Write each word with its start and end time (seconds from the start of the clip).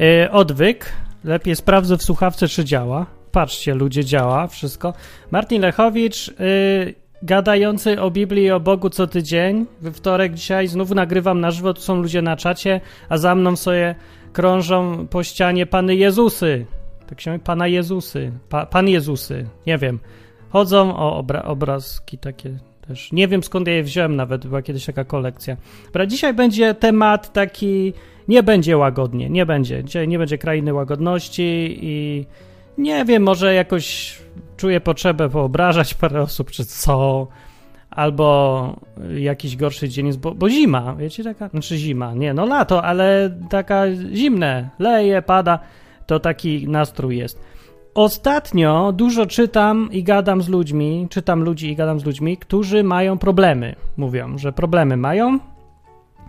Yy, 0.00 0.30
odwyk. 0.30 0.92
Lepiej 1.24 1.56
sprawdzę 1.56 1.96
w 1.96 2.02
słuchawce, 2.02 2.48
czy 2.48 2.64
działa. 2.64 3.06
Patrzcie, 3.32 3.74
ludzie, 3.74 4.04
działa 4.04 4.46
wszystko. 4.46 4.94
Martin 5.30 5.62
Lechowicz, 5.62 6.28
yy, 6.28 6.94
gadający 7.22 8.00
o 8.00 8.10
Biblii 8.10 8.44
i 8.44 8.50
o 8.50 8.60
Bogu 8.60 8.90
co 8.90 9.06
tydzień. 9.06 9.66
We 9.80 9.92
wtorek 9.92 10.34
dzisiaj 10.34 10.68
znów 10.68 10.90
nagrywam 10.90 11.40
na 11.40 11.50
żywo, 11.50 11.74
tu 11.74 11.80
są 11.80 12.02
ludzie 12.02 12.22
na 12.22 12.36
czacie, 12.36 12.80
a 13.08 13.18
za 13.18 13.34
mną 13.34 13.56
sobie 13.56 13.94
krążą 14.32 15.06
po 15.06 15.22
ścianie 15.22 15.66
Pany 15.66 15.96
Jezusy. 15.96 16.66
Tak 17.08 17.20
się 17.20 17.30
mówi? 17.30 17.44
Pana 17.44 17.66
Jezusy. 17.66 18.32
Pa, 18.48 18.66
Pan 18.66 18.88
Jezusy. 18.88 19.46
Nie 19.66 19.78
wiem. 19.78 19.98
Chodzą 20.50 20.96
o 20.96 21.16
obra 21.16 21.42
obrazki 21.42 22.18
takie 22.18 22.69
też. 22.88 23.12
Nie 23.12 23.28
wiem 23.28 23.42
skąd 23.42 23.66
ja 23.68 23.74
je 23.74 23.82
wziąłem 23.82 24.16
nawet, 24.16 24.46
była 24.46 24.62
kiedyś 24.62 24.86
taka 24.86 25.04
kolekcja. 25.04 25.56
Dobra, 25.84 26.06
dzisiaj 26.06 26.34
będzie 26.34 26.74
temat 26.74 27.32
taki, 27.32 27.92
nie 28.28 28.42
będzie 28.42 28.76
łagodnie, 28.76 29.30
nie 29.30 29.46
będzie. 29.46 29.84
Dzisiaj 29.84 30.08
nie 30.08 30.18
będzie 30.18 30.38
krainy 30.38 30.74
łagodności 30.74 31.78
i 31.82 32.26
nie 32.78 33.04
wiem, 33.04 33.22
może 33.22 33.54
jakoś 33.54 34.16
czuję 34.56 34.80
potrzebę 34.80 35.28
poobrażać 35.28 35.94
parę 35.94 36.22
osób, 36.22 36.50
czy 36.50 36.64
co, 36.64 37.28
albo 37.90 38.80
jakiś 39.16 39.56
gorszy 39.56 39.88
dzień 39.88 40.06
jest, 40.06 40.18
bo, 40.18 40.34
bo 40.34 40.50
zima, 40.50 40.94
wiecie, 40.94 41.24
taka, 41.24 41.48
znaczy 41.48 41.76
zima, 41.76 42.14
nie, 42.14 42.34
no 42.34 42.46
lato, 42.46 42.84
ale 42.84 43.38
taka 43.50 43.84
zimne, 44.14 44.70
leje, 44.78 45.22
pada, 45.22 45.58
to 46.06 46.20
taki 46.20 46.68
nastrój 46.68 47.18
jest. 47.18 47.40
Ostatnio 47.94 48.92
dużo 48.92 49.26
czytam 49.26 49.88
i 49.92 50.02
gadam 50.02 50.42
z 50.42 50.48
ludźmi, 50.48 51.06
czytam 51.10 51.42
ludzi 51.42 51.70
i 51.70 51.76
gadam 51.76 52.00
z 52.00 52.04
ludźmi, 52.04 52.36
którzy 52.36 52.84
mają 52.84 53.18
problemy. 53.18 53.76
Mówią, 53.96 54.38
że 54.38 54.52
problemy 54.52 54.96
mają, 54.96 55.38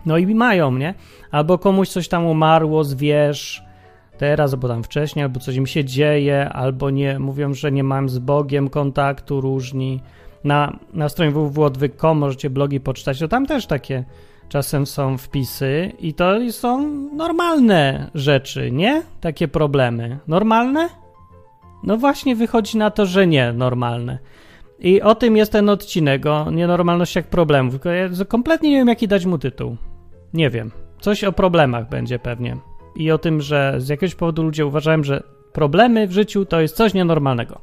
no 0.06 0.18
i 0.18 0.34
mają, 0.34 0.72
nie? 0.72 0.94
Albo 1.30 1.58
komuś 1.58 1.88
coś 1.88 2.08
tam 2.08 2.26
umarło, 2.26 2.84
zwierz, 2.84 3.64
teraz, 4.18 4.52
albo 4.52 4.68
tam 4.68 4.82
wcześniej, 4.82 5.22
albo 5.22 5.40
coś 5.40 5.56
im 5.56 5.66
się 5.66 5.84
dzieje, 5.84 6.48
albo 6.48 6.90
nie, 6.90 7.18
mówią, 7.18 7.54
że 7.54 7.72
nie 7.72 7.84
mam 7.84 8.08
z 8.08 8.18
Bogiem 8.18 8.68
kontaktu 8.68 9.40
różni. 9.40 10.00
Na, 10.44 10.78
na 10.92 11.08
stronie 11.08 11.30
www.odwyk.com 11.30 12.18
możecie 12.18 12.50
blogi 12.50 12.80
poczytać, 12.80 13.18
to 13.18 13.28
tam 13.28 13.46
też 13.46 13.66
takie 13.66 14.04
czasem 14.48 14.86
są 14.86 15.18
wpisy 15.18 15.92
i 15.98 16.14
to 16.14 16.34
są 16.50 16.88
normalne 17.16 18.10
rzeczy, 18.14 18.70
nie? 18.70 19.02
Takie 19.20 19.48
problemy. 19.48 20.18
Normalne? 20.28 21.01
No 21.82 21.96
właśnie 21.96 22.36
wychodzi 22.36 22.78
na 22.78 22.90
to, 22.90 23.06
że 23.06 23.26
nie 23.26 23.52
normalne. 23.52 24.18
I 24.78 25.02
o 25.02 25.14
tym 25.14 25.36
jest 25.36 25.52
ten 25.52 25.68
odcinek, 25.68 26.26
o 26.26 26.50
nienormalnościach 26.50 27.26
problemów. 27.26 27.72
Tylko 27.72 27.88
ja 27.88 28.08
kompletnie 28.28 28.70
nie 28.70 28.76
wiem, 28.76 28.88
jaki 28.88 29.08
dać 29.08 29.26
mu 29.26 29.38
tytuł. 29.38 29.76
Nie 30.34 30.50
wiem. 30.50 30.70
Coś 31.00 31.24
o 31.24 31.32
problemach 31.32 31.88
będzie 31.88 32.18
pewnie. 32.18 32.56
I 32.96 33.10
o 33.10 33.18
tym, 33.18 33.40
że 33.40 33.74
z 33.78 33.88
jakiegoś 33.88 34.14
powodu 34.14 34.42
ludzie 34.42 34.66
uważają, 34.66 35.04
że 35.04 35.22
problemy 35.52 36.06
w 36.06 36.12
życiu 36.12 36.44
to 36.44 36.60
jest 36.60 36.76
coś 36.76 36.94
nienormalnego. 36.94 37.60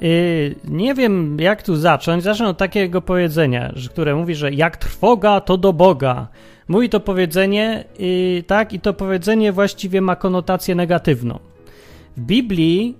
Yy, 0.00 0.54
nie 0.68 0.94
wiem, 0.94 1.36
jak 1.40 1.62
tu 1.62 1.76
zacząć. 1.76 2.22
Zacznę 2.22 2.48
od 2.48 2.58
takiego 2.58 3.02
powiedzenia, 3.02 3.72
które 3.90 4.14
mówi, 4.14 4.34
że 4.34 4.52
jak 4.52 4.76
trwoga, 4.76 5.40
to 5.40 5.56
do 5.56 5.72
Boga. 5.72 6.28
Mówi 6.68 6.88
to 6.88 7.00
powiedzenie, 7.00 7.84
yy, 7.98 8.42
tak, 8.42 8.72
i 8.72 8.80
to 8.80 8.94
powiedzenie 8.94 9.52
właściwie 9.52 10.00
ma 10.00 10.16
konotację 10.16 10.74
negatywną. 10.74 11.38
W 12.16 12.20
Biblii 12.20 12.96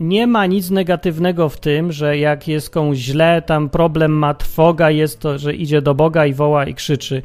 nie 0.00 0.26
ma 0.26 0.46
nic 0.46 0.70
negatywnego 0.70 1.48
w 1.48 1.60
tym, 1.60 1.92
że 1.92 2.18
jak 2.18 2.48
jest 2.48 2.70
komuś 2.70 2.98
źle, 2.98 3.42
tam 3.46 3.68
problem 3.68 4.12
ma 4.12 4.34
trwoga, 4.34 4.90
jest 4.90 5.20
to, 5.20 5.38
że 5.38 5.54
idzie 5.54 5.82
do 5.82 5.94
Boga 5.94 6.26
i 6.26 6.34
woła 6.34 6.66
i 6.66 6.74
krzyczy. 6.74 7.22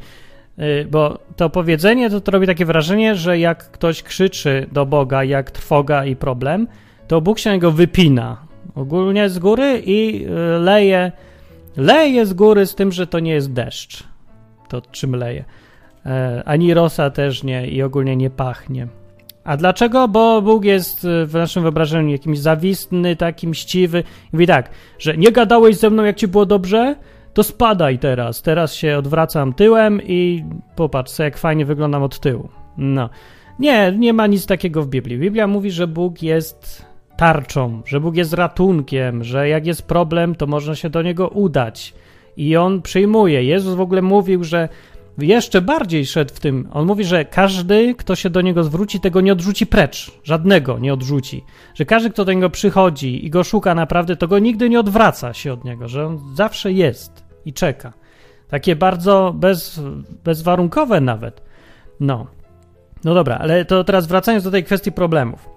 Yy, 0.58 0.86
bo 0.90 1.18
to 1.36 1.50
powiedzenie 1.50 2.10
to, 2.10 2.20
to 2.20 2.32
robi 2.32 2.46
takie 2.46 2.64
wrażenie, 2.64 3.14
że 3.14 3.38
jak 3.38 3.70
ktoś 3.70 4.02
krzyczy 4.02 4.66
do 4.72 4.86
Boga, 4.86 5.24
jak 5.24 5.50
trwoga 5.50 6.04
i 6.04 6.16
problem, 6.16 6.68
to 7.08 7.20
Bóg 7.20 7.38
się 7.38 7.58
go 7.58 7.72
wypina 7.72 8.52
ogólnie 8.74 9.28
z 9.28 9.38
góry 9.38 9.82
i 9.86 10.26
y, 10.26 10.58
leje, 10.58 11.12
leje 11.76 12.26
z 12.26 12.32
góry 12.32 12.66
z 12.66 12.74
tym, 12.74 12.92
że 12.92 13.06
to 13.06 13.20
nie 13.20 13.32
jest 13.32 13.52
deszcz. 13.52 14.04
To 14.68 14.80
czym 14.80 15.16
leje. 15.16 15.44
E, 16.06 16.42
ani 16.44 16.74
rosa 16.74 17.10
też 17.10 17.42
nie 17.42 17.68
i 17.68 17.82
ogólnie 17.82 18.16
nie 18.16 18.30
pachnie. 18.30 18.88
A 19.44 19.56
dlaczego? 19.56 20.08
Bo 20.08 20.42
Bóg 20.42 20.64
jest 20.64 21.04
y, 21.04 21.26
w 21.26 21.34
naszym 21.34 21.62
wyobrażeniu 21.62 22.10
jakimś 22.10 22.38
zawistny, 22.38 23.16
taki 23.16 23.48
mściwy. 23.48 24.04
Mówi 24.32 24.46
tak, 24.46 24.70
że 24.98 25.16
nie 25.16 25.32
gadałeś 25.32 25.76
ze 25.76 25.90
mną, 25.90 26.04
jak 26.04 26.16
ci 26.16 26.28
było 26.28 26.46
dobrze, 26.46 26.96
to 27.34 27.42
spadaj 27.42 27.98
teraz. 27.98 28.42
Teraz 28.42 28.74
się 28.74 28.98
odwracam 28.98 29.52
tyłem 29.52 30.00
i 30.02 30.44
popatrz, 30.76 31.18
jak 31.18 31.38
fajnie 31.38 31.64
wyglądam 31.64 32.02
od 32.02 32.20
tyłu. 32.20 32.48
No. 32.76 33.10
Nie, 33.58 33.92
nie 33.98 34.12
ma 34.12 34.26
nic 34.26 34.46
takiego 34.46 34.82
w 34.82 34.88
Biblii. 34.88 35.18
Biblia 35.18 35.46
mówi, 35.46 35.70
że 35.70 35.86
Bóg 35.86 36.22
jest 36.22 36.86
tarczą, 37.16 37.82
że 37.86 38.00
Bóg 38.00 38.16
jest 38.16 38.32
ratunkiem, 38.32 39.24
że 39.24 39.48
jak 39.48 39.66
jest 39.66 39.82
problem, 39.82 40.34
to 40.34 40.46
można 40.46 40.74
się 40.74 40.90
do 40.90 41.02
niego 41.02 41.28
udać. 41.28 41.94
I 42.36 42.56
on 42.56 42.82
przyjmuje. 42.82 43.44
Jezus 43.44 43.74
w 43.74 43.80
ogóle 43.80 44.02
mówił, 44.02 44.44
że 44.44 44.68
jeszcze 45.18 45.60
bardziej 45.60 46.06
szedł 46.06 46.34
w 46.34 46.40
tym. 46.40 46.68
On 46.72 46.86
mówi, 46.86 47.04
że 47.04 47.24
każdy, 47.24 47.94
kto 47.94 48.16
się 48.16 48.30
do 48.30 48.40
niego 48.40 48.64
zwróci, 48.64 49.00
tego 49.00 49.20
nie 49.20 49.32
odrzuci 49.32 49.66
precz. 49.66 50.10
Żadnego 50.24 50.78
nie 50.78 50.92
odrzuci. 50.92 51.44
Że 51.74 51.84
każdy, 51.84 52.10
kto 52.10 52.24
do 52.24 52.32
niego 52.32 52.50
przychodzi 52.50 53.26
i 53.26 53.30
go 53.30 53.44
szuka 53.44 53.74
naprawdę, 53.74 54.16
to 54.16 54.28
go 54.28 54.38
nigdy 54.38 54.68
nie 54.68 54.80
odwraca 54.80 55.34
się 55.34 55.52
od 55.52 55.64
niego, 55.64 55.88
że 55.88 56.06
on 56.06 56.20
zawsze 56.34 56.72
jest 56.72 57.24
i 57.44 57.52
czeka. 57.52 57.92
Takie 58.48 58.76
bardzo 58.76 59.32
bez, 59.36 59.80
bezwarunkowe 60.24 61.00
nawet. 61.00 61.42
No. 62.00 62.26
No 63.04 63.14
dobra, 63.14 63.38
ale 63.38 63.64
to 63.64 63.84
teraz 63.84 64.06
wracając 64.06 64.44
do 64.44 64.50
tej 64.50 64.64
kwestii 64.64 64.92
problemów. 64.92 65.48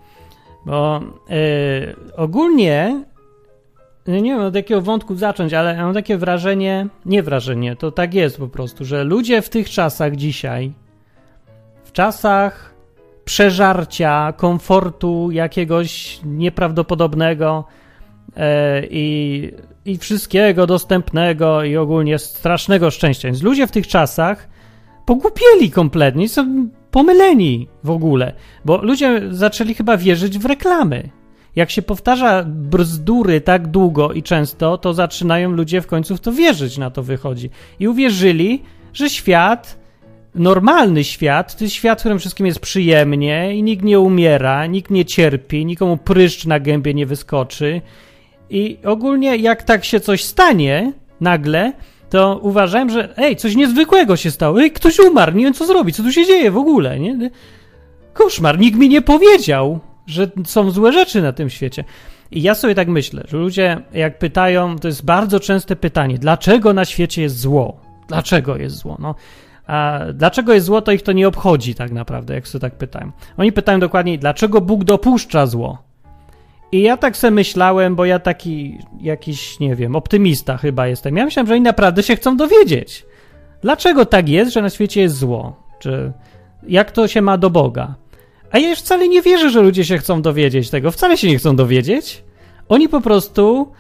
Bo 0.66 1.02
yy, 1.30 1.96
ogólnie 2.16 3.04
nie 4.08 4.22
wiem 4.32 4.40
od 4.40 4.56
jakiego 4.56 4.82
wątku 4.82 5.16
zacząć, 5.16 5.54
ale 5.54 5.78
mam 5.78 5.94
takie 5.94 6.18
wrażenie, 6.18 6.88
nie 7.06 7.24
wrażenie, 7.24 7.76
to 7.76 7.92
tak 7.92 8.14
jest 8.14 8.38
po 8.38 8.48
prostu, 8.48 8.86
że 8.86 9.04
ludzie 9.04 9.42
w 9.42 9.50
tych 9.50 9.70
czasach 9.70 10.16
dzisiaj, 10.16 10.74
w 11.84 11.92
czasach 11.92 12.76
przeżarcia, 13.26 14.34
komfortu 14.38 15.32
jakiegoś 15.32 16.20
nieprawdopodobnego 16.26 17.66
yy, 18.36 18.44
i, 18.90 19.52
i 19.86 19.98
wszystkiego 19.98 20.68
dostępnego 20.68 21.64
i 21.64 21.78
ogólnie 21.78 22.20
strasznego 22.20 22.92
szczęścia. 22.92 23.28
Więc 23.28 23.42
ludzie 23.42 23.68
w 23.68 23.72
tych 23.72 23.88
czasach 23.88 24.48
pogłupieli 25.06 25.72
kompletnie, 25.72 26.30
są 26.30 26.70
pomyleni 26.92 27.68
w 27.84 27.90
ogóle, 27.90 28.34
bo 28.66 28.78
ludzie 28.78 29.22
zaczęli 29.30 29.74
chyba 29.74 29.98
wierzyć 29.98 30.40
w 30.40 30.46
reklamy. 30.46 31.10
Jak 31.56 31.72
się 31.72 31.82
powtarza 31.82 32.44
bzdury 32.48 33.42
tak 33.42 33.68
długo 33.68 34.14
i 34.14 34.24
często, 34.24 34.78
to 34.78 34.94
zaczynają 34.94 35.52
ludzie 35.52 35.82
w 35.82 35.88
końcu 35.88 36.18
w 36.18 36.20
to 36.20 36.32
wierzyć, 36.32 36.78
na 36.78 36.92
to 36.92 37.04
wychodzi. 37.04 37.50
I 37.80 37.88
uwierzyli, 37.88 38.64
że 38.94 39.10
świat, 39.10 39.80
normalny 40.36 41.04
świat, 41.04 41.56
to 41.56 41.64
jest 41.64 41.76
świat, 41.76 42.00
w 42.00 42.02
którym 42.02 42.20
wszystkim 42.20 42.46
jest 42.46 42.60
przyjemnie 42.60 43.56
i 43.56 43.64
nikt 43.64 43.84
nie 43.84 44.00
umiera, 44.00 44.66
nikt 44.66 44.92
nie 44.92 45.06
cierpi, 45.06 45.66
nikomu 45.66 45.98
pryszcz 45.98 46.46
na 46.46 46.60
gębie 46.60 46.94
nie 46.94 47.06
wyskoczy. 47.06 47.82
I 48.50 48.78
ogólnie, 48.86 49.38
jak 49.38 49.64
tak 49.64 49.86
się 49.86 50.00
coś 50.00 50.24
stanie 50.24 50.94
nagle, 51.22 51.74
to 52.10 52.40
uważałem, 52.42 52.90
że 52.90 53.18
ej, 53.18 53.36
coś 53.36 53.56
niezwykłego 53.56 54.16
się 54.16 54.32
stało. 54.32 54.62
Ej, 54.62 54.72
ktoś 54.72 55.00
umarł, 55.00 55.36
nie 55.36 55.44
wiem 55.44 55.54
co 55.54 55.66
zrobić, 55.66 55.96
co 55.96 56.04
tu 56.04 56.12
się 56.12 56.26
dzieje 56.26 56.52
w 56.52 56.58
ogóle, 56.58 57.00
nie? 57.00 57.30
Koszmar, 58.14 58.60
nikt 58.60 58.78
mi 58.78 58.90
nie 58.90 59.02
powiedział, 59.02 59.80
że 60.08 60.32
są 60.46 60.72
złe 60.72 60.94
rzeczy 60.94 61.22
na 61.22 61.34
tym 61.34 61.50
świecie. 61.50 61.84
I 62.32 62.42
ja 62.42 62.56
sobie 62.56 62.76
tak 62.76 62.88
myślę, 62.88 63.24
że 63.28 63.38
ludzie 63.38 63.78
jak 63.94 64.20
pytają, 64.20 64.80
to 64.80 64.88
jest 64.88 65.06
bardzo 65.06 65.40
częste 65.40 65.76
pytanie, 65.76 66.18
dlaczego 66.18 66.74
na 66.74 66.86
świecie 66.86 67.22
jest 67.22 67.40
zło? 67.40 67.80
Dlaczego 68.08 68.58
jest 68.58 68.76
zło? 68.76 68.98
No, 69.00 69.16
a 69.68 70.00
dlaczego 70.14 70.54
jest 70.54 70.66
zło, 70.66 70.82
to 70.82 70.92
ich 70.92 71.02
to 71.02 71.12
nie 71.12 71.28
obchodzi 71.28 71.76
tak 71.76 71.92
naprawdę, 71.92 72.34
jak 72.34 72.48
sobie 72.48 72.62
tak 72.62 72.76
pytają. 72.76 73.12
Oni 73.38 73.52
pytają 73.52 73.80
dokładniej, 73.80 74.20
dlaczego 74.20 74.62
Bóg 74.62 74.84
dopuszcza 74.84 75.46
zło? 75.46 75.78
I 76.72 76.82
ja 76.82 76.98
tak 76.98 77.18
sobie 77.18 77.32
myślałem, 77.32 77.96
bo 77.96 78.06
ja 78.06 78.20
taki 78.20 78.78
jakiś, 79.02 79.60
nie 79.60 79.76
wiem, 79.76 79.96
optymista 79.96 80.58
chyba 80.58 80.88
jestem. 80.88 81.18
Ja 81.18 81.26
myślałem, 81.26 81.48
że 81.48 81.54
oni 81.54 81.64
naprawdę 81.64 82.04
się 82.04 82.16
chcą 82.16 82.38
dowiedzieć. 82.38 83.06
Dlaczego 83.62 84.06
tak 84.06 84.30
jest, 84.30 84.54
że 84.54 84.62
na 84.62 84.70
świecie 84.70 85.02
jest 85.02 85.18
zło? 85.18 85.56
Czy 85.80 86.12
jak 86.68 86.92
to 86.92 87.08
się 87.08 87.22
ma 87.22 87.38
do 87.38 87.50
Boga? 87.50 87.96
A 88.56 88.60
ja 88.60 88.70
już 88.70 88.80
wcale 88.80 89.08
nie 89.08 89.22
wierzę, 89.22 89.50
że 89.50 89.62
ludzie 89.62 89.86
się 89.86 89.98
chcą 89.98 90.22
dowiedzieć 90.22 90.70
tego. 90.70 90.92
Wcale 90.92 91.18
się 91.18 91.28
nie 91.28 91.38
chcą 91.38 91.56
dowiedzieć. 91.56 92.24
Oni 92.70 92.90
po 92.90 93.02
prostu 93.02 93.72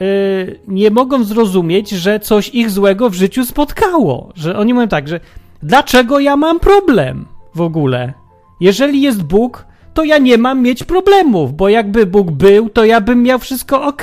yy, 0.00 0.60
nie 0.68 0.90
mogą 0.90 1.24
zrozumieć, 1.24 1.90
że 1.90 2.20
coś 2.20 2.48
ich 2.48 2.70
złego 2.70 3.10
w 3.10 3.14
życiu 3.14 3.44
spotkało. 3.44 4.32
Że 4.34 4.56
oni 4.56 4.74
mówią 4.74 4.88
tak, 4.88 5.08
że 5.08 5.20
dlaczego 5.62 6.20
ja 6.20 6.36
mam 6.36 6.60
problem 6.60 7.26
w 7.54 7.60
ogóle? 7.60 8.12
Jeżeli 8.60 9.02
jest 9.02 9.22
Bóg, 9.22 9.66
to 9.94 10.04
ja 10.04 10.18
nie 10.18 10.38
mam 10.38 10.62
mieć 10.62 10.84
problemów, 10.84 11.56
bo 11.56 11.68
jakby 11.68 12.06
Bóg 12.06 12.30
był, 12.30 12.70
to 12.70 12.84
ja 12.84 13.00
bym 13.00 13.22
miał 13.22 13.38
wszystko 13.38 13.82
ok. 13.82 14.02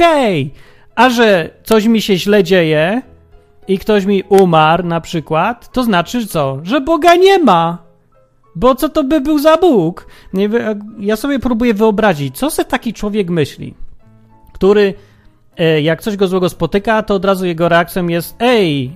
A 0.95 1.09
że 1.09 1.50
coś 1.63 1.85
mi 1.85 2.01
się 2.01 2.17
źle 2.17 2.44
dzieje, 2.44 3.01
i 3.67 3.79
ktoś 3.79 4.06
mi 4.06 4.24
umarł 4.29 4.83
na 4.83 5.01
przykład, 5.01 5.71
to 5.71 5.83
znaczy 5.83 6.27
co? 6.27 6.59
Że 6.63 6.81
Boga 6.81 7.15
nie 7.15 7.39
ma. 7.39 7.90
Bo 8.56 8.75
co 8.75 8.89
to 8.89 9.03
by 9.03 9.21
był 9.21 9.39
za 9.39 9.57
Bóg? 9.57 10.07
Nie, 10.33 10.50
ja 11.00 11.15
sobie 11.15 11.39
próbuję 11.39 11.74
wyobrazić, 11.74 12.38
co 12.38 12.50
se 12.50 12.65
taki 12.65 12.94
człowiek 12.94 13.30
myśli, 13.30 13.74
który 14.53 14.94
e, 15.57 15.81
jak 15.81 16.01
coś 16.01 16.15
go 16.15 16.27
złego 16.27 16.50
spotyka, 16.50 17.03
to 17.03 17.15
od 17.15 17.25
razu 17.25 17.45
jego 17.45 17.69
reakcją 17.69 18.07
jest 18.07 18.36
ej, 18.39 18.92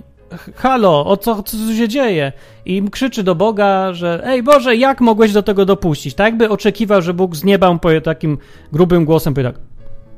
halo, 0.56 1.06
o 1.06 1.18
co, 1.18 1.44
co 1.44 1.57
się 1.74 1.88
dzieje? 1.88 2.31
I 2.66 2.84
krzyczy 2.92 3.24
do 3.24 3.36
Boga, 3.36 3.94
że 3.94 4.22
ej 4.25 4.44
Boże, 4.44 4.75
jak 4.75 5.02
mogłeś 5.02 5.34
do 5.34 5.44
tego 5.44 5.66
dopuścić? 5.66 6.13
Tak 6.13 6.25
jakby 6.25 6.50
oczekiwał, 6.50 7.02
że 7.02 7.13
Bóg 7.13 7.36
z 7.36 7.44
nieba 7.44 7.80
powie 7.80 8.02
takim 8.02 8.38
grubym 8.72 9.06
głosem, 9.06 9.34
powie 9.34 9.48
tak 9.48 9.60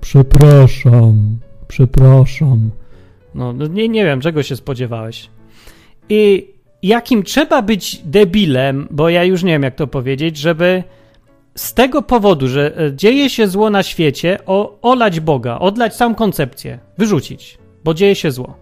przepraszam, 0.01 1.37
przepraszam. 1.67 2.69
No, 3.35 3.53
no, 3.53 3.67
nie, 3.67 3.89
nie 3.89 4.05
wiem, 4.05 4.21
czego 4.21 4.43
się 4.43 4.55
spodziewałeś. 4.55 5.29
I 6.09 6.47
jakim 6.83 7.23
trzeba 7.23 7.61
być 7.61 8.01
debilem, 8.05 8.87
bo 8.91 9.09
ja 9.09 9.23
już 9.23 9.43
nie 9.43 9.51
wiem, 9.51 9.63
jak 9.63 9.75
to 9.75 9.87
powiedzieć, 9.87 10.37
żeby 10.37 10.83
z 11.55 11.73
tego 11.73 12.01
powodu, 12.01 12.47
że 12.47 12.77
e, 12.77 12.93
dzieje 12.95 13.29
się 13.29 13.47
zło 13.47 13.69
na 13.69 13.83
świecie, 13.83 14.39
o, 14.45 14.77
olać 14.81 15.19
Boga, 15.19 15.59
odlać 15.59 15.95
całą 15.95 16.15
koncepcję, 16.15 16.79
wyrzucić, 16.97 17.57
bo 17.83 17.93
dzieje 17.93 18.15
się 18.15 18.31
zło. 18.31 18.57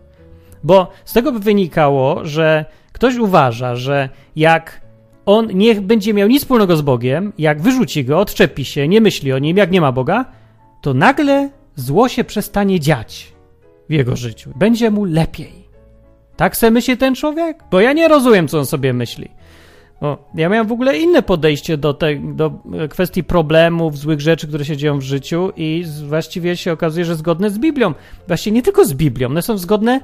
Bo 0.64 0.92
z 1.06 1.14
tego 1.14 1.32
by 1.32 1.40
wynikało, 1.40 2.26
że 2.26 2.66
ktoś 2.92 3.16
uważa, 3.16 3.76
że 3.76 4.10
jak 4.36 4.82
on 5.26 5.48
nie 5.48 5.76
będzie 5.76 6.14
miał 6.14 6.28
nic 6.28 6.42
wspólnego 6.42 6.78
z 6.78 6.82
Bogiem, 6.82 7.34
jak 7.38 7.62
wyrzuci 7.62 8.06
go, 8.06 8.20
odczepi 8.20 8.66
się, 8.66 8.88
nie 8.88 9.02
myśli 9.02 9.34
o 9.34 9.40
nim, 9.40 9.58
jak 9.58 9.72
nie 9.72 9.82
ma 9.82 9.92
Boga, 9.92 10.26
to 10.82 10.94
nagle 10.94 11.50
zło 11.76 12.10
się 12.10 12.24
przestanie 12.24 12.80
dziać 12.80 13.34
w 13.90 13.94
jego 13.94 14.16
życiu. 14.16 14.52
Będzie 14.56 14.92
mu 14.92 15.06
lepiej. 15.06 15.65
Tak 16.38 16.58
se 16.58 16.72
myśli 16.72 16.98
ten 16.98 17.16
człowiek? 17.16 17.64
Bo 17.72 17.82
ja 17.82 17.94
nie 17.94 18.08
rozumiem, 18.08 18.48
co 18.48 18.60
on 18.60 18.66
sobie 18.66 18.94
myśli. 18.94 19.30
Bo 20.02 20.18
ja 20.36 20.50
miałem 20.50 20.68
w 20.68 20.72
ogóle 20.72 20.98
inne 20.98 21.22
podejście 21.22 21.78
do, 21.78 21.94
te, 21.94 22.16
do 22.16 22.52
kwestii 22.90 23.24
problemów, 23.24 23.98
złych 23.98 24.22
rzeczy, 24.22 24.48
które 24.48 24.66
się 24.66 24.78
dzieją 24.78 25.00
w 25.00 25.02
życiu 25.02 25.52
i 25.56 25.86
właściwie 26.08 26.58
się 26.58 26.72
okazuje, 26.72 27.06
że 27.06 27.16
zgodne 27.16 27.50
z 27.50 27.60
Biblią. 27.60 27.94
Właściwie 28.28 28.56
nie 28.56 28.62
tylko 28.62 28.86
z 28.86 28.94
Biblią, 28.94 29.28
one 29.28 29.42
są 29.42 29.58
zgodne 29.58 30.00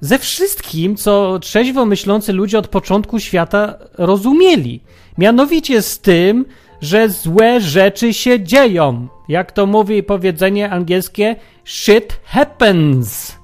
ze 0.00 0.18
wszystkim, 0.18 0.96
co 0.96 1.38
trzeźwo 1.38 1.86
myślący 1.86 2.32
ludzie 2.32 2.58
od 2.58 2.68
początku 2.68 3.20
świata 3.20 3.78
rozumieli. 3.98 4.80
Mianowicie 5.18 5.82
z 5.82 6.00
tym, 6.00 6.44
że 6.80 7.08
złe 7.08 7.60
rzeczy 7.60 8.14
się 8.14 8.42
dzieją. 8.42 9.08
Jak 9.28 9.52
to 9.52 9.66
mówi 9.66 10.02
powiedzenie 10.02 10.70
angielskie, 10.70 11.36
shit 11.64 12.20
happens. 12.24 13.37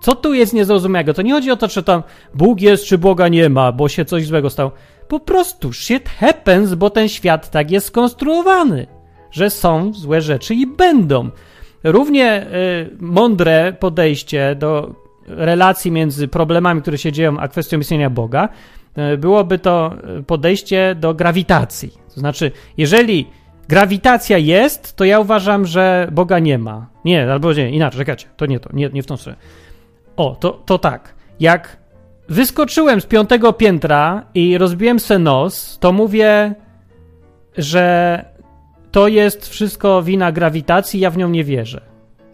Co 0.00 0.14
tu 0.14 0.34
jest 0.34 0.52
niezrozumiałego? 0.52 1.14
To 1.14 1.22
nie 1.22 1.32
chodzi 1.32 1.50
o 1.50 1.56
to, 1.56 1.68
czy 1.68 1.82
tam 1.82 2.02
Bóg 2.34 2.60
jest, 2.60 2.84
czy 2.84 2.98
Boga 2.98 3.28
nie 3.28 3.48
ma, 3.48 3.72
bo 3.72 3.88
się 3.88 4.04
coś 4.04 4.26
złego 4.26 4.50
stało. 4.50 4.72
Po 5.08 5.20
prostu 5.20 5.72
shit 5.72 6.08
happens, 6.08 6.74
bo 6.74 6.90
ten 6.90 7.08
świat 7.08 7.50
tak 7.50 7.70
jest 7.70 7.86
skonstruowany, 7.86 8.86
że 9.30 9.50
są 9.50 9.92
złe 9.94 10.20
rzeczy 10.20 10.54
i 10.54 10.66
będą. 10.66 11.30
Równie 11.84 12.46
y, 12.46 12.96
mądre 13.00 13.72
podejście 13.72 14.54
do 14.54 14.94
relacji 15.26 15.92
między 15.92 16.28
problemami, 16.28 16.82
które 16.82 16.98
się 16.98 17.12
dzieją, 17.12 17.38
a 17.38 17.48
kwestią 17.48 17.78
istnienia 17.78 18.10
Boga, 18.10 18.48
y, 19.14 19.18
byłoby 19.18 19.58
to 19.58 19.94
podejście 20.26 20.94
do 20.94 21.14
grawitacji. 21.14 21.92
To 22.14 22.20
znaczy, 22.20 22.52
jeżeli 22.76 23.26
grawitacja 23.68 24.38
jest, 24.38 24.96
to 24.96 25.04
ja 25.04 25.20
uważam, 25.20 25.66
że 25.66 26.08
Boga 26.12 26.38
nie 26.38 26.58
ma. 26.58 26.86
Nie, 27.04 27.32
albo 27.32 27.52
nie, 27.52 27.70
inaczej, 27.70 27.98
czekajcie, 27.98 28.26
to 28.36 28.46
nie 28.46 28.60
to, 28.60 28.70
nie, 28.72 28.90
nie 28.92 29.02
w 29.02 29.06
tą 29.06 29.16
stronę. 29.16 29.38
O, 30.20 30.36
to, 30.40 30.62
to 30.66 30.78
tak. 30.78 31.14
Jak 31.40 31.76
wyskoczyłem 32.28 33.00
z 33.00 33.06
piątego 33.06 33.52
piętra 33.52 34.26
i 34.34 34.58
rozbiłem 34.58 35.00
se 35.00 35.18
nos, 35.18 35.78
to 35.78 35.92
mówię, 35.92 36.54
że 37.56 38.24
to 38.90 39.08
jest 39.08 39.48
wszystko 39.48 40.02
wina 40.02 40.32
grawitacji, 40.32 41.00
ja 41.00 41.10
w 41.10 41.16
nią 41.16 41.28
nie 41.28 41.44
wierzę. 41.44 41.80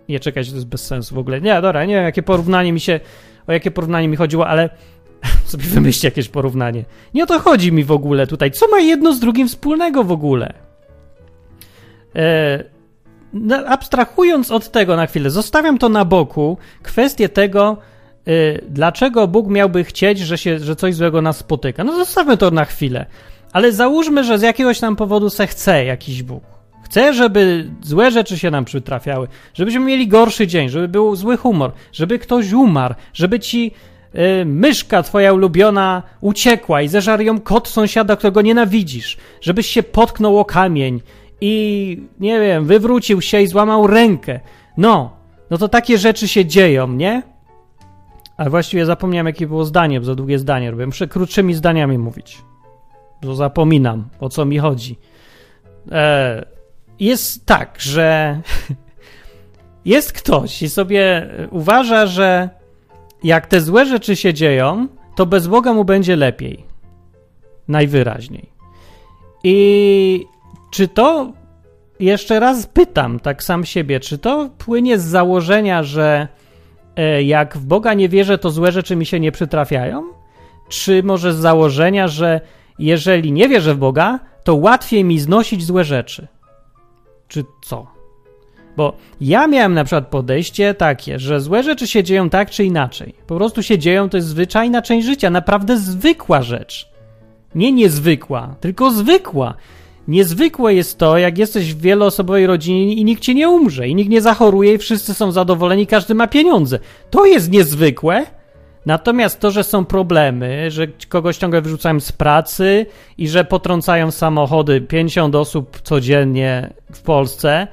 Nie, 0.08 0.20
czekajcie, 0.20 0.50
to 0.50 0.56
jest 0.56 0.68
bez 0.68 0.86
sensu 0.86 1.14
w 1.14 1.18
ogóle. 1.18 1.40
Nie, 1.40 1.62
dobra, 1.62 1.84
nie 1.84 1.94
wiem, 1.94 2.04
jakie 2.04 2.22
porównanie 2.22 2.72
mi 2.72 2.80
się, 2.80 3.00
o 3.46 3.52
jakie 3.52 3.70
porównanie 3.70 4.08
mi 4.08 4.16
chodziło, 4.16 4.46
ale 4.46 4.70
sobie 5.44 5.64
wymyślcie 5.64 6.08
jakieś 6.08 6.28
porównanie. 6.28 6.84
Nie 7.14 7.24
o 7.24 7.26
to 7.26 7.38
chodzi 7.38 7.72
mi 7.72 7.84
w 7.84 7.92
ogóle 7.92 8.26
tutaj. 8.26 8.50
Co 8.50 8.68
ma 8.68 8.80
jedno 8.80 9.12
z 9.12 9.20
drugim 9.20 9.48
wspólnego 9.48 10.04
w 10.04 10.12
ogóle? 10.12 10.52
E, 12.16 12.64
abstrahując 13.66 14.50
od 14.50 14.70
tego 14.70 14.96
na 14.96 15.06
chwilę, 15.06 15.30
zostawiam 15.30 15.78
to 15.78 15.88
na 15.88 16.04
boku, 16.04 16.58
kwestię 16.82 17.28
tego, 17.28 17.76
y, 18.28 18.64
dlaczego 18.68 19.28
Bóg 19.28 19.48
miałby 19.48 19.84
chcieć, 19.84 20.18
że, 20.18 20.38
się, 20.38 20.58
że 20.58 20.76
coś 20.76 20.94
złego 20.94 21.22
nas 21.22 21.36
spotyka. 21.36 21.84
No 21.84 21.92
zostawmy 21.92 22.36
to 22.36 22.50
na 22.50 22.64
chwilę. 22.64 23.06
Ale 23.52 23.72
załóżmy, 23.72 24.24
że 24.24 24.38
z 24.38 24.42
jakiegoś 24.42 24.80
tam 24.80 24.96
powodu 24.96 25.30
se 25.30 25.46
chce 25.46 25.84
jakiś 25.84 26.22
Bóg. 26.22 26.42
Chce, 26.84 27.14
żeby 27.14 27.70
złe 27.82 28.10
rzeczy 28.10 28.38
się 28.38 28.50
nam 28.50 28.64
przytrafiały, 28.64 29.28
żebyśmy 29.54 29.80
mieli 29.80 30.08
gorszy 30.08 30.46
dzień, 30.46 30.68
żeby 30.68 30.88
był 30.88 31.16
zły 31.16 31.36
humor, 31.36 31.72
żeby 31.92 32.18
ktoś 32.18 32.52
umarł, 32.52 32.94
żeby 33.12 33.40
ci 33.40 33.72
y, 34.14 34.44
myszka 34.44 35.02
twoja 35.02 35.32
ulubiona 35.32 36.02
uciekła 36.20 36.82
i 36.82 36.88
zeżarł 36.88 37.22
ją 37.22 37.40
kot 37.40 37.68
sąsiada, 37.68 38.16
którego 38.16 38.42
nienawidzisz, 38.42 39.16
żebyś 39.40 39.66
się 39.66 39.82
potknął 39.82 40.38
o 40.38 40.44
kamień, 40.44 41.00
i 41.40 42.02
nie 42.20 42.40
wiem, 42.40 42.64
wywrócił 42.64 43.20
się 43.20 43.40
i 43.40 43.46
złamał 43.46 43.86
rękę. 43.86 44.40
No, 44.76 45.16
no 45.50 45.58
to 45.58 45.68
takie 45.68 45.98
rzeczy 45.98 46.28
się 46.28 46.46
dzieją, 46.46 46.88
nie? 46.88 47.22
A 48.36 48.50
właściwie 48.50 48.86
zapomniałem, 48.86 49.26
jakie 49.26 49.46
było 49.46 49.64
zdanie, 49.64 50.00
bo 50.00 50.06
za 50.06 50.14
długie 50.14 50.38
zdanie 50.38 50.70
robię. 50.70 50.86
Muszę 50.86 51.08
krótszymi 51.08 51.54
zdaniami 51.54 51.98
mówić, 51.98 52.38
bo 53.22 53.34
zapominam, 53.34 54.08
o 54.20 54.28
co 54.28 54.44
mi 54.44 54.58
chodzi. 54.58 54.98
E, 55.92 56.46
jest 57.00 57.46
tak, 57.46 57.76
że 57.78 58.40
jest 59.84 60.12
ktoś 60.12 60.62
i 60.62 60.68
sobie 60.68 61.30
uważa, 61.50 62.06
że 62.06 62.50
jak 63.24 63.46
te 63.46 63.60
złe 63.60 63.86
rzeczy 63.86 64.16
się 64.16 64.34
dzieją, 64.34 64.88
to 65.16 65.26
bez 65.26 65.46
Boga 65.46 65.74
mu 65.74 65.84
będzie 65.84 66.16
lepiej. 66.16 66.64
Najwyraźniej. 67.68 68.48
I 69.44 70.26
czy 70.76 70.88
to, 70.88 71.32
jeszcze 72.00 72.40
raz 72.40 72.66
pytam 72.66 73.20
tak 73.20 73.42
sam 73.42 73.64
siebie, 73.64 74.00
czy 74.00 74.18
to 74.18 74.50
płynie 74.58 74.98
z 74.98 75.04
założenia, 75.04 75.82
że 75.82 76.28
e, 76.96 77.22
jak 77.22 77.56
w 77.56 77.64
Boga 77.64 77.94
nie 77.94 78.08
wierzę, 78.08 78.38
to 78.38 78.50
złe 78.50 78.72
rzeczy 78.72 78.96
mi 78.96 79.06
się 79.06 79.20
nie 79.20 79.32
przytrafiają? 79.32 80.02
Czy 80.68 81.02
może 81.02 81.32
z 81.32 81.36
założenia, 81.36 82.08
że 82.08 82.40
jeżeli 82.78 83.32
nie 83.32 83.48
wierzę 83.48 83.74
w 83.74 83.78
Boga, 83.78 84.18
to 84.44 84.54
łatwiej 84.54 85.04
mi 85.04 85.18
znosić 85.18 85.64
złe 85.64 85.84
rzeczy? 85.84 86.28
Czy 87.28 87.44
co? 87.64 87.86
Bo 88.76 88.96
ja 89.20 89.46
miałem 89.46 89.74
na 89.74 89.84
przykład 89.84 90.08
podejście 90.08 90.74
takie, 90.74 91.18
że 91.18 91.40
złe 91.40 91.62
rzeczy 91.62 91.86
się 91.86 92.02
dzieją 92.02 92.30
tak 92.30 92.50
czy 92.50 92.64
inaczej. 92.64 93.14
Po 93.26 93.36
prostu 93.36 93.62
się 93.62 93.78
dzieją, 93.78 94.08
to 94.08 94.16
jest 94.16 94.28
zwyczajna 94.28 94.82
część 94.82 95.06
życia, 95.06 95.30
naprawdę 95.30 95.78
zwykła 95.78 96.42
rzecz. 96.42 96.88
Nie 97.54 97.72
niezwykła, 97.72 98.54
tylko 98.60 98.90
zwykła. 98.90 99.54
Niezwykłe 100.08 100.74
jest 100.74 100.98
to, 100.98 101.18
jak 101.18 101.38
jesteś 101.38 101.74
w 101.74 101.80
wieloosobowej 101.80 102.46
rodzinie 102.46 102.94
i 102.94 103.04
nikt 103.04 103.22
ci 103.22 103.34
nie 103.34 103.48
umrze, 103.48 103.88
i 103.88 103.94
nikt 103.94 104.10
nie 104.10 104.20
zachoruje, 104.20 104.74
i 104.74 104.78
wszyscy 104.78 105.14
są 105.14 105.32
zadowoleni, 105.32 105.86
każdy 105.86 106.14
ma 106.14 106.26
pieniądze. 106.26 106.78
To 107.10 107.26
jest 107.26 107.50
niezwykłe. 107.50 108.26
Natomiast 108.86 109.40
to, 109.40 109.50
że 109.50 109.64
są 109.64 109.84
problemy, 109.84 110.70
że 110.70 110.86
kogoś 111.08 111.36
ciągle 111.36 111.62
wyrzucają 111.62 112.00
z 112.00 112.12
pracy 112.12 112.86
i 113.18 113.28
że 113.28 113.44
potrącają 113.44 114.10
samochody 114.10 114.80
50 114.80 115.34
osób 115.34 115.80
codziennie 115.80 116.72
w 116.92 117.00
Polsce, 117.00 117.66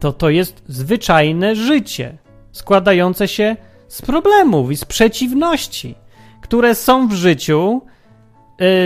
to 0.00 0.12
to 0.12 0.30
jest 0.30 0.62
zwyczajne 0.68 1.56
życie, 1.56 2.18
składające 2.52 3.28
się 3.28 3.56
z 3.88 4.02
problemów 4.02 4.70
i 4.70 4.76
z 4.76 4.84
przeciwności, 4.84 5.94
które 6.42 6.74
są 6.74 7.08
w 7.08 7.12
życiu 7.12 7.82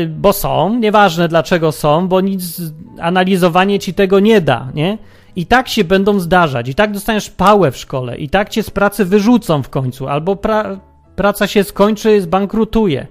bo 0.09 0.33
są, 0.33 0.75
nieważne 0.75 1.29
dlaczego 1.29 1.73
są, 1.73 2.09
bo 2.09 2.21
nic, 2.21 2.63
analizowanie 3.01 3.79
ci 3.79 3.95
tego 3.95 4.21
nie 4.21 4.41
da, 4.41 4.69
nie? 4.75 4.99
I 5.37 5.47
tak 5.47 5.69
się 5.69 5.85
będą 5.85 6.21
zdarzać, 6.21 6.69
i 6.69 6.75
tak 6.75 6.93
dostaniesz 6.93 7.31
pałę 7.31 7.71
w 7.71 7.77
szkole, 7.77 8.17
i 8.17 8.29
tak 8.29 8.49
cię 8.49 8.63
z 8.63 8.71
pracy 8.71 9.05
wyrzucą 9.05 9.63
w 9.63 9.69
końcu, 9.69 10.09
albo 10.09 10.37
pra, 10.37 10.81
praca 11.17 11.47
się 11.47 11.65
skończy, 11.65 12.21
zbankrutuje, 12.21 13.07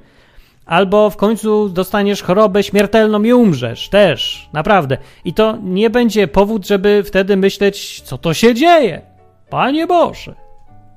albo 0.66 1.10
w 1.10 1.18
końcu 1.18 1.70
dostaniesz 1.70 2.22
chorobę 2.24 2.64
śmiertelną 2.64 3.24
i 3.24 3.34
umrzesz 3.34 3.90
też, 3.90 4.50
naprawdę. 4.54 4.98
I 5.26 5.34
to 5.34 5.58
nie 5.64 5.90
będzie 5.90 6.28
powód, 6.28 6.68
żeby 6.68 7.04
wtedy 7.06 7.38
myśleć, 7.38 8.02
co 8.02 8.18
to 8.18 8.34
się 8.34 8.54
dzieje. 8.54 9.02
Panie 9.50 9.88
Boże, 9.88 10.36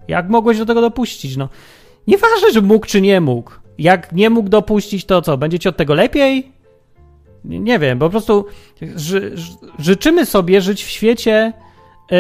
jak 0.08 0.28
mogłeś 0.28 0.58
do 0.58 0.66
tego 0.66 0.80
dopuścić? 0.80 1.36
No, 1.36 1.48
nieważne, 2.06 2.52
że 2.52 2.60
mógł 2.60 2.86
czy 2.86 3.00
nie 3.00 3.20
mógł. 3.20 3.52
Jak 3.78 4.12
nie 4.12 4.30
mógł 4.30 4.48
dopuścić, 4.48 5.04
to 5.04 5.22
co? 5.22 5.38
Będziecie 5.38 5.68
od 5.68 5.76
tego 5.76 5.94
lepiej? 5.94 6.52
Nie, 7.44 7.60
nie 7.60 7.78
wiem, 7.78 7.98
bo 7.98 8.06
po 8.06 8.10
prostu 8.10 8.46
ży, 8.96 9.34
życzymy 9.78 10.26
sobie 10.26 10.60
żyć 10.60 10.84
w 10.84 10.88
świecie 10.88 11.52
yy, 12.10 12.16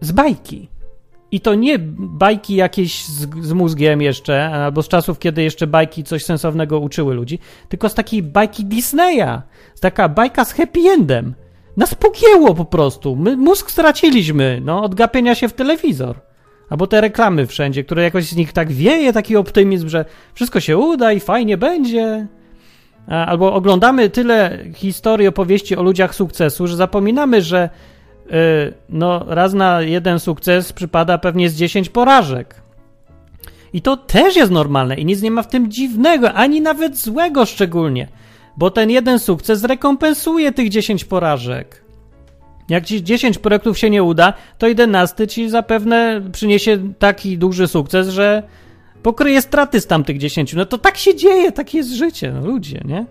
z 0.00 0.12
bajki. 0.12 0.68
I 1.30 1.40
to 1.40 1.54
nie 1.54 1.78
bajki 1.98 2.54
jakieś 2.54 3.04
z, 3.04 3.44
z, 3.44 3.52
mózgiem 3.52 4.02
jeszcze, 4.02 4.50
albo 4.50 4.82
z 4.82 4.88
czasów, 4.88 5.18
kiedy 5.18 5.42
jeszcze 5.42 5.66
bajki 5.66 6.04
coś 6.04 6.24
sensownego 6.24 6.78
uczyły 6.78 7.14
ludzi, 7.14 7.38
tylko 7.68 7.88
z 7.88 7.94
takiej 7.94 8.22
bajki 8.22 8.64
Disneya. 8.64 9.42
Z 9.74 9.80
taka 9.80 10.08
bajka 10.08 10.44
z 10.44 10.52
happy 10.52 10.80
endem. 10.80 11.34
Nas 11.76 11.94
pogięło 11.94 12.54
po 12.54 12.64
prostu. 12.64 13.16
My 13.16 13.36
mózg 13.36 13.70
straciliśmy, 13.70 14.60
no, 14.64 14.82
od 14.82 14.94
gapienia 14.94 15.34
się 15.34 15.48
w 15.48 15.52
telewizor. 15.52 16.27
Albo 16.70 16.86
te 16.86 17.00
reklamy 17.00 17.46
wszędzie, 17.46 17.84
które 17.84 18.02
jakoś 18.02 18.24
z 18.24 18.36
nich 18.36 18.52
tak 18.52 18.72
wieje 18.72 19.12
taki 19.12 19.36
optymizm, 19.36 19.88
że 19.88 20.04
wszystko 20.34 20.60
się 20.60 20.76
uda 20.76 21.12
i 21.12 21.20
fajnie 21.20 21.56
będzie. 21.56 22.26
Albo 23.06 23.54
oglądamy 23.54 24.10
tyle 24.10 24.58
historii, 24.74 25.26
opowieści 25.26 25.76
o 25.76 25.82
ludziach 25.82 26.14
sukcesu, 26.14 26.66
że 26.66 26.76
zapominamy, 26.76 27.42
że 27.42 27.70
yy, 28.26 28.36
no, 28.88 29.24
raz 29.26 29.54
na 29.54 29.80
jeden 29.80 30.20
sukces 30.20 30.72
przypada 30.72 31.18
pewnie 31.18 31.50
z 31.50 31.54
10 31.54 31.88
porażek. 31.88 32.54
I 33.72 33.82
to 33.82 33.96
też 33.96 34.36
jest 34.36 34.52
normalne 34.52 34.94
i 34.94 35.04
nic 35.04 35.22
nie 35.22 35.30
ma 35.30 35.42
w 35.42 35.48
tym 35.48 35.70
dziwnego, 35.70 36.32
ani 36.32 36.60
nawet 36.60 36.96
złego 36.96 37.46
szczególnie, 37.46 38.08
bo 38.56 38.70
ten 38.70 38.90
jeden 38.90 39.18
sukces 39.18 39.64
rekompensuje 39.64 40.52
tych 40.52 40.68
10 40.68 41.04
porażek. 41.04 41.87
Jak 42.68 42.84
ci 42.84 43.02
10 43.02 43.38
projektów 43.38 43.78
się 43.78 43.90
nie 43.90 44.02
uda, 44.02 44.32
to 44.58 44.66
11 44.68 45.26
ci 45.26 45.50
zapewne 45.50 46.22
przyniesie 46.32 46.92
taki 46.98 47.38
duży 47.38 47.68
sukces, 47.68 48.08
że 48.08 48.42
pokryje 49.02 49.42
straty 49.42 49.80
z 49.80 49.86
tamtych 49.86 50.18
10. 50.18 50.54
No 50.54 50.66
to 50.66 50.78
tak 50.78 50.96
się 50.96 51.14
dzieje, 51.14 51.52
takie 51.52 51.78
jest 51.78 51.90
życie, 51.90 52.32
no 52.32 52.46
ludzie, 52.46 52.80
nie? 52.84 53.06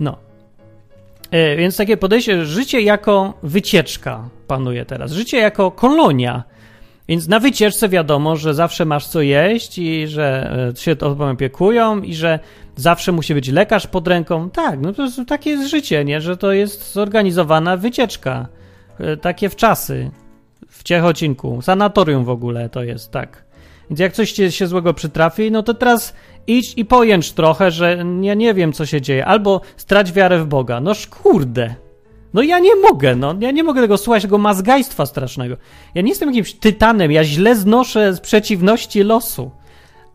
No. 0.00 0.16
E, 1.30 1.56
więc 1.56 1.76
takie 1.76 1.96
podejście, 1.96 2.44
życie 2.44 2.80
jako 2.80 3.34
wycieczka 3.42 4.28
panuje 4.46 4.84
teraz. 4.84 5.12
Życie 5.12 5.36
jako 5.36 5.70
kolonia. 5.70 6.44
Więc 7.08 7.28
na 7.28 7.40
wycieczce 7.40 7.88
wiadomo, 7.88 8.36
że 8.36 8.54
zawsze 8.54 8.84
masz 8.84 9.06
co 9.06 9.20
jeść 9.20 9.78
i 9.78 10.08
że 10.08 10.56
e, 10.72 10.76
się 10.76 10.96
to 10.96 11.16
opiekują 11.30 12.02
i 12.02 12.14
że 12.14 12.38
zawsze 12.76 13.12
musi 13.12 13.34
być 13.34 13.48
lekarz 13.48 13.86
pod 13.86 14.08
ręką. 14.08 14.50
Tak, 14.50 14.80
no 14.80 14.92
to 14.92 15.08
takie 15.28 15.50
jest 15.50 15.70
życie, 15.70 16.04
nie? 16.04 16.20
Że 16.20 16.36
to 16.36 16.52
jest 16.52 16.92
zorganizowana 16.92 17.76
wycieczka. 17.76 18.48
E, 19.02 19.16
takie 19.16 19.48
wczasy 19.48 20.10
w 20.68 20.82
Ciechocinku. 20.82 21.62
Sanatorium 21.62 22.24
w 22.24 22.30
ogóle 22.30 22.68
to 22.68 22.82
jest, 22.82 23.10
tak. 23.10 23.44
Więc 23.90 24.00
jak 24.00 24.12
coś 24.12 24.32
ci 24.32 24.52
się 24.52 24.66
złego 24.66 24.94
przytrafi, 24.94 25.50
no 25.50 25.62
to 25.62 25.74
teraz 25.74 26.14
idź 26.46 26.74
i 26.76 26.84
pojęcz 26.84 27.32
trochę, 27.32 27.70
że 27.70 28.04
ja 28.20 28.34
nie 28.34 28.54
wiem, 28.54 28.72
co 28.72 28.86
się 28.86 29.00
dzieje. 29.00 29.26
Albo 29.26 29.60
strać 29.76 30.12
wiarę 30.12 30.38
w 30.38 30.46
Boga. 30.46 30.80
No 30.80 30.92
kurde. 31.22 31.74
No 32.34 32.42
ja 32.42 32.58
nie 32.58 32.76
mogę, 32.76 33.16
no. 33.16 33.34
Ja 33.40 33.50
nie 33.50 33.64
mogę 33.64 33.80
tego 33.80 33.98
słuchać, 33.98 34.22
tego 34.22 34.38
mazgajstwa 34.38 35.06
strasznego. 35.06 35.56
Ja 35.94 36.02
nie 36.02 36.08
jestem 36.08 36.28
jakimś 36.28 36.54
tytanem, 36.54 37.12
ja 37.12 37.24
źle 37.24 37.56
znoszę 37.56 38.14
z 38.14 38.20
przeciwności 38.20 39.02
losu. 39.02 39.50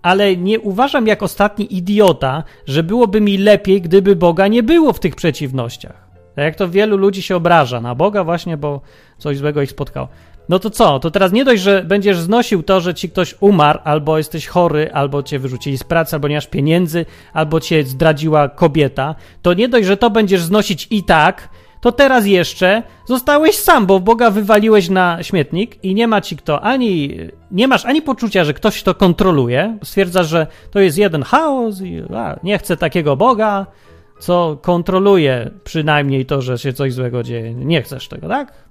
Ale 0.01 0.37
nie 0.37 0.59
uważam 0.59 1.07
jak 1.07 1.23
ostatni 1.23 1.75
idiota, 1.75 2.43
że 2.65 2.83
byłoby 2.83 3.21
mi 3.21 3.37
lepiej, 3.37 3.81
gdyby 3.81 4.15
Boga 4.15 4.47
nie 4.47 4.63
było 4.63 4.93
w 4.93 4.99
tych 4.99 5.15
przeciwnościach. 5.15 6.06
Tak 6.37 6.45
jak 6.45 6.55
to 6.55 6.69
wielu 6.69 6.97
ludzi 6.97 7.21
się 7.21 7.35
obraża 7.35 7.81
na 7.81 7.95
Boga 7.95 8.23
właśnie, 8.23 8.57
bo 8.57 8.81
coś 9.17 9.37
złego 9.37 9.61
ich 9.61 9.69
spotkało. 9.69 10.07
No 10.49 10.59
to 10.59 10.69
co? 10.69 10.99
To 10.99 11.11
teraz 11.11 11.31
nie 11.31 11.45
dość, 11.45 11.61
że 11.61 11.83
będziesz 11.83 12.19
znosił 12.19 12.63
to, 12.63 12.81
że 12.81 12.93
ci 12.93 13.09
ktoś 13.09 13.35
umarł, 13.39 13.79
albo 13.83 14.17
jesteś 14.17 14.47
chory, 14.47 14.91
albo 14.93 15.23
cię 15.23 15.39
wyrzucili 15.39 15.77
z 15.77 15.83
pracy, 15.83 16.15
albo 16.15 16.27
nie 16.27 16.35
masz 16.35 16.47
pieniędzy, 16.47 17.05
albo 17.33 17.59
cię 17.59 17.83
zdradziła 17.83 18.49
kobieta, 18.49 19.15
to 19.41 19.53
nie 19.53 19.69
dość, 19.69 19.87
że 19.87 19.97
to 19.97 20.09
będziesz 20.09 20.41
znosić 20.41 20.87
i 20.91 21.03
tak, 21.03 21.49
to 21.81 21.91
teraz 21.91 22.25
jeszcze 22.25 22.83
zostałeś 23.05 23.55
sam, 23.55 23.85
bo 23.85 23.99
Boga 23.99 24.31
wywaliłeś 24.31 24.89
na 24.89 25.23
śmietnik 25.23 25.83
i 25.83 25.95
nie 25.95 26.07
ma 26.07 26.21
ci 26.21 26.37
kto 26.37 26.61
ani, 26.61 27.17
nie 27.51 27.67
masz 27.67 27.85
ani 27.85 28.01
poczucia, 28.01 28.43
że 28.43 28.53
ktoś 28.53 28.83
to 28.83 28.95
kontroluje, 28.95 29.77
stwierdzasz, 29.83 30.27
że 30.27 30.47
to 30.71 30.79
jest 30.79 30.97
jeden 30.97 31.23
chaos 31.23 31.81
i 31.81 32.01
a, 32.15 32.39
nie 32.43 32.57
chcę 32.57 32.77
takiego 32.77 33.15
Boga, 33.15 33.65
co 34.19 34.57
kontroluje 34.61 35.51
przynajmniej 35.63 36.25
to, 36.25 36.41
że 36.41 36.57
się 36.57 36.73
coś 36.73 36.93
złego 36.93 37.23
dzieje. 37.23 37.53
Nie 37.53 37.81
chcesz 37.81 38.07
tego, 38.07 38.27
tak? 38.27 38.67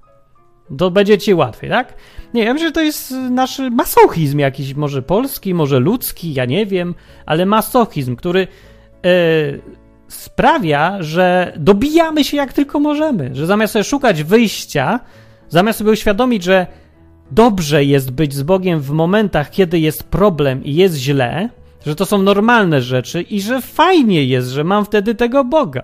To 0.78 0.90
będzie 0.90 1.18
ci 1.18 1.34
łatwiej, 1.34 1.70
tak? 1.70 1.94
Nie, 2.34 2.44
ja 2.44 2.52
myślę, 2.52 2.68
że 2.68 2.72
to 2.72 2.80
jest 2.80 3.10
nasz 3.30 3.58
masochizm 3.72 4.38
jakiś, 4.38 4.74
może 4.74 5.02
polski, 5.02 5.54
może 5.54 5.80
ludzki, 5.80 6.34
ja 6.34 6.44
nie 6.44 6.66
wiem, 6.66 6.94
ale 7.26 7.46
masochizm, 7.46 8.16
który 8.16 8.40
e, 9.04 9.08
sprawia, 10.08 11.02
że 11.02 11.52
dobijamy 11.56 12.24
się 12.24 12.36
jak 12.36 12.52
tylko 12.52 12.80
możemy, 12.80 13.34
że 13.34 13.46
zamiast 13.46 13.72
sobie 13.72 13.84
szukać 13.84 14.22
wyjścia, 14.22 15.00
zamiast 15.48 15.78
sobie 15.78 15.90
uświadomić, 15.90 16.42
że 16.42 16.66
dobrze 17.30 17.84
jest 17.84 18.10
być 18.10 18.34
z 18.34 18.42
Bogiem 18.42 18.80
w 18.80 18.90
momentach, 18.90 19.50
kiedy 19.50 19.78
jest 19.78 20.04
problem 20.04 20.64
i 20.64 20.74
jest 20.74 20.96
źle, 20.96 21.48
że 21.86 21.94
to 21.94 22.06
są 22.06 22.22
normalne 22.22 22.82
rzeczy 22.82 23.22
i 23.22 23.40
że 23.40 23.60
fajnie 23.60 24.24
jest, 24.24 24.48
że 24.48 24.64
mam 24.64 24.84
wtedy 24.84 25.14
tego 25.14 25.44
Boga. 25.44 25.82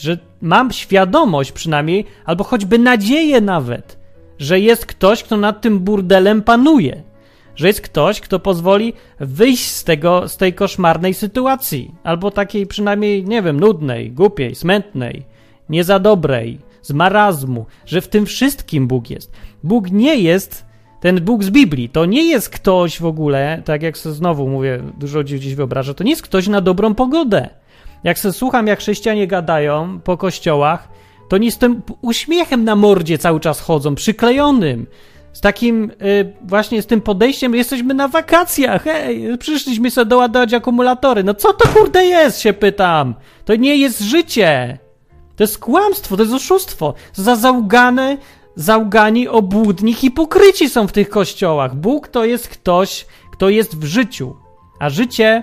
Że 0.00 0.18
mam 0.40 0.72
świadomość 0.72 1.52
przynajmniej, 1.52 2.04
albo 2.24 2.44
choćby 2.44 2.78
nadzieję 2.78 3.40
nawet, 3.40 3.98
że 4.38 4.60
jest 4.60 4.86
ktoś, 4.86 5.22
kto 5.22 5.36
nad 5.36 5.60
tym 5.60 5.78
burdelem 5.78 6.42
panuje. 6.42 7.02
Że 7.56 7.66
jest 7.66 7.80
ktoś, 7.80 8.20
kto 8.20 8.38
pozwoli 8.38 8.92
wyjść 9.20 9.70
z, 9.70 9.84
tego, 9.84 10.28
z 10.28 10.36
tej 10.36 10.52
koszmarnej 10.52 11.14
sytuacji, 11.14 11.94
albo 12.04 12.30
takiej 12.30 12.66
przynajmniej, 12.66 13.24
nie 13.24 13.42
wiem, 13.42 13.60
nudnej, 13.60 14.10
głupiej, 14.10 14.54
smętnej, 14.54 15.22
nie 15.68 15.84
za 15.84 15.98
dobrej, 15.98 16.58
z 16.82 16.92
marazmu, 16.92 17.66
że 17.86 18.00
w 18.00 18.08
tym 18.08 18.26
wszystkim 18.26 18.86
Bóg 18.86 19.10
jest. 19.10 19.32
Bóg 19.62 19.90
nie 19.90 20.16
jest 20.16 20.64
ten 21.02 21.20
Bóg 21.20 21.44
z 21.44 21.50
Biblii. 21.50 21.88
To 21.88 22.04
nie 22.04 22.24
jest 22.24 22.48
ktoś 22.50 23.00
w 23.00 23.06
ogóle, 23.06 23.62
tak 23.64 23.82
jak 23.82 23.98
sobie 23.98 24.14
znowu 24.14 24.48
mówię, 24.48 24.82
dużo 24.98 25.18
ludzi 25.18 25.40
dziś 25.40 25.54
wyobraża, 25.54 25.94
to 25.94 26.04
nie 26.04 26.10
jest 26.10 26.22
ktoś 26.22 26.48
na 26.48 26.60
dobrą 26.60 26.94
pogodę. 26.94 27.48
Jak 28.04 28.18
se 28.18 28.32
słucham, 28.32 28.66
jak 28.66 28.78
chrześcijanie 28.78 29.26
gadają 29.26 30.00
po 30.04 30.16
kościołach, 30.16 30.88
to 31.28 31.38
nie 31.38 31.52
z 31.52 31.58
tym 31.58 31.82
uśmiechem 32.00 32.64
na 32.64 32.76
mordzie 32.76 33.18
cały 33.18 33.40
czas 33.40 33.60
chodzą, 33.60 33.94
przyklejonym. 33.94 34.86
Z 35.32 35.40
takim 35.40 35.90
y, 35.90 36.32
właśnie 36.44 36.82
z 36.82 36.86
tym 36.86 37.00
podejściem, 37.00 37.54
jesteśmy 37.54 37.94
na 37.94 38.08
wakacjach, 38.08 38.82
hej, 38.82 39.38
przyszliśmy 39.38 39.90
sobie 39.90 40.06
doładować 40.06 40.54
akumulatory. 40.54 41.24
No 41.24 41.34
co 41.34 41.52
to 41.52 41.68
kurde 41.68 42.04
jest, 42.04 42.40
się 42.40 42.52
pytam. 42.52 43.14
To 43.44 43.56
nie 43.56 43.76
jest 43.76 44.00
życie. 44.00 44.78
To 45.36 45.44
jest 45.44 45.58
kłamstwo, 45.58 46.16
to 46.16 46.22
jest 46.22 46.34
oszustwo. 46.34 46.94
Za 47.12 47.36
załgane, 47.36 48.16
załgani, 48.54 49.28
obłudni, 49.28 49.94
hipokryci 49.94 50.68
są 50.68 50.86
w 50.86 50.92
tych 50.92 51.08
kościołach. 51.08 51.76
Bóg 51.76 52.08
to 52.08 52.24
jest 52.24 52.48
ktoś, 52.48 53.06
kto 53.32 53.48
jest 53.48 53.78
w 53.78 53.84
życiu. 53.84 54.36
A 54.80 54.90
życie 54.90 55.42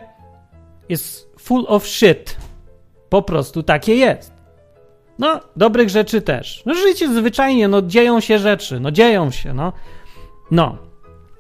jest 0.90 1.30
full 1.40 1.66
of 1.68 1.88
shit. 1.88 2.38
Po 3.10 3.22
prostu 3.22 3.64
takie 3.64 3.96
jest. 3.96 4.34
No, 5.20 5.40
dobrych 5.56 5.90
rzeczy 5.90 6.22
też. 6.22 6.64
No, 6.66 6.74
życie 6.74 7.14
zwyczajnie, 7.14 7.68
no, 7.68 7.82
dzieją 7.82 8.20
się 8.20 8.40
rzeczy, 8.40 8.80
no, 8.80 8.92
dzieją 8.92 9.32
się, 9.32 9.54
no. 9.54 9.74
No. 10.52 10.78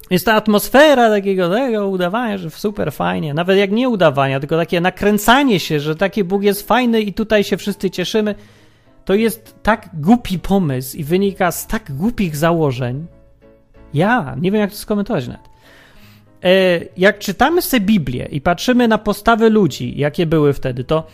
Jest 0.10 0.26
ta 0.26 0.34
atmosfera 0.34 1.10
takiego, 1.10 1.50
tego 1.50 1.88
udawania, 1.88 2.38
że 2.38 2.50
super 2.50 2.94
fajnie. 2.94 3.34
Nawet 3.34 3.58
jak 3.58 3.72
nie 3.72 3.90
udawania, 3.90 4.40
tylko 4.40 4.58
takie 4.58 4.82
nakręcanie 4.82 5.60
się, 5.60 5.80
że 5.80 5.96
taki 5.96 6.24
Bóg 6.24 6.44
jest 6.44 6.68
fajny 6.68 7.02
i 7.02 7.14
tutaj 7.14 7.44
się 7.44 7.58
wszyscy 7.58 7.90
cieszymy. 7.90 8.36
To 9.10 9.16
jest 9.16 9.56
tak 9.64 9.90
głupi 9.94 10.40
pomysł 10.40 10.98
i 10.98 11.04
wynika 11.04 11.52
z 11.52 11.68
tak 11.68 11.92
głupich 11.92 12.36
założeń. 12.36 13.08
Ja 13.94 14.36
nie 14.42 14.52
wiem, 14.52 14.62
jak 14.62 14.72
to 14.72 14.78
skomentować 14.78 15.28
nawet. 15.28 15.50
E, 16.44 16.80
jak 16.98 17.20
czytamy 17.20 17.62
sobie 17.62 17.86
Biblię 17.86 18.28
i 18.32 18.42
patrzymy 18.42 18.88
na 18.88 18.98
postawy 18.98 19.50
ludzi, 19.50 19.98
jakie 19.98 20.26
były 20.26 20.54
wtedy, 20.54 20.84
to 20.84 21.08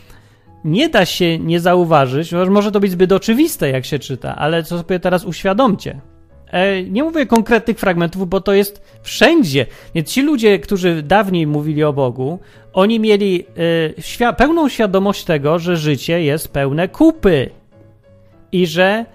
nie 0.65 0.89
da 0.89 1.05
się 1.05 1.39
nie 1.39 1.59
zauważyć, 1.59 2.31
może 2.49 2.71
to 2.71 2.79
być 2.79 2.91
zbyt 2.91 3.11
oczywiste, 3.11 3.69
jak 3.69 3.85
się 3.85 3.99
czyta, 3.99 4.35
ale 4.35 4.63
co 4.63 4.77
sobie 4.77 4.99
teraz 4.99 5.25
uświadomcie. 5.25 6.01
E, 6.47 6.83
nie 6.83 7.03
mówię 7.03 7.25
konkretnych 7.25 7.79
fragmentów, 7.79 8.29
bo 8.29 8.41
to 8.41 8.53
jest 8.53 8.99
wszędzie. 9.01 9.65
Więc 9.95 10.09
ci 10.09 10.21
ludzie, 10.21 10.59
którzy 10.59 11.03
dawniej 11.03 11.47
mówili 11.47 11.83
o 11.83 11.93
Bogu, 11.93 12.39
oni 12.73 12.99
mieli 12.99 13.45
e, 14.19 14.33
pełną 14.33 14.69
świadomość 14.69 15.23
tego, 15.23 15.59
że 15.59 15.77
życie 15.77 16.23
jest 16.23 16.47
pełne 16.47 16.87
kupy 16.87 17.49
i 18.51 18.67
że 18.67 19.05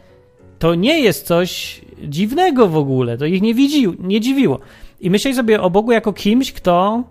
to 0.58 0.74
nie 0.74 1.00
jest 1.00 1.26
coś 1.26 1.80
dziwnego 2.04 2.68
w 2.68 2.76
ogóle, 2.76 3.18
to 3.18 3.26
ich 3.26 3.42
nie, 3.42 3.54
widzi, 3.54 3.86
nie 3.98 4.20
dziwiło. 4.20 4.60
I 5.00 5.10
myśleli 5.10 5.36
sobie 5.36 5.60
o 5.60 5.70
Bogu 5.70 5.92
jako 5.92 6.12
kimś, 6.12 6.52
kto 6.52 7.04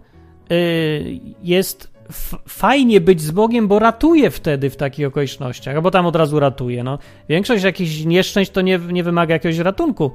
y, 0.52 1.20
jest 1.44 2.00
fajnie 2.48 3.02
być 3.02 3.22
z 3.22 3.32
Bogiem, 3.32 3.68
bo 3.68 3.80
ratuje 3.80 4.32
wtedy 4.32 4.70
w 4.70 4.76
takich 4.76 5.08
okolicznościach, 5.08 5.76
albo 5.76 5.92
tam 5.92 6.06
od 6.06 6.16
razu 6.16 6.40
ratuje. 6.40 6.84
No. 6.84 7.00
Większość 7.30 7.64
jakichś 7.64 8.06
nieszczęść 8.06 8.52
to 8.52 8.62
nie, 8.62 8.80
nie 8.92 9.04
wymaga 9.04 9.34
jakiegoś 9.34 9.58
ratunku, 9.58 10.12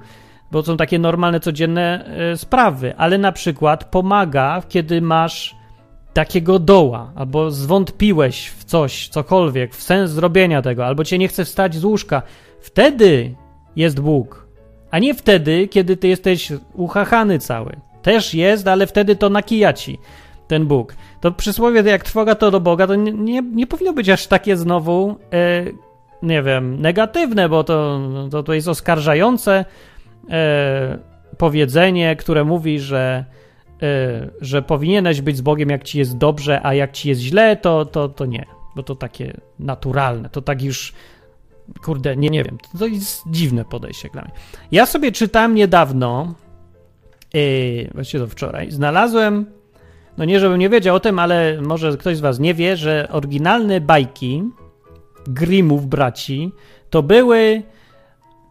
bo 0.52 0.62
są 0.62 0.76
takie 0.76 0.98
normalne, 0.98 1.40
codzienne 1.40 2.04
y, 2.32 2.36
sprawy, 2.36 2.96
ale 2.96 3.18
na 3.18 3.32
przykład 3.32 3.84
pomaga, 3.84 4.62
kiedy 4.68 5.00
masz 5.00 5.56
takiego 6.14 6.58
doła, 6.58 7.12
albo 7.14 7.50
zwątpiłeś 7.50 8.48
w 8.48 8.64
coś, 8.64 9.08
cokolwiek, 9.08 9.74
w 9.74 9.82
sens 9.82 10.10
zrobienia 10.10 10.62
tego, 10.62 10.86
albo 10.86 11.04
cię 11.04 11.18
nie 11.18 11.28
chce 11.28 11.44
wstać 11.44 11.74
z 11.74 11.84
łóżka, 11.84 12.22
wtedy 12.60 13.34
jest 13.76 14.00
Bóg. 14.00 14.44
a 14.90 14.98
nie 14.98 15.14
wtedy, 15.14 15.68
kiedy 15.68 15.96
ty 15.96 16.08
jesteś 16.08 16.52
uchachany 16.74 17.38
cały. 17.38 17.76
Też 18.02 18.34
jest, 18.34 18.68
ale 18.68 18.86
wtedy 18.86 19.16
to 19.16 19.30
nakija 19.30 19.72
ci 19.72 19.98
ten 20.48 20.66
Bóg. 20.66 20.94
To 21.20 21.32
przysłowie, 21.32 21.82
jak 21.82 22.04
trwoga 22.04 22.34
to 22.34 22.50
do 22.50 22.60
Boga, 22.60 22.86
to 22.86 22.94
nie, 22.94 23.12
nie, 23.12 23.42
nie 23.42 23.66
powinno 23.66 23.92
być 23.92 24.08
aż 24.08 24.26
takie 24.26 24.56
znowu, 24.56 25.16
e, 25.32 25.64
nie 26.22 26.42
wiem, 26.42 26.80
negatywne, 26.80 27.48
bo 27.48 27.64
to, 27.64 28.00
to, 28.30 28.42
to 28.42 28.54
jest 28.54 28.68
oskarżające 28.68 29.64
e, 30.30 30.98
powiedzenie, 31.38 32.16
które 32.16 32.44
mówi, 32.44 32.80
że, 32.80 33.24
że 34.40 34.62
powinieneś 34.62 35.20
być 35.20 35.36
z 35.36 35.40
Bogiem, 35.40 35.70
jak 35.70 35.84
ci 35.84 35.98
jest 35.98 36.16
dobrze, 36.18 36.60
a 36.66 36.74
jak 36.74 36.92
ci 36.92 37.08
jest 37.08 37.20
źle, 37.20 37.56
to, 37.56 37.84
to, 37.84 38.08
to 38.08 38.26
nie. 38.26 38.46
Bo 38.76 38.82
to 38.82 38.94
takie 38.94 39.40
naturalne, 39.58 40.28
to 40.30 40.42
tak 40.42 40.62
już 40.62 40.92
kurde, 41.82 42.16
nie, 42.16 42.30
nie 42.30 42.44
wiem, 42.44 42.58
to 42.78 42.86
jest 42.86 43.22
dziwne 43.30 43.64
podejście 43.64 44.08
dla 44.12 44.22
mnie. 44.22 44.30
Ja 44.72 44.86
sobie 44.86 45.12
czytałem 45.12 45.54
niedawno, 45.54 46.34
yy, 47.34 47.90
właściwie 47.94 48.24
to 48.24 48.30
wczoraj, 48.30 48.70
znalazłem, 48.70 49.46
no 50.18 50.24
nie 50.24 50.40
żebym 50.40 50.58
nie 50.58 50.68
wiedział 50.68 50.96
o 50.96 51.00
tym, 51.00 51.18
ale 51.18 51.62
może 51.62 51.96
ktoś 51.96 52.16
z 52.16 52.20
was 52.20 52.38
nie 52.38 52.54
wie, 52.54 52.76
że 52.76 53.08
oryginalne 53.10 53.80
bajki 53.80 54.42
Grimmów 55.26 55.86
braci 55.86 56.52
to 56.90 57.02
były 57.02 57.62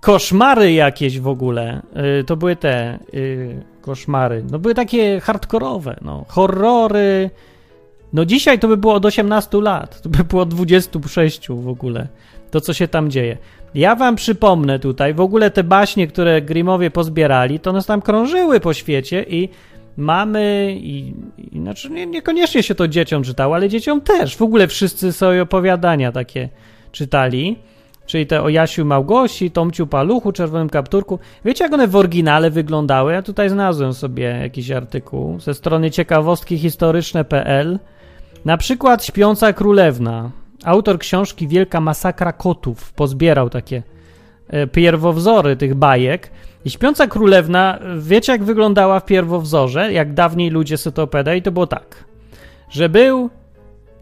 koszmary 0.01 0.73
jakieś 0.73 1.19
w 1.19 1.27
ogóle. 1.27 1.81
Yy, 1.95 2.23
to 2.23 2.37
były 2.37 2.55
te 2.55 2.99
yy, 3.13 3.72
koszmary. 3.83 4.43
No 4.51 4.59
były 4.59 4.73
takie 4.73 5.19
hardkorowe, 5.19 5.95
no. 6.01 6.25
Horrory. 6.27 7.29
No 8.13 8.25
dzisiaj 8.25 8.59
to 8.59 8.67
by 8.67 8.77
było 8.77 8.93
od 8.93 9.05
18 9.05 9.61
lat. 9.61 10.01
To 10.01 10.09
by 10.09 10.23
było 10.23 10.41
od 10.41 10.49
26 10.49 11.47
w 11.49 11.67
ogóle 11.67 12.07
to, 12.51 12.61
co 12.61 12.73
się 12.73 12.87
tam 12.87 13.11
dzieje. 13.11 13.37
Ja 13.75 13.95
wam 13.95 14.15
przypomnę 14.15 14.79
tutaj, 14.79 15.13
w 15.13 15.21
ogóle 15.21 15.51
te 15.51 15.63
baśnie, 15.63 16.07
które 16.07 16.41
Grimowie 16.41 16.91
pozbierali, 16.91 17.59
to 17.59 17.73
nas 17.73 17.85
tam 17.85 18.01
krążyły 18.01 18.59
po 18.59 18.73
świecie 18.73 19.25
i 19.29 19.49
mamy, 19.97 20.75
i, 20.79 21.13
i 21.37 21.59
znaczy 21.59 21.89
nie, 21.89 22.05
niekoniecznie 22.05 22.63
się 22.63 22.75
to 22.75 22.87
dzieciom 22.87 23.23
czytało, 23.23 23.55
ale 23.55 23.69
dzieciom 23.69 24.01
też. 24.01 24.37
W 24.37 24.41
ogóle 24.41 24.67
wszyscy 24.67 25.13
sobie 25.13 25.41
opowiadania 25.41 26.11
takie 26.11 26.49
czytali. 26.91 27.55
Czyli 28.05 28.27
te 28.27 28.41
o 28.41 28.49
Jasiu 28.49 28.85
Małgosi, 28.85 29.51
Tomciu 29.51 29.87
Paluchu, 29.87 30.31
Czerwonym 30.31 30.69
Kapturku. 30.69 31.19
Wiecie, 31.45 31.63
jak 31.63 31.73
one 31.73 31.87
w 31.87 31.95
oryginale 31.95 32.51
wyglądały? 32.51 33.13
Ja 33.13 33.21
tutaj 33.21 33.49
znalazłem 33.49 33.93
sobie 33.93 34.23
jakiś 34.23 34.71
artykuł 34.71 35.39
ze 35.39 35.53
strony 35.53 35.91
ciekawostki 35.91 36.57
historyczne.pl. 36.57 37.79
Na 38.45 38.57
przykład 38.57 39.05
Śpiąca 39.05 39.53
Królewna. 39.53 40.31
Autor 40.65 40.99
książki 40.99 41.47
Wielka 41.47 41.81
Masakra 41.81 42.33
Kotów 42.33 42.93
pozbierał 42.93 43.49
takie 43.49 43.83
e, 44.47 44.67
pierwowzory 44.67 45.55
tych 45.55 45.75
bajek. 45.75 46.31
I 46.65 46.69
Śpiąca 46.69 47.07
Królewna, 47.07 47.79
wiecie 47.97 48.31
jak 48.31 48.43
wyglądała 48.43 48.99
w 48.99 49.05
pierwowzorze, 49.05 49.93
jak 49.93 50.13
dawniej 50.13 50.49
ludzie 50.49 50.77
to 50.77 51.03
opowiadali, 51.03 51.41
to 51.41 51.51
było 51.51 51.67
tak, 51.67 52.03
że 52.69 52.89
był 52.89 53.29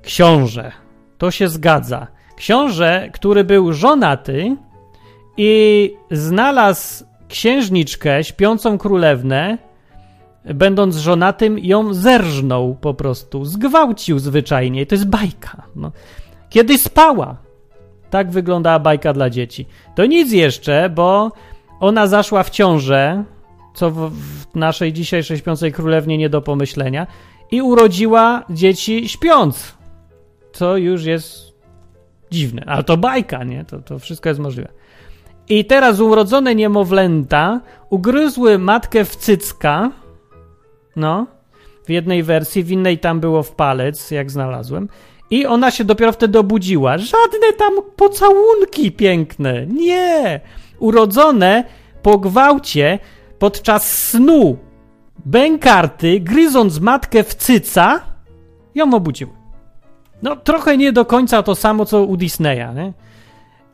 książę, 0.02 0.72
to 1.18 1.32
się 1.32 1.50
zgadza. 1.50 2.08
Książę, 2.42 3.10
który 3.14 3.44
był 3.44 3.74
żonaty 3.74 4.58
i 5.38 5.94
znalazł 6.12 7.06
księżniczkę, 7.28 8.24
śpiącą 8.24 8.78
królewnę, 8.78 9.58
będąc 10.46 10.96
żonatym, 10.96 11.60
ją 11.60 11.94
zerżnął 11.94 12.76
po 12.76 12.94
prostu, 12.94 13.46
zgwałcił 13.46 14.20
zwyczajnie. 14.20 14.86
To 14.86 14.96
jest 14.96 15.08
bajka. 15.08 15.64
No. 15.76 15.92
Kiedy 16.50 16.78
spała. 16.78 17.38
Tak 18.10 18.32
wyglądała 18.32 18.80
bajka 18.80 19.14
dla 19.14 19.30
dzieci. 19.30 19.66
To 19.96 20.06
nic 20.06 20.32
jeszcze, 20.32 20.90
bo 20.90 21.32
ona 21.80 22.08
zaszła 22.08 22.44
w 22.44 22.50
ciążę, 22.50 23.24
co 23.74 23.92
w, 23.92 24.12
w 24.12 24.56
naszej 24.56 24.94
dzisiejszej 24.94 25.38
śpiącej 25.38 25.72
królewnie 25.74 26.18
nie 26.18 26.30
do 26.30 26.42
pomyślenia, 26.42 27.08
i 27.52 27.62
urodziła 27.62 28.44
dzieci 28.50 29.10
śpiąc. 29.10 29.78
Co 30.54 30.78
już 30.78 31.06
jest 31.06 31.51
dziwne. 32.32 32.64
Ale 32.68 32.84
to 32.84 32.98
bajka, 32.98 33.44
nie? 33.44 33.66
To, 33.66 33.80
to 33.80 34.00
wszystko 34.00 34.30
jest 34.30 34.42
możliwe. 34.42 34.70
I 35.50 35.66
teraz 35.66 36.00
urodzone 36.00 36.56
niemowlęta 36.56 37.62
ugryzły 37.90 38.60
matkę 38.60 39.06
w 39.06 39.16
cycka. 39.16 39.92
No. 40.96 41.28
W 41.86 41.90
jednej 41.90 42.24
wersji, 42.24 42.64
w 42.64 42.72
innej 42.72 43.00
tam 43.00 43.20
było 43.20 43.44
w 43.44 43.52
palec, 43.52 44.12
jak 44.12 44.32
znalazłem. 44.32 44.88
I 45.30 45.46
ona 45.46 45.72
się 45.72 45.84
dopiero 45.84 46.12
wtedy 46.12 46.40
obudziła. 46.40 46.98
Żadne 46.98 47.54
tam 47.58 47.74
pocałunki 47.96 48.92
piękne. 48.92 49.68
Nie! 49.68 50.40
Urodzone 50.80 51.64
po 52.02 52.18
gwałcie 52.18 53.00
podczas 53.40 54.10
snu 54.10 54.58
bękarty, 55.26 56.20
gryząc 56.20 56.80
matkę 56.80 57.24
w 57.24 57.36
cyca, 57.36 58.02
ją 58.76 58.94
obudził. 58.94 59.41
No, 60.22 60.36
trochę 60.36 60.78
nie 60.78 60.92
do 60.92 61.06
końca 61.06 61.44
to 61.44 61.56
samo, 61.56 61.86
co 61.86 62.04
u 62.04 62.18
Disneya, 62.18 62.76
nie? 62.76 62.94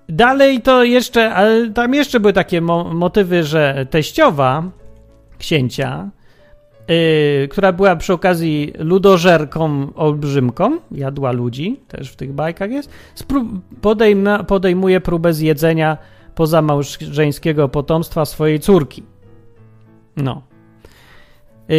Dalej 0.10 0.62
to 0.62 0.84
jeszcze, 0.84 1.34
ale 1.34 1.70
tam 1.70 1.94
jeszcze 1.94 2.20
były 2.20 2.34
takie 2.34 2.62
mo 2.62 2.94
motywy, 2.94 3.44
że 3.44 3.86
teściowa 3.90 4.64
księcia 5.38 6.10
yy, 6.88 7.48
która 7.48 7.74
była 7.74 7.96
przy 7.96 8.14
okazji 8.14 8.74
ludożerką 8.80 9.94
olbrzymką, 9.96 10.78
jadła 10.92 11.32
ludzi, 11.32 11.80
też 11.88 12.12
w 12.12 12.16
tych 12.16 12.34
bajkach 12.34 12.72
jest, 12.72 12.90
podejmuje 14.48 15.02
próbę 15.02 15.34
zjedzenia 15.34 15.98
pozamałżeńskiego 16.36 17.70
potomstwa 17.70 18.26
swojej 18.26 18.60
córki. 18.60 19.04
No. 20.18 20.42
Yy, 21.70 21.78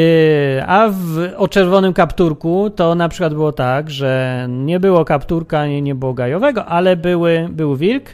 a 0.67 0.89
w, 0.89 1.33
o 1.37 1.49
czerwonym 1.49 1.93
kapturku 1.93 2.71
to 2.71 2.95
na 2.95 3.09
przykład 3.09 3.35
było 3.35 3.53
tak, 3.53 3.91
że 3.91 4.47
nie 4.51 4.81
było 4.81 5.05
kapturka, 5.05 5.67
nie, 5.67 5.83
nie 5.83 5.95
było 5.95 6.15
gajowego, 6.15 6.65
ale 6.67 6.97
były, 6.97 7.49
był 7.51 7.77
wilk, 7.77 8.05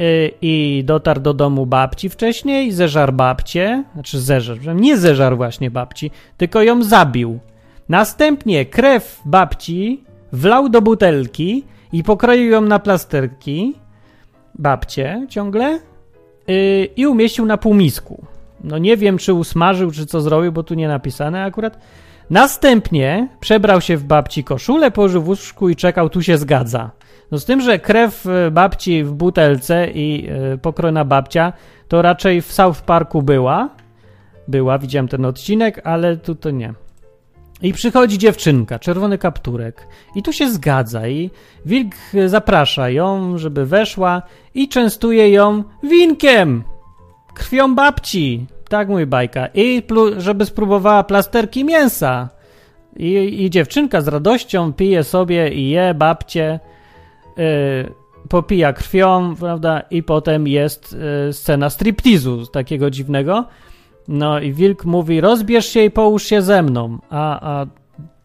Y, 0.00 0.32
i 0.42 0.82
dotarł 0.84 1.20
do 1.20 1.34
domu 1.34 1.66
babci 1.66 2.08
wcześniej, 2.08 2.72
zeżarł 2.72 3.12
babcię, 3.12 3.84
znaczy 3.94 4.20
zeżarł, 4.20 4.60
nie 4.74 4.96
zeżarł 4.96 5.36
właśnie 5.36 5.70
babci, 5.70 6.10
tylko 6.36 6.62
ją 6.62 6.82
zabił. 6.82 7.38
Następnie 7.88 8.66
krew 8.66 9.20
babci 9.24 10.04
wlał 10.32 10.68
do 10.68 10.82
butelki 10.82 11.64
i 11.92 12.02
pokroił 12.02 12.50
ją 12.50 12.60
na 12.60 12.78
plasterki, 12.78 13.74
babcie 14.54 15.26
ciągle, 15.28 15.78
yy, 16.46 16.84
i 16.96 17.06
umieścił 17.06 17.46
na 17.46 17.56
półmisku. 17.56 18.26
No 18.64 18.78
nie 18.78 18.96
wiem, 18.96 19.18
czy 19.18 19.34
usmażył, 19.34 19.90
czy 19.90 20.06
co 20.06 20.20
zrobił, 20.20 20.52
bo 20.52 20.62
tu 20.62 20.74
nie 20.74 20.88
napisane 20.88 21.44
akurat. 21.44 21.78
Następnie 22.30 23.28
przebrał 23.40 23.80
się 23.80 23.96
w 23.96 24.04
babci 24.04 24.44
koszulę, 24.44 24.90
położył 24.90 25.22
w 25.22 25.28
łóżku 25.28 25.68
i 25.68 25.76
czekał, 25.76 26.10
tu 26.10 26.22
się 26.22 26.38
zgadza. 26.38 26.90
No 27.30 27.38
z 27.38 27.44
tym, 27.44 27.60
że 27.60 27.78
krew 27.78 28.26
e, 28.26 28.50
babci 28.50 29.04
w 29.04 29.12
butelce 29.12 29.90
i 29.90 30.28
e, 30.28 30.58
pokrojona 30.58 31.04
babcia 31.04 31.52
to 31.88 32.02
raczej 32.02 32.42
w 32.42 32.52
South 32.52 32.80
Parku 32.80 33.22
była. 33.22 33.68
Była, 34.48 34.78
widziałem 34.78 35.08
ten 35.08 35.24
odcinek, 35.24 35.80
ale 35.84 36.16
tu 36.16 36.34
to 36.34 36.50
nie. 36.50 36.74
I 37.62 37.72
przychodzi 37.72 38.18
dziewczynka, 38.18 38.78
czerwony 38.78 39.18
kapturek. 39.18 39.86
I 40.14 40.22
tu 40.22 40.32
się 40.32 40.50
zgadza. 40.50 41.08
I 41.08 41.30
wilk 41.66 41.94
zaprasza 42.26 42.90
ją, 42.90 43.38
żeby 43.38 43.66
weszła 43.66 44.22
i 44.54 44.68
częstuje 44.68 45.30
ją 45.30 45.64
winkiem. 45.82 46.64
Krwią 47.38 47.74
babci. 47.74 48.46
Tak 48.68 48.88
mój 48.88 49.06
bajka. 49.06 49.48
I 49.54 49.82
żeby 50.16 50.46
spróbowała 50.46 51.04
plasterki 51.04 51.64
mięsa. 51.64 52.28
I, 52.96 53.44
I 53.44 53.50
dziewczynka 53.50 54.00
z 54.00 54.08
radością 54.08 54.72
pije 54.72 55.04
sobie 55.04 55.52
i 55.52 55.68
je 55.68 55.94
babcie 55.94 56.60
Y, 57.38 57.92
popija 58.28 58.72
krwią, 58.72 59.36
prawda, 59.36 59.80
i 59.90 60.02
potem 60.02 60.48
jest 60.48 60.96
y, 61.28 61.32
scena 61.32 61.70
striptizu 61.70 62.46
takiego 62.46 62.90
dziwnego. 62.90 63.44
No 64.08 64.40
i 64.40 64.52
wilk 64.52 64.84
mówi, 64.84 65.20
rozbierz 65.20 65.66
się 65.66 65.84
i 65.84 65.90
połóż 65.90 66.22
się 66.22 66.42
ze 66.42 66.62
mną. 66.62 66.98
A, 67.10 67.50
a 67.60 67.66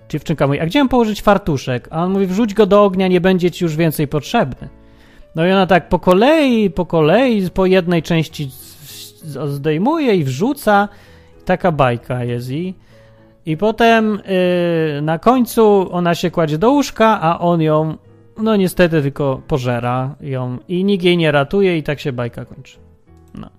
dziewczynka 0.09 0.47
mówi, 0.47 0.59
a 0.59 0.65
gdzie 0.65 0.79
mam 0.79 0.89
położyć 0.89 1.21
fartuszek? 1.21 1.87
A 1.91 2.03
on 2.03 2.11
mówi, 2.11 2.27
wrzuć 2.27 2.53
go 2.53 2.65
do 2.65 2.83
ognia, 2.83 3.07
nie 3.07 3.21
będzie 3.21 3.51
ci 3.51 3.63
już 3.63 3.75
więcej 3.75 4.07
potrzebny. 4.07 4.69
No 5.35 5.47
i 5.47 5.51
ona 5.51 5.67
tak 5.67 5.89
po 5.89 5.99
kolei, 5.99 6.69
po 6.69 6.85
kolei, 6.85 7.49
po 7.49 7.65
jednej 7.65 8.03
części 8.03 8.49
zdejmuje 9.23 10.15
i 10.15 10.23
wrzuca. 10.23 10.89
Taka 11.45 11.71
bajka 11.71 12.23
jest 12.23 12.51
i... 12.51 12.75
I 13.45 13.57
potem 13.57 14.19
yy, 14.95 15.01
na 15.01 15.19
końcu 15.19 15.87
ona 15.91 16.15
się 16.15 16.31
kładzie 16.31 16.57
do 16.57 16.71
łóżka, 16.71 17.21
a 17.21 17.39
on 17.39 17.61
ją 17.61 17.97
no 18.37 18.55
niestety 18.55 19.01
tylko 19.01 19.41
pożera 19.47 20.15
ją 20.21 20.57
i 20.67 20.83
nikt 20.83 21.03
jej 21.03 21.17
nie 21.17 21.31
ratuje 21.31 21.77
i 21.77 21.83
tak 21.83 21.99
się 21.99 22.13
bajka 22.13 22.45
kończy. 22.45 22.77
No. 23.33 23.49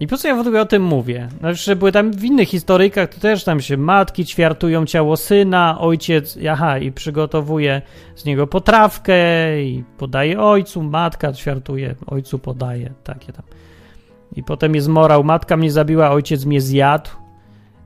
I 0.00 0.06
po 0.06 0.16
co 0.16 0.28
ja 0.28 0.36
w 0.36 0.40
ogóle 0.40 0.60
o 0.60 0.66
tym 0.66 0.82
mówię? 0.82 1.28
Znaczy, 1.38 1.76
były 1.76 1.92
tam 1.92 2.12
w 2.12 2.24
innych 2.24 2.48
historyjkach, 2.48 3.08
to 3.08 3.20
też 3.20 3.44
tam 3.44 3.60
się 3.60 3.76
matki 3.76 4.24
ćwiartują 4.24 4.86
ciało 4.86 5.16
syna, 5.16 5.80
ojciec, 5.80 6.38
aha, 6.50 6.78
i 6.78 6.92
przygotowuje 6.92 7.82
z 8.14 8.24
niego 8.24 8.46
potrawkę 8.46 9.14
i 9.62 9.84
podaje 9.98 10.40
ojcu, 10.40 10.82
matka 10.82 11.32
ćwiartuje, 11.32 11.94
ojcu 12.06 12.38
podaje, 12.38 12.92
takie 13.04 13.32
tam. 13.32 13.44
I 14.36 14.42
potem 14.42 14.74
jest 14.74 14.88
morał, 14.88 15.24
matka 15.24 15.56
mnie 15.56 15.70
zabiła, 15.70 16.10
ojciec 16.10 16.44
mnie 16.44 16.60
zjadł 16.60 17.10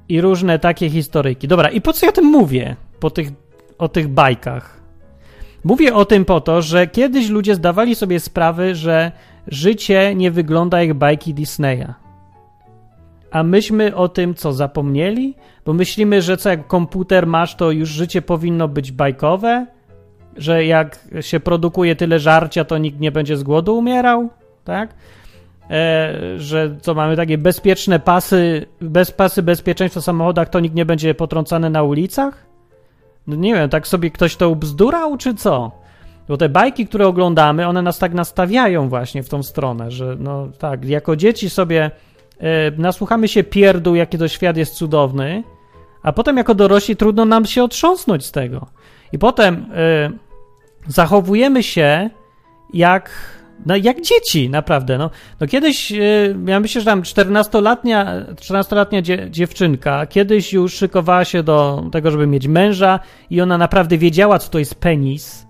i 0.08 0.20
różne 0.20 0.58
takie 0.58 0.90
historyjki. 0.90 1.48
Dobra, 1.48 1.68
i 1.68 1.80
po 1.80 1.92
co 1.92 2.06
ja 2.06 2.12
tym 2.12 2.24
mówię? 2.24 2.76
Po 3.00 3.10
tych, 3.10 3.28
o 3.78 3.88
tych 3.88 4.08
bajkach. 4.08 4.80
Mówię 5.64 5.94
o 5.94 6.04
tym 6.04 6.24
po 6.24 6.40
to, 6.40 6.62
że 6.62 6.86
kiedyś 6.86 7.28
ludzie 7.28 7.54
zdawali 7.54 7.94
sobie 7.94 8.20
sprawy, 8.20 8.74
że 8.74 9.12
życie 9.46 10.14
nie 10.14 10.30
wygląda 10.30 10.82
jak 10.82 10.94
bajki 10.94 11.34
Disneya. 11.34 11.94
A 13.30 13.42
myśmy 13.42 13.96
o 13.96 14.08
tym 14.08 14.34
co 14.34 14.52
zapomnieli? 14.52 15.34
Bo 15.64 15.72
myślimy, 15.72 16.22
że 16.22 16.36
co 16.36 16.48
jak 16.50 16.66
komputer 16.66 17.26
masz, 17.26 17.54
to 17.54 17.70
już 17.70 17.88
życie 17.88 18.22
powinno 18.22 18.68
być 18.68 18.92
bajkowe? 18.92 19.66
Że 20.36 20.64
jak 20.64 21.08
się 21.20 21.40
produkuje 21.40 21.96
tyle 21.96 22.18
żarcia, 22.18 22.64
to 22.64 22.78
nikt 22.78 23.00
nie 23.00 23.12
będzie 23.12 23.36
z 23.36 23.42
głodu 23.42 23.78
umierał? 23.78 24.28
Tak? 24.64 24.94
E, 25.70 26.14
że 26.36 26.76
co 26.80 26.94
mamy 26.94 27.16
takie 27.16 27.38
bezpieczne 27.38 28.00
pasy, 28.00 28.66
bez 28.80 29.10
pasy 29.10 29.42
bezpieczeństwa 29.42 30.00
w 30.00 30.04
samochodach, 30.04 30.48
to 30.48 30.60
nikt 30.60 30.74
nie 30.74 30.84
będzie 30.84 31.14
potrącany 31.14 31.70
na 31.70 31.82
ulicach? 31.82 32.46
No 33.26 33.36
nie 33.36 33.54
wiem, 33.54 33.70
tak 33.70 33.88
sobie 33.88 34.10
ktoś 34.10 34.36
to 34.36 34.50
ubzdurał, 34.50 35.16
czy 35.16 35.34
co? 35.34 35.70
Bo 36.28 36.36
te 36.36 36.48
bajki, 36.48 36.86
które 36.86 37.06
oglądamy, 37.06 37.66
one 37.66 37.82
nas 37.82 37.98
tak 37.98 38.14
nastawiają 38.14 38.88
właśnie 38.88 39.22
w 39.22 39.28
tą 39.28 39.42
stronę, 39.42 39.90
że 39.90 40.16
no 40.18 40.48
tak, 40.58 40.84
jako 40.84 41.16
dzieci 41.16 41.50
sobie 41.50 41.90
e, 42.40 42.70
nasłuchamy 42.70 43.28
się 43.28 43.44
pierdół, 43.44 43.94
jaki 43.94 44.18
to 44.18 44.28
świat 44.28 44.56
jest 44.56 44.74
cudowny, 44.74 45.42
a 46.02 46.12
potem 46.12 46.36
jako 46.36 46.54
dorośli 46.54 46.96
trudno 46.96 47.24
nam 47.24 47.46
się 47.46 47.64
otrząsnąć 47.64 48.26
z 48.26 48.32
tego. 48.32 48.66
I 49.12 49.18
potem 49.18 49.66
e, 49.74 50.10
zachowujemy 50.86 51.62
się 51.62 52.10
jak 52.74 53.10
no 53.66 53.76
jak 53.76 54.00
dzieci, 54.00 54.50
naprawdę. 54.50 54.98
No, 54.98 55.10
no 55.40 55.46
kiedyś, 55.46 55.90
yy, 55.90 56.36
ja 56.46 56.60
myślę, 56.60 56.80
że 56.80 56.84
tam 56.84 57.02
14-letnia 57.02 58.24
14 58.40 59.02
dzie 59.02 59.28
dziewczynka 59.30 60.06
kiedyś 60.06 60.52
już 60.52 60.74
szykowała 60.74 61.24
się 61.24 61.42
do 61.42 61.84
tego, 61.92 62.10
żeby 62.10 62.26
mieć 62.26 62.48
męża 62.48 63.00
i 63.30 63.40
ona 63.40 63.58
naprawdę 63.58 63.98
wiedziała, 63.98 64.38
co 64.38 64.50
to 64.50 64.58
jest 64.58 64.74
penis, 64.74 65.46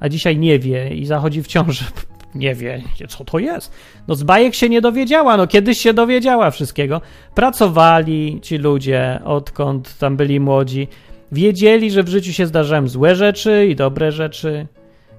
a 0.00 0.08
dzisiaj 0.08 0.38
nie 0.38 0.58
wie 0.58 0.88
i 0.88 1.06
zachodzi 1.06 1.42
w 1.42 1.46
ciąży. 1.46 1.84
Nie 2.34 2.54
wie, 2.54 2.82
co 3.08 3.24
to 3.24 3.38
jest. 3.38 3.72
No 4.08 4.14
z 4.14 4.22
bajek 4.22 4.54
się 4.54 4.68
nie 4.68 4.80
dowiedziała, 4.80 5.36
no 5.36 5.46
kiedyś 5.46 5.78
się 5.78 5.94
dowiedziała 5.94 6.50
wszystkiego. 6.50 7.00
Pracowali 7.34 8.40
ci 8.42 8.58
ludzie, 8.58 9.20
odkąd 9.24 9.98
tam 9.98 10.16
byli 10.16 10.40
młodzi. 10.40 10.88
Wiedzieli, 11.32 11.90
że 11.90 12.02
w 12.02 12.08
życiu 12.08 12.32
się 12.32 12.46
zdarzają 12.46 12.88
złe 12.88 13.14
rzeczy 13.14 13.66
i 13.70 13.76
dobre 13.76 14.12
rzeczy 14.12 14.66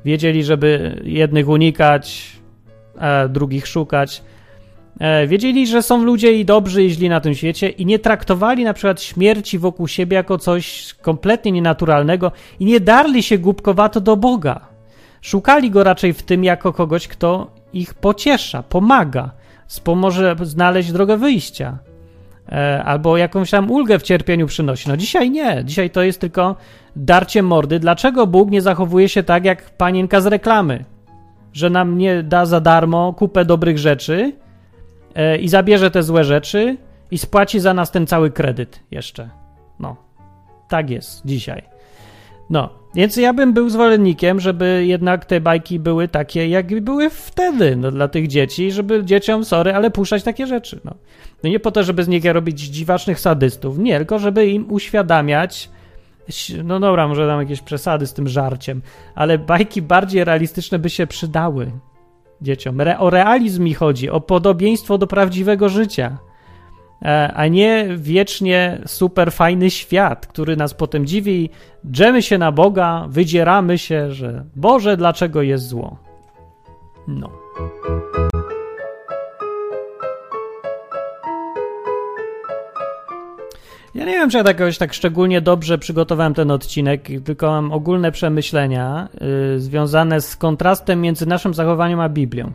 Wiedzieli, 0.06 0.44
żeby 0.44 1.02
jednych 1.04 1.50
unikać, 1.50 2.32
drugich 3.30 3.68
szukać. 3.68 4.22
E, 5.00 5.28
wiedzieli, 5.28 5.68
że 5.68 5.82
są 5.84 6.04
ludzie 6.04 6.34
i 6.34 6.46
dobrzy 6.46 6.84
i 6.84 6.90
źli 6.90 7.10
na 7.10 7.22
tym 7.22 7.36
świecie 7.36 7.70
i 7.70 7.86
nie 7.86 8.00
traktowali 8.00 8.64
na 8.64 8.74
przykład 8.74 9.02
śmierci 9.02 9.60
wokół 9.60 9.88
siebie 9.88 10.16
jako 10.16 10.38
coś 10.38 10.94
kompletnie 11.02 11.52
nienaturalnego 11.52 12.32
i 12.60 12.66
nie 12.66 12.80
darli 12.80 13.24
się 13.24 13.38
głupkowato 13.38 14.02
do 14.02 14.18
Boga. 14.18 14.60
Szukali 15.22 15.72
go 15.72 15.84
raczej 15.84 16.14
w 16.14 16.24
tym 16.24 16.44
jako 16.44 16.74
kogoś, 16.74 17.08
kto 17.08 17.52
ich 17.74 17.94
pociesza, 17.94 18.64
pomaga, 18.64 19.32
pomoże 19.84 20.36
znaleźć 20.42 20.92
drogę 20.92 21.18
wyjścia. 21.18 21.78
E, 22.52 22.84
albo 22.84 23.18
jakąś 23.18 23.52
tam 23.52 23.72
ulgę 23.72 24.00
w 24.00 24.04
cierpieniu 24.04 24.48
przynosi. 24.48 24.90
No 24.90 24.98
dzisiaj 24.98 25.32
nie. 25.32 25.62
Dzisiaj 25.66 25.90
to 25.90 26.04
jest 26.04 26.22
tylko 26.22 26.56
darcie 26.96 27.44
mordy. 27.44 27.80
Dlaczego 27.80 28.28
Bóg 28.28 28.52
nie 28.52 28.62
zachowuje 28.62 29.10
się 29.10 29.24
tak 29.24 29.46
jak 29.46 29.70
panienka 29.70 30.22
z 30.22 30.26
reklamy? 30.26 30.86
Że 31.54 31.70
nam 31.70 31.98
nie 31.98 32.24
da 32.24 32.46
za 32.46 32.60
darmo 32.60 33.14
kupę 33.14 33.46
dobrych 33.46 33.78
rzeczy 33.78 34.34
e, 35.16 35.38
i 35.38 35.50
zabierze 35.50 35.92
te 35.92 36.04
złe 36.04 36.24
rzeczy 36.24 36.78
i 37.12 37.18
spłaci 37.18 37.60
za 37.60 37.74
nas 37.74 37.92
ten 37.92 38.08
cały 38.08 38.32
kredyt 38.32 38.80
jeszcze. 38.92 39.30
No, 39.80 39.96
tak 40.68 40.90
jest 40.90 41.26
dzisiaj. 41.26 41.62
No, 42.50 42.70
więc 42.96 43.18
ja 43.18 43.34
bym 43.34 43.54
był 43.54 43.70
zwolennikiem, 43.70 44.40
żeby 44.40 44.86
jednak 44.86 45.26
te 45.26 45.42
bajki 45.42 45.80
były 45.80 46.08
takie, 46.08 46.48
jak 46.48 46.82
były 46.82 47.10
wtedy, 47.10 47.76
no, 47.76 47.92
dla 47.92 48.08
tych 48.08 48.28
dzieci, 48.28 48.72
żeby 48.72 49.06
dzieciom, 49.06 49.46
sorry, 49.46 49.74
ale 49.74 49.92
puszczać 49.92 50.24
takie 50.24 50.48
rzeczy, 50.48 50.80
no. 50.86 50.96
No 51.44 51.50
nie 51.50 51.60
po 51.60 51.72
to, 51.72 51.84
żeby 51.84 52.04
z 52.04 52.08
nich 52.08 52.26
robić 52.26 52.60
dziwacznych 52.60 53.20
sadystów, 53.20 53.78
nie, 53.78 53.98
tylko 53.98 54.20
żeby 54.20 54.48
im 54.48 54.72
uświadamiać, 54.72 55.70
no 56.64 56.80
dobra, 56.80 57.08
może 57.08 57.28
tam 57.28 57.40
jakieś 57.40 57.62
przesady 57.62 58.08
z 58.08 58.14
tym 58.14 58.28
żarciem, 58.28 58.82
ale 59.16 59.38
bajki 59.38 59.82
bardziej 59.82 60.24
realistyczne 60.24 60.80
by 60.80 60.90
się 60.90 61.08
przydały 61.08 61.72
dzieciom. 62.42 62.82
Re 62.82 63.00
o 63.00 63.10
realizm 63.10 63.64
mi 63.64 63.74
chodzi, 63.74 64.10
o 64.10 64.22
podobieństwo 64.22 64.98
do 64.98 65.08
prawdziwego 65.08 65.70
życia. 65.70 66.18
E, 67.02 67.34
a 67.34 67.48
nie 67.48 67.88
wiecznie 67.98 68.82
super 68.88 69.32
fajny 69.32 69.70
świat, 69.70 70.28
który 70.28 70.56
nas 70.56 70.74
potem 70.74 71.06
dziwi. 71.06 71.50
Drzemy 71.84 72.22
się 72.22 72.38
na 72.38 72.52
Boga, 72.52 73.06
wydzieramy 73.10 73.78
się, 73.78 74.12
że 74.12 74.46
Boże, 74.56 74.98
dlaczego 74.98 75.42
jest 75.42 75.68
zło? 75.68 75.98
No. 77.08 77.30
Ja 83.96 84.06
nie 84.06 84.12
wiem, 84.12 84.30
czy 84.30 84.38
ja 84.38 84.44
tak 84.44 84.60
jakoś 84.60 84.78
tak 84.78 84.94
szczególnie 84.94 85.42
dobrze 85.42 85.78
przygotowałem 85.78 86.34
ten 86.34 86.52
odcinek, 86.52 87.08
tylko 87.26 87.48
mam 87.52 87.72
ogólne 87.72 88.12
przemyślenia 88.12 89.10
yy, 89.54 89.60
związane 89.60 90.22
z 90.22 90.36
kontrastem 90.36 91.02
między 91.02 91.26
naszym 91.26 91.54
zachowaniem 91.54 92.00
a 92.00 92.10
Biblią. 92.10 92.52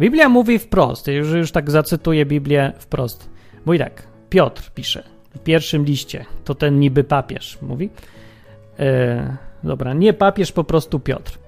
Biblia 0.00 0.28
mówi 0.28 0.58
wprost, 0.58 1.06
już, 1.06 1.32
już 1.32 1.52
tak 1.52 1.70
zacytuję 1.70 2.26
Biblię 2.26 2.72
wprost. 2.78 3.29
Mówi 3.66 3.78
tak, 3.78 4.06
Piotr 4.30 4.70
pisze 4.74 5.02
w 5.34 5.38
pierwszym 5.38 5.84
liście, 5.84 6.24
to 6.44 6.54
ten 6.54 6.80
niby 6.80 7.04
papież 7.04 7.58
mówi. 7.62 7.90
E, 8.78 9.36
dobra, 9.64 9.94
nie 9.94 10.12
papież, 10.12 10.52
po 10.52 10.64
prostu 10.64 11.00
Piotr. 11.00 11.38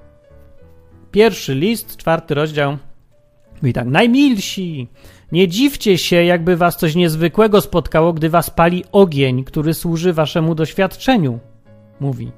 Pierwszy 1.10 1.54
list, 1.54 1.96
czwarty 1.96 2.34
rozdział. 2.34 2.76
Mówi 3.62 3.72
tak, 3.72 3.86
najmilsi, 3.86 4.88
nie 5.32 5.48
dziwcie 5.48 5.98
się, 5.98 6.24
jakby 6.24 6.56
was 6.56 6.76
coś 6.76 6.94
niezwykłego 6.94 7.60
spotkało, 7.60 8.12
gdy 8.12 8.30
was 8.30 8.50
pali 8.50 8.84
ogień, 8.92 9.44
który 9.44 9.74
służy 9.74 10.12
waszemu 10.12 10.54
doświadczeniu. 10.54 11.38
Mówi. 12.00 12.32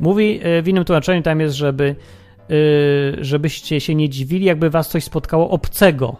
Mówi 0.00 0.40
e, 0.42 0.62
w 0.62 0.68
innym 0.68 0.84
tłumaczeniu 0.84 1.22
tam 1.22 1.40
jest, 1.40 1.54
żeby, 1.54 1.96
e, 2.50 2.54
żebyście 3.24 3.80
się 3.80 3.94
nie 3.94 4.08
dziwili, 4.08 4.44
jakby 4.44 4.70
was 4.70 4.88
coś 4.88 5.04
spotkało 5.04 5.50
obcego, 5.50 6.16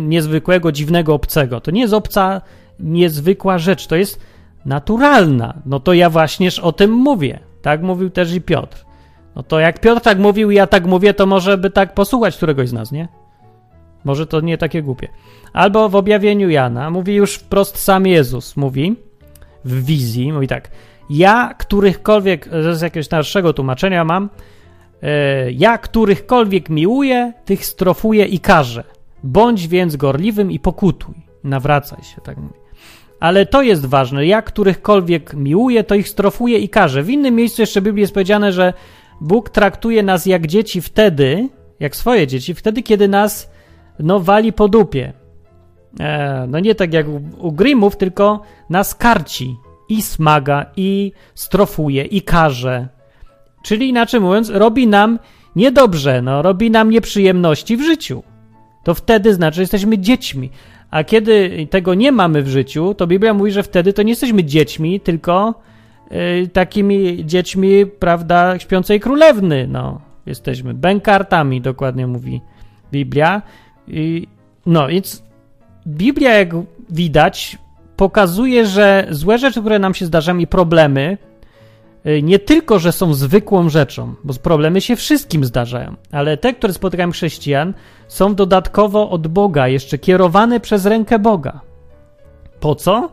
niezwykłego, 0.00 0.72
dziwnego, 0.72 1.14
obcego. 1.14 1.60
To 1.60 1.70
nie 1.70 1.80
jest 1.80 1.94
obca, 1.94 2.40
niezwykła 2.80 3.58
rzecz, 3.58 3.86
to 3.86 3.96
jest 3.96 4.20
naturalna. 4.64 5.54
No 5.66 5.80
to 5.80 5.92
ja 5.92 6.10
właśnież 6.10 6.58
o 6.58 6.72
tym 6.72 6.90
mówię. 6.90 7.38
Tak 7.62 7.82
mówił 7.82 8.10
też 8.10 8.34
i 8.34 8.40
Piotr. 8.40 8.84
No 9.36 9.42
to 9.42 9.60
jak 9.60 9.80
Piotr 9.80 10.00
tak 10.00 10.18
mówił 10.18 10.50
i 10.50 10.54
ja 10.54 10.66
tak 10.66 10.86
mówię, 10.86 11.14
to 11.14 11.26
może 11.26 11.58
by 11.58 11.70
tak 11.70 11.94
posłuchać 11.94 12.36
któregoś 12.36 12.68
z 12.68 12.72
nas, 12.72 12.92
nie? 12.92 13.08
Może 14.04 14.26
to 14.26 14.40
nie 14.40 14.58
takie 14.58 14.82
głupie. 14.82 15.08
Albo 15.52 15.88
w 15.88 15.96
objawieniu 15.96 16.50
Jana 16.50 16.90
mówi 16.90 17.14
już 17.14 17.34
wprost 17.34 17.78
sam 17.78 18.06
Jezus, 18.06 18.56
mówi 18.56 18.96
w 19.64 19.84
wizji, 19.84 20.32
mówi 20.32 20.48
tak. 20.48 20.70
Ja, 21.10 21.54
którychkolwiek, 21.58 22.48
z 22.72 22.80
jakiegoś 22.80 23.06
starszego 23.06 23.52
tłumaczenia 23.52 24.04
mam, 24.04 24.30
e, 25.02 25.52
ja, 25.52 25.78
którychkolwiek 25.78 26.68
miłuję, 26.68 27.32
tych 27.44 27.66
strofuję 27.66 28.24
i 28.24 28.40
karzę. 28.40 28.84
Bądź 29.22 29.68
więc 29.68 29.96
gorliwym 29.96 30.50
i 30.50 30.58
pokutuj. 30.58 31.14
Nawracaj 31.44 32.02
się, 32.02 32.20
tak 32.20 32.36
mówi. 32.36 32.54
Ale 33.20 33.46
to 33.46 33.62
jest 33.62 33.86
ważne. 33.86 34.26
Ja, 34.26 34.42
którychkolwiek 34.42 35.34
miłuje, 35.34 35.84
to 35.84 35.94
ich 35.94 36.08
strofuje 36.08 36.58
i 36.58 36.68
karze. 36.68 37.02
W 37.02 37.10
innym 37.10 37.34
miejscu 37.34 37.62
jeszcze 37.62 37.80
w 37.80 37.84
Biblii 37.84 38.00
jest 38.00 38.14
powiedziane, 38.14 38.52
że 38.52 38.72
Bóg 39.20 39.50
traktuje 39.50 40.02
nas 40.02 40.26
jak 40.26 40.46
dzieci 40.46 40.80
wtedy, 40.80 41.48
jak 41.80 41.96
swoje 41.96 42.26
dzieci, 42.26 42.54
wtedy, 42.54 42.82
kiedy 42.82 43.08
nas 43.08 43.50
no, 43.98 44.20
wali 44.20 44.52
po 44.52 44.68
dupie. 44.68 45.12
E, 46.00 46.46
no 46.48 46.60
nie 46.60 46.74
tak 46.74 46.92
jak 46.92 47.08
u, 47.08 47.20
u 47.38 47.52
Grimmów, 47.52 47.96
tylko 47.96 48.42
nas 48.70 48.94
karci 48.94 49.56
i 49.88 50.02
smaga, 50.02 50.66
i 50.76 51.12
strofuje, 51.34 52.04
i 52.04 52.22
karze. 52.22 52.88
Czyli 53.62 53.88
inaczej 53.88 54.20
mówiąc, 54.20 54.50
robi 54.50 54.86
nam 54.86 55.18
niedobrze, 55.56 56.22
no, 56.22 56.42
robi 56.42 56.70
nam 56.70 56.90
nieprzyjemności 56.90 57.76
w 57.76 57.82
życiu 57.82 58.22
to 58.88 58.94
wtedy 58.94 59.34
znaczy, 59.34 59.56
że 59.56 59.62
jesteśmy 59.62 59.98
dziećmi. 59.98 60.50
A 60.90 61.04
kiedy 61.04 61.66
tego 61.70 61.94
nie 61.94 62.12
mamy 62.12 62.42
w 62.42 62.48
życiu, 62.48 62.94
to 62.94 63.06
Biblia 63.06 63.34
mówi, 63.34 63.50
że 63.50 63.62
wtedy 63.62 63.92
to 63.92 64.02
nie 64.02 64.12
jesteśmy 64.12 64.44
dziećmi, 64.44 65.00
tylko 65.00 65.54
y, 66.44 66.48
takimi 66.48 67.26
dziećmi, 67.26 67.86
prawda, 67.86 68.58
śpiącej 68.58 69.00
królewny. 69.00 69.66
No, 69.66 70.00
jesteśmy 70.26 70.74
bękartami, 70.74 71.60
dokładnie 71.60 72.06
mówi 72.06 72.40
Biblia. 72.92 73.42
I, 73.88 74.26
no, 74.66 74.88
więc 74.88 75.22
Biblia, 75.86 76.34
jak 76.34 76.48
widać, 76.90 77.58
pokazuje, 77.96 78.66
że 78.66 79.06
złe 79.10 79.38
rzeczy, 79.38 79.60
które 79.60 79.78
nam 79.78 79.94
się 79.94 80.06
zdarzają 80.06 80.38
i 80.38 80.46
problemy, 80.46 81.18
nie 82.22 82.38
tylko, 82.38 82.78
że 82.78 82.92
są 82.92 83.14
zwykłą 83.14 83.68
rzeczą, 83.68 84.14
bo 84.24 84.34
problemy 84.34 84.80
się 84.80 84.96
wszystkim 84.96 85.44
zdarzają, 85.44 85.96
ale 86.12 86.36
te, 86.36 86.54
które 86.54 86.72
spotykają 86.72 87.10
chrześcijan, 87.10 87.74
są 88.08 88.34
dodatkowo 88.34 89.10
od 89.10 89.28
Boga, 89.28 89.68
jeszcze 89.68 89.98
kierowane 89.98 90.60
przez 90.60 90.86
rękę 90.86 91.18
Boga. 91.18 91.60
Po 92.60 92.74
co? 92.74 93.10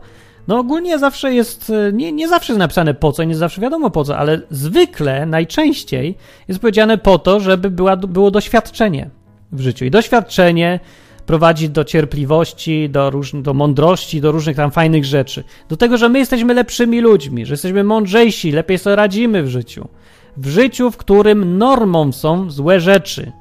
No 0.48 0.58
ogólnie 0.58 0.98
zawsze 0.98 1.34
jest, 1.34 1.70
y, 1.70 1.92
nie, 1.92 2.12
nie 2.12 2.28
zawsze 2.28 2.52
jest 2.52 2.58
napisane 2.58 2.94
po 2.94 3.12
co, 3.12 3.24
nie 3.24 3.36
zawsze 3.36 3.60
wiadomo 3.60 3.90
po 3.90 4.04
co, 4.04 4.18
ale 4.18 4.40
zwykle, 4.50 5.26
najczęściej 5.26 6.16
jest 6.48 6.60
powiedziane 6.60 6.98
po 6.98 7.18
to, 7.18 7.40
żeby 7.40 7.70
była, 7.70 7.96
było 7.96 8.30
doświadczenie 8.30 9.10
w 9.52 9.60
życiu. 9.60 9.84
I 9.84 9.90
doświadczenie 9.90 10.80
prowadzi 11.26 11.70
do 11.70 11.84
cierpliwości, 11.84 12.90
do, 12.90 13.10
róż, 13.10 13.32
do 13.34 13.54
mądrości, 13.54 14.20
do 14.20 14.32
różnych 14.32 14.56
tam 14.56 14.70
fajnych 14.70 15.04
rzeczy. 15.04 15.44
Do 15.68 15.76
tego, 15.76 15.96
że 15.96 16.08
my 16.08 16.18
jesteśmy 16.18 16.54
lepszymi 16.54 17.00
ludźmi, 17.00 17.46
że 17.46 17.52
jesteśmy 17.52 17.84
mądrzejsi, 17.84 18.52
lepiej 18.52 18.78
sobie 18.78 18.96
radzimy 18.96 19.42
w 19.42 19.48
życiu. 19.48 19.88
W 20.36 20.48
życiu, 20.48 20.90
w 20.90 20.96
którym 20.96 21.58
normą 21.58 22.12
są 22.12 22.50
złe 22.50 22.80
rzeczy. 22.80 23.32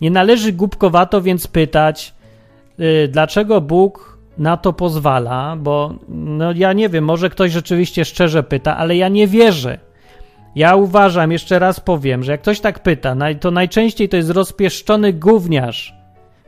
Nie 0.00 0.10
należy 0.10 0.52
głupkowato 0.52 1.22
więc 1.22 1.46
pytać, 1.46 2.14
yy, 2.78 3.08
dlaczego 3.08 3.60
Bóg 3.60 4.18
na 4.38 4.56
to 4.56 4.72
pozwala, 4.72 5.56
bo 5.56 5.94
no 6.08 6.52
ja 6.52 6.72
nie 6.72 6.88
wiem, 6.88 7.04
może 7.04 7.30
ktoś 7.30 7.52
rzeczywiście 7.52 8.04
szczerze 8.04 8.42
pyta, 8.42 8.76
ale 8.76 8.96
ja 8.96 9.08
nie 9.08 9.26
wierzę. 9.26 9.78
Ja 10.54 10.76
uważam, 10.76 11.32
jeszcze 11.32 11.58
raz 11.58 11.80
powiem, 11.80 12.22
że 12.22 12.32
jak 12.32 12.40
ktoś 12.40 12.60
tak 12.60 12.82
pyta, 12.82 13.16
to 13.40 13.50
najczęściej 13.50 14.08
to 14.08 14.16
jest 14.16 14.30
rozpieszczony 14.30 15.12
gówniarz, 15.12 15.94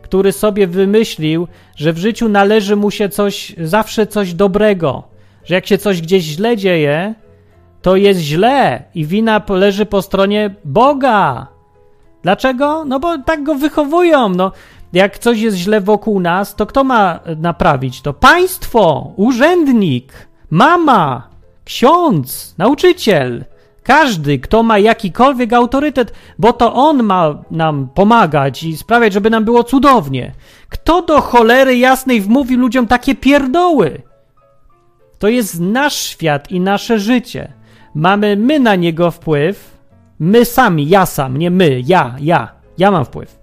który 0.03 0.33
sobie 0.33 0.67
wymyślił, 0.67 1.49
że 1.77 1.93
w 1.93 1.99
życiu 1.99 2.29
należy 2.29 2.77
mu 2.77 2.91
się 2.91 3.09
coś, 3.09 3.55
zawsze 3.59 4.07
coś 4.07 4.35
dobrego, 4.35 5.03
że 5.45 5.55
jak 5.55 5.67
się 5.67 5.79
coś 5.79 6.01
gdzieś 6.01 6.25
źle 6.25 6.57
dzieje, 6.57 7.15
to 7.83 7.97
jest 7.97 8.21
źle 8.21 8.83
i 8.95 9.07
wina 9.07 9.43
leży 9.49 9.87
po 9.87 10.03
stronie 10.03 10.55
Boga. 10.65 11.47
Dlaczego? 12.23 12.85
No 12.85 13.01
bo 13.01 13.19
tak 13.19 13.43
go 13.43 13.55
wychowują. 13.55 14.29
No, 14.29 14.53
jak 14.93 15.19
coś 15.19 15.41
jest 15.41 15.57
źle 15.57 15.81
wokół 15.81 16.21
nas, 16.21 16.55
to 16.55 16.67
kto 16.67 16.85
ma 16.85 17.21
naprawić 17.37 18.03
to? 18.03 18.13
Państwo, 18.13 19.13
urzędnik, 19.17 20.13
mama, 20.51 21.29
ksiądz, 21.65 22.55
nauczyciel. 22.59 23.45
Każdy, 23.87 24.39
kto 24.39 24.63
ma 24.63 24.79
jakikolwiek 24.79 25.53
autorytet, 25.53 26.13
bo 26.39 26.53
to 26.53 26.75
on 26.75 27.03
ma 27.03 27.43
nam 27.51 27.89
pomagać 27.95 28.63
i 28.63 28.77
sprawiać, 28.77 29.13
żeby 29.13 29.31
nam 29.31 29.45
było 29.45 29.65
cudownie. 29.65 30.33
Kto 30.69 31.03
do 31.03 31.21
cholery 31.21 31.79
jasnej 31.79 32.21
wmówi 32.21 32.57
ludziom 32.57 32.87
takie 32.87 33.15
pierdoły? 33.15 34.03
To 35.19 35.29
jest 35.29 35.61
nasz 35.61 35.95
świat 35.95 36.51
i 36.51 36.61
nasze 36.61 36.99
życie. 36.99 37.53
Mamy 37.95 38.37
my 38.37 38.61
na 38.61 38.75
niego 38.75 39.11
wpływ. 39.11 39.77
My 40.19 40.45
sami, 40.45 40.89
ja 40.89 41.07
sam, 41.07 41.37
nie 41.37 41.51
my, 41.51 41.83
ja, 41.87 42.17
ja. 42.21 42.49
Ja 42.79 42.91
mam 42.91 43.05
wpływ. 43.05 43.39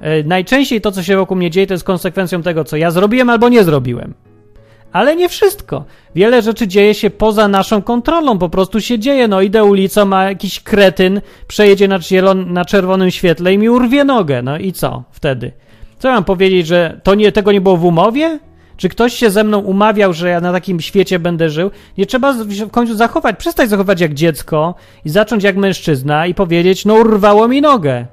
E, 0.00 0.22
najczęściej 0.22 0.80
to, 0.80 0.92
co 0.92 1.02
się 1.02 1.16
wokół 1.16 1.36
mnie 1.36 1.50
dzieje, 1.50 1.66
to 1.66 1.74
jest 1.74 1.84
konsekwencją 1.84 2.42
tego, 2.42 2.64
co 2.64 2.76
ja 2.76 2.90
zrobiłem 2.90 3.30
albo 3.30 3.48
nie 3.48 3.64
zrobiłem. 3.64 4.14
Ale 4.92 5.16
nie 5.16 5.28
wszystko. 5.28 5.84
Wiele 6.14 6.42
rzeczy 6.42 6.68
dzieje 6.68 6.94
się 6.94 7.10
poza 7.10 7.48
naszą 7.48 7.82
kontrolą, 7.82 8.38
po 8.38 8.48
prostu 8.48 8.80
się 8.80 8.98
dzieje. 8.98 9.28
No 9.28 9.40
idę 9.40 9.64
ulicą, 9.64 10.12
a 10.12 10.24
jakiś 10.24 10.60
kretyn 10.60 11.20
przejedzie 11.48 11.88
na, 11.88 12.00
zielon, 12.00 12.52
na 12.52 12.64
czerwonym 12.64 13.10
świetle 13.10 13.54
i 13.54 13.58
mi 13.58 13.68
urwie 13.68 14.04
nogę. 14.04 14.42
No 14.42 14.58
i 14.58 14.72
co 14.72 15.02
wtedy? 15.10 15.52
Co 15.98 16.12
mam 16.12 16.24
powiedzieć, 16.24 16.66
że 16.66 17.00
to 17.02 17.14
nie, 17.14 17.32
tego 17.32 17.52
nie 17.52 17.60
było 17.60 17.76
w 17.76 17.84
umowie? 17.84 18.38
Czy 18.76 18.88
ktoś 18.88 19.14
się 19.14 19.30
ze 19.30 19.44
mną 19.44 19.58
umawiał, 19.58 20.12
że 20.12 20.28
ja 20.28 20.40
na 20.40 20.52
takim 20.52 20.80
świecie 20.80 21.18
będę 21.18 21.50
żył? 21.50 21.70
Nie 21.98 22.06
trzeba 22.06 22.32
w 22.66 22.70
końcu 22.70 22.94
zachować, 22.94 23.36
przestać 23.38 23.68
zachować 23.68 24.00
jak 24.00 24.14
dziecko 24.14 24.74
i 25.04 25.08
zacząć 25.08 25.44
jak 25.44 25.56
mężczyzna 25.56 26.26
i 26.26 26.34
powiedzieć, 26.34 26.84
no 26.84 26.94
urwało 26.94 27.48
mi 27.48 27.60
nogę. 27.60 28.06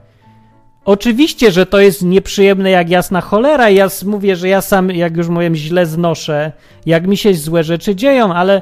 Oczywiście, 0.86 1.52
że 1.52 1.66
to 1.66 1.80
jest 1.80 2.02
nieprzyjemne 2.02 2.70
jak 2.70 2.90
jasna 2.90 3.22
cholera. 3.22 3.70
Ja 3.70 3.88
mówię, 4.06 4.36
że 4.36 4.50
ja 4.50 4.62
sam, 4.62 4.92
jak 4.92 5.18
już 5.18 5.28
mówię, 5.28 5.56
źle 5.56 5.86
znoszę, 5.86 6.52
jak 6.86 7.08
mi 7.08 7.18
się 7.18 7.34
złe 7.34 7.64
rzeczy 7.64 7.96
dzieją, 7.96 8.34
ale 8.34 8.62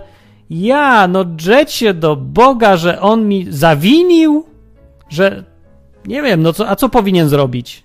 ja, 0.50 1.08
no 1.08 1.24
drzeć 1.24 1.72
się 1.72 1.94
do 1.94 2.16
Boga, 2.16 2.78
że 2.78 3.02
On 3.02 3.28
mi 3.28 3.46
zawinił, 3.50 4.46
że 5.10 5.44
nie 6.06 6.22
wiem, 6.22 6.42
no 6.42 6.54
co, 6.54 6.70
a 6.70 6.76
co 6.76 6.90
powinien 6.90 7.30
zrobić? 7.30 7.84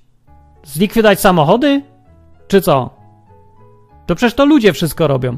Zlikwidować 0.65 1.21
samochody? 1.21 1.83
Czy 2.49 2.61
co? 2.61 2.91
To 4.07 4.15
przecież 4.15 4.35
to 4.35 4.45
ludzie 4.45 4.73
wszystko 4.73 5.07
robią. 5.07 5.37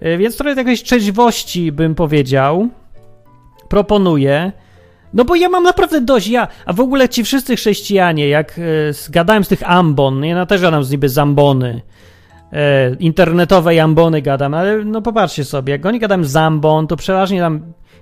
E, 0.00 0.18
więc 0.18 0.36
trochę 0.36 0.54
jakiejś 0.54 0.82
trzeźwości 0.82 1.72
bym 1.72 1.94
powiedział. 1.94 2.68
Proponuję. 3.68 4.52
No 5.14 5.24
bo 5.24 5.34
ja 5.34 5.48
mam 5.48 5.62
naprawdę 5.62 6.00
dość, 6.00 6.28
ja, 6.28 6.48
a 6.66 6.72
w 6.72 6.80
ogóle 6.80 7.08
ci 7.08 7.24
wszyscy 7.24 7.56
chrześcijanie, 7.56 8.28
jak 8.28 8.58
e, 8.58 8.62
gadałem 9.10 9.44
z 9.44 9.48
tych 9.48 9.70
ambon, 9.70 10.24
ja 10.24 10.46
też 10.46 10.60
gadam 10.60 10.84
z 10.84 10.90
niby 10.90 11.08
zambony, 11.08 11.82
e, 12.52 12.94
internetowe 12.94 13.82
ambony 13.82 14.22
gadam, 14.22 14.54
ale 14.54 14.84
no 14.84 15.02
popatrzcie 15.02 15.44
sobie, 15.44 15.72
jak 15.72 15.86
oni 15.86 15.98
gadam 15.98 16.24
z 16.24 16.36
ambon, 16.36 16.86
to 16.86 16.96
przeważnie 16.96 17.40
tam 17.40 17.60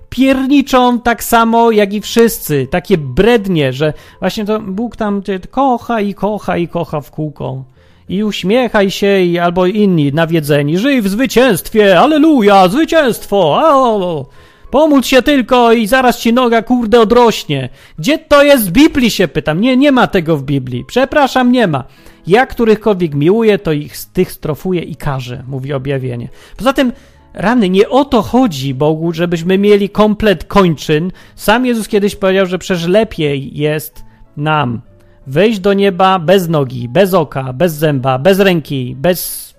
pierniczą 0.09 0.99
tak 0.99 1.23
samo 1.23 1.71
jak 1.71 1.93
i 1.93 2.01
wszyscy, 2.01 2.67
takie 2.71 2.97
brednie, 2.97 3.73
że 3.73 3.93
właśnie 4.19 4.45
to 4.45 4.59
Bóg 4.59 4.95
tam 4.95 5.21
kocha 5.51 6.01
i 6.01 6.13
kocha 6.13 6.57
i 6.57 6.67
kocha 6.67 7.01
w 7.01 7.11
kółko. 7.11 7.63
I 8.09 8.23
uśmiechaj 8.23 8.91
się, 8.91 9.19
i, 9.19 9.39
albo 9.39 9.65
inni 9.65 10.13
nawiedzeni, 10.13 10.77
żyj 10.77 11.01
w 11.01 11.07
zwycięstwie, 11.07 11.99
aleluja, 11.99 12.67
zwycięstwo, 12.67 13.37
o, 13.37 14.25
Pomóc 14.71 15.05
się 15.05 15.21
tylko 15.21 15.73
i 15.73 15.87
zaraz 15.87 16.19
ci 16.19 16.33
noga 16.33 16.61
kurde 16.61 17.01
odrośnie. 17.01 17.69
Gdzie 17.99 18.17
to 18.17 18.43
jest 18.43 18.69
w 18.69 18.71
Biblii 18.71 19.11
się 19.11 19.27
pytam. 19.27 19.61
Nie, 19.61 19.77
nie 19.77 19.91
ma 19.91 20.07
tego 20.07 20.37
w 20.37 20.43
Biblii. 20.43 20.85
Przepraszam, 20.85 21.51
nie 21.51 21.67
ma. 21.67 21.83
Ja 22.27 22.45
którychkolwiek 22.45 23.15
miłuję, 23.15 23.59
to 23.59 23.71
ich 23.71 23.97
z 23.97 24.11
tych 24.11 24.31
strofuję 24.31 24.81
i 24.81 24.95
karzę, 24.95 25.43
mówi 25.47 25.73
objawienie. 25.73 26.29
Poza 26.57 26.73
tym, 26.73 26.91
rany, 27.33 27.69
nie 27.69 27.89
o 27.89 28.05
to 28.05 28.21
chodzi 28.21 28.73
Bogu, 28.73 29.13
żebyśmy 29.13 29.57
mieli 29.57 29.89
komplet 29.89 30.43
kończyn. 30.43 31.11
Sam 31.35 31.65
Jezus 31.65 31.87
kiedyś 31.87 32.15
powiedział, 32.15 32.45
że 32.45 32.57
przecież 32.57 32.87
lepiej 32.87 33.57
jest 33.57 34.03
nam 34.37 34.81
wejść 35.27 35.59
do 35.59 35.73
nieba 35.73 36.19
bez 36.19 36.49
nogi, 36.49 36.89
bez 36.89 37.13
oka, 37.13 37.53
bez 37.53 37.73
zęba, 37.73 38.19
bez 38.19 38.39
ręki, 38.39 38.95
bez 38.99 39.53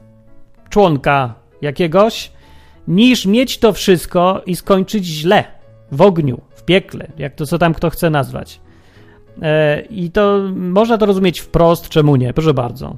członka 0.71 1.35
jakiegoś, 1.63 2.33
niż 2.89 3.27
mieć 3.27 3.59
to 3.59 3.73
wszystko 3.73 4.43
i 4.47 4.57
skończyć 4.57 5.05
źle, 5.05 5.45
w 5.93 6.03
ogniu, 6.03 6.41
w 6.55 6.63
piekle, 6.63 7.07
jak 7.19 7.35
to 7.35 7.47
co 7.47 7.59
tam 7.59 7.75
kto 7.75 7.91
chce 7.91 8.11
nazwać. 8.11 8.61
E, 9.43 9.81
I 9.81 10.11
to 10.11 10.41
można 10.55 10.99
to 10.99 11.07
rozumieć 11.07 11.41
wprost, 11.41 11.89
czemu 11.89 12.17
nie, 12.17 12.33
proszę 12.33 12.55
bardzo. 12.55 12.97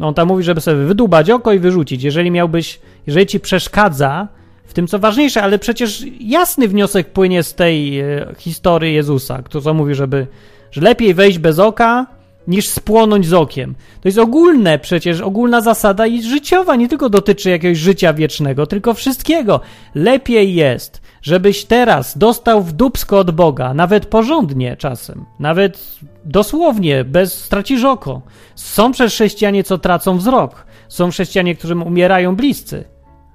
On 0.00 0.14
tam 0.14 0.28
mówi, 0.28 0.44
żeby 0.44 0.60
sobie 0.60 0.76
wydubać 0.84 1.30
oko 1.30 1.52
i 1.52 1.58
wyrzucić. 1.58 2.02
Jeżeli 2.02 2.30
miałbyś, 2.30 2.80
jeżeli 3.06 3.26
ci 3.26 3.40
przeszkadza 3.40 4.28
w 4.64 4.74
tym, 4.74 4.86
co 4.86 4.98
ważniejsze, 4.98 5.42
ale 5.42 5.58
przecież 5.58 6.04
jasny 6.20 6.68
wniosek 6.68 7.12
płynie 7.12 7.42
z 7.42 7.54
tej 7.54 8.00
e, 8.00 8.34
historii 8.38 8.94
Jezusa, 8.94 9.42
który 9.42 9.74
mówi, 9.74 9.94
żeby, 9.94 10.26
że 10.70 10.80
lepiej 10.80 11.14
wejść 11.14 11.38
bez 11.38 11.58
oka, 11.58 12.06
niż 12.48 12.68
spłonąć 12.68 13.26
z 13.26 13.32
okiem. 13.32 13.74
To 14.00 14.08
jest 14.08 14.18
ogólne 14.18 14.78
przecież, 14.78 15.20
ogólna 15.20 15.60
zasada 15.60 16.06
i 16.06 16.22
życiowa, 16.22 16.76
nie 16.76 16.88
tylko 16.88 17.08
dotyczy 17.08 17.50
jakiegoś 17.50 17.78
życia 17.78 18.12
wiecznego, 18.12 18.66
tylko 18.66 18.94
wszystkiego. 18.94 19.60
Lepiej 19.94 20.54
jest, 20.54 21.02
żebyś 21.22 21.64
teraz 21.64 22.18
dostał 22.18 22.62
w 22.62 22.72
od 23.10 23.30
Boga, 23.30 23.74
nawet 23.74 24.06
porządnie 24.06 24.76
czasem, 24.76 25.24
nawet 25.38 25.98
dosłownie, 26.24 27.04
bez 27.04 27.44
stracisz 27.44 27.84
oko. 27.84 28.22
Są 28.54 28.92
przecież 28.92 29.12
chrześcijanie, 29.12 29.64
co 29.64 29.78
tracą 29.78 30.18
wzrok. 30.18 30.66
Są 30.88 31.10
chrześcijanie, 31.10 31.54
którym 31.54 31.82
umierają 31.82 32.36
bliscy. 32.36 32.84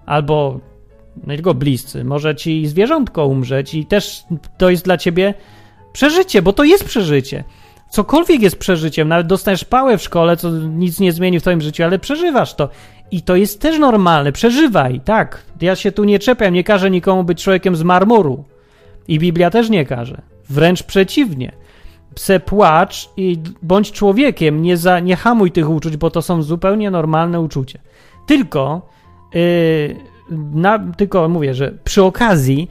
Albo 0.05 0.59
nie 1.27 1.35
tylko 1.35 1.53
bliscy, 1.53 2.03
może 2.03 2.35
ci 2.35 2.67
zwierzątko 2.67 3.27
umrzeć 3.27 3.73
i 3.73 3.85
też 3.85 4.23
to 4.57 4.69
jest 4.69 4.83
dla 4.83 4.97
ciebie 4.97 5.33
przeżycie, 5.93 6.41
bo 6.41 6.53
to 6.53 6.63
jest 6.63 6.83
przeżycie 6.83 7.43
cokolwiek 7.89 8.41
jest 8.41 8.59
przeżyciem, 8.59 9.07
nawet 9.07 9.27
dostajesz 9.27 9.65
pałę 9.65 9.97
w 9.97 10.01
szkole, 10.01 10.37
co 10.37 10.51
nic 10.51 10.99
nie 10.99 11.11
zmieni 11.11 11.39
w 11.39 11.41
twoim 11.41 11.61
życiu, 11.61 11.83
ale 11.83 11.99
przeżywasz 11.99 12.53
to. 12.53 12.69
I 13.11 13.21
to 13.21 13.35
jest 13.35 13.61
też 13.61 13.79
normalne, 13.79 14.31
przeżywaj, 14.31 15.01
tak. 15.05 15.43
Ja 15.61 15.75
się 15.75 15.91
tu 15.91 16.03
nie 16.03 16.19
czepiam, 16.19 16.53
nie 16.53 16.63
każę 16.63 16.89
nikomu 16.89 17.23
być 17.23 17.43
człowiekiem 17.43 17.75
z 17.75 17.83
marmuru. 17.83 18.43
I 19.07 19.19
Biblia 19.19 19.49
też 19.49 19.69
nie 19.69 19.85
każe. 19.85 20.21
Wręcz 20.49 20.83
przeciwnie. 20.83 21.51
Se 22.15 22.39
płacz 22.39 23.09
i 23.17 23.37
bądź 23.61 23.91
człowiekiem, 23.91 24.61
nie, 24.61 24.77
za, 24.77 24.99
nie 24.99 25.15
hamuj 25.15 25.51
tych 25.51 25.69
uczuć, 25.69 25.97
bo 25.97 26.09
to 26.11 26.21
są 26.21 26.43
zupełnie 26.43 26.91
normalne 26.91 27.41
uczucia. 27.41 27.79
Tylko, 28.27 28.89
yy, 29.33 29.95
na, 30.53 30.79
tylko 30.97 31.29
mówię, 31.29 31.53
że 31.53 31.73
przy 31.83 32.03
okazji 32.03 32.69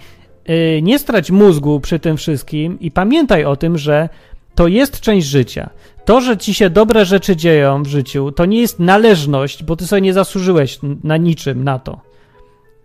yy, 0.48 0.82
nie 0.82 0.98
strać 0.98 1.30
mózgu 1.30 1.80
przy 1.80 1.98
tym 1.98 2.16
wszystkim 2.16 2.80
i 2.80 2.90
pamiętaj 2.90 3.44
o 3.44 3.56
tym, 3.56 3.78
że 3.78 4.08
to 4.56 4.66
jest 4.68 5.00
część 5.00 5.26
życia. 5.26 5.70
To, 6.04 6.20
że 6.20 6.36
ci 6.36 6.54
się 6.54 6.70
dobre 6.70 7.04
rzeczy 7.04 7.36
dzieją 7.36 7.82
w 7.82 7.86
życiu, 7.86 8.32
to 8.32 8.44
nie 8.44 8.60
jest 8.60 8.80
należność, 8.80 9.64
bo 9.64 9.76
ty 9.76 9.86
sobie 9.86 10.02
nie 10.02 10.12
zasłużyłeś 10.12 10.78
na 11.04 11.16
niczym 11.16 11.64
na 11.64 11.78
to. 11.78 12.00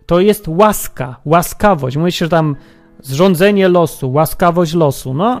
To 0.06 0.20
jest 0.20 0.48
łaska, 0.48 1.16
łaskawość. 1.24 1.96
Mówi 1.96 2.12
się, 2.12 2.26
że 2.26 2.28
tam 2.28 2.56
zrządzenie 3.00 3.68
losu, 3.68 4.12
łaskawość 4.12 4.74
losu. 4.74 5.14
No, 5.14 5.40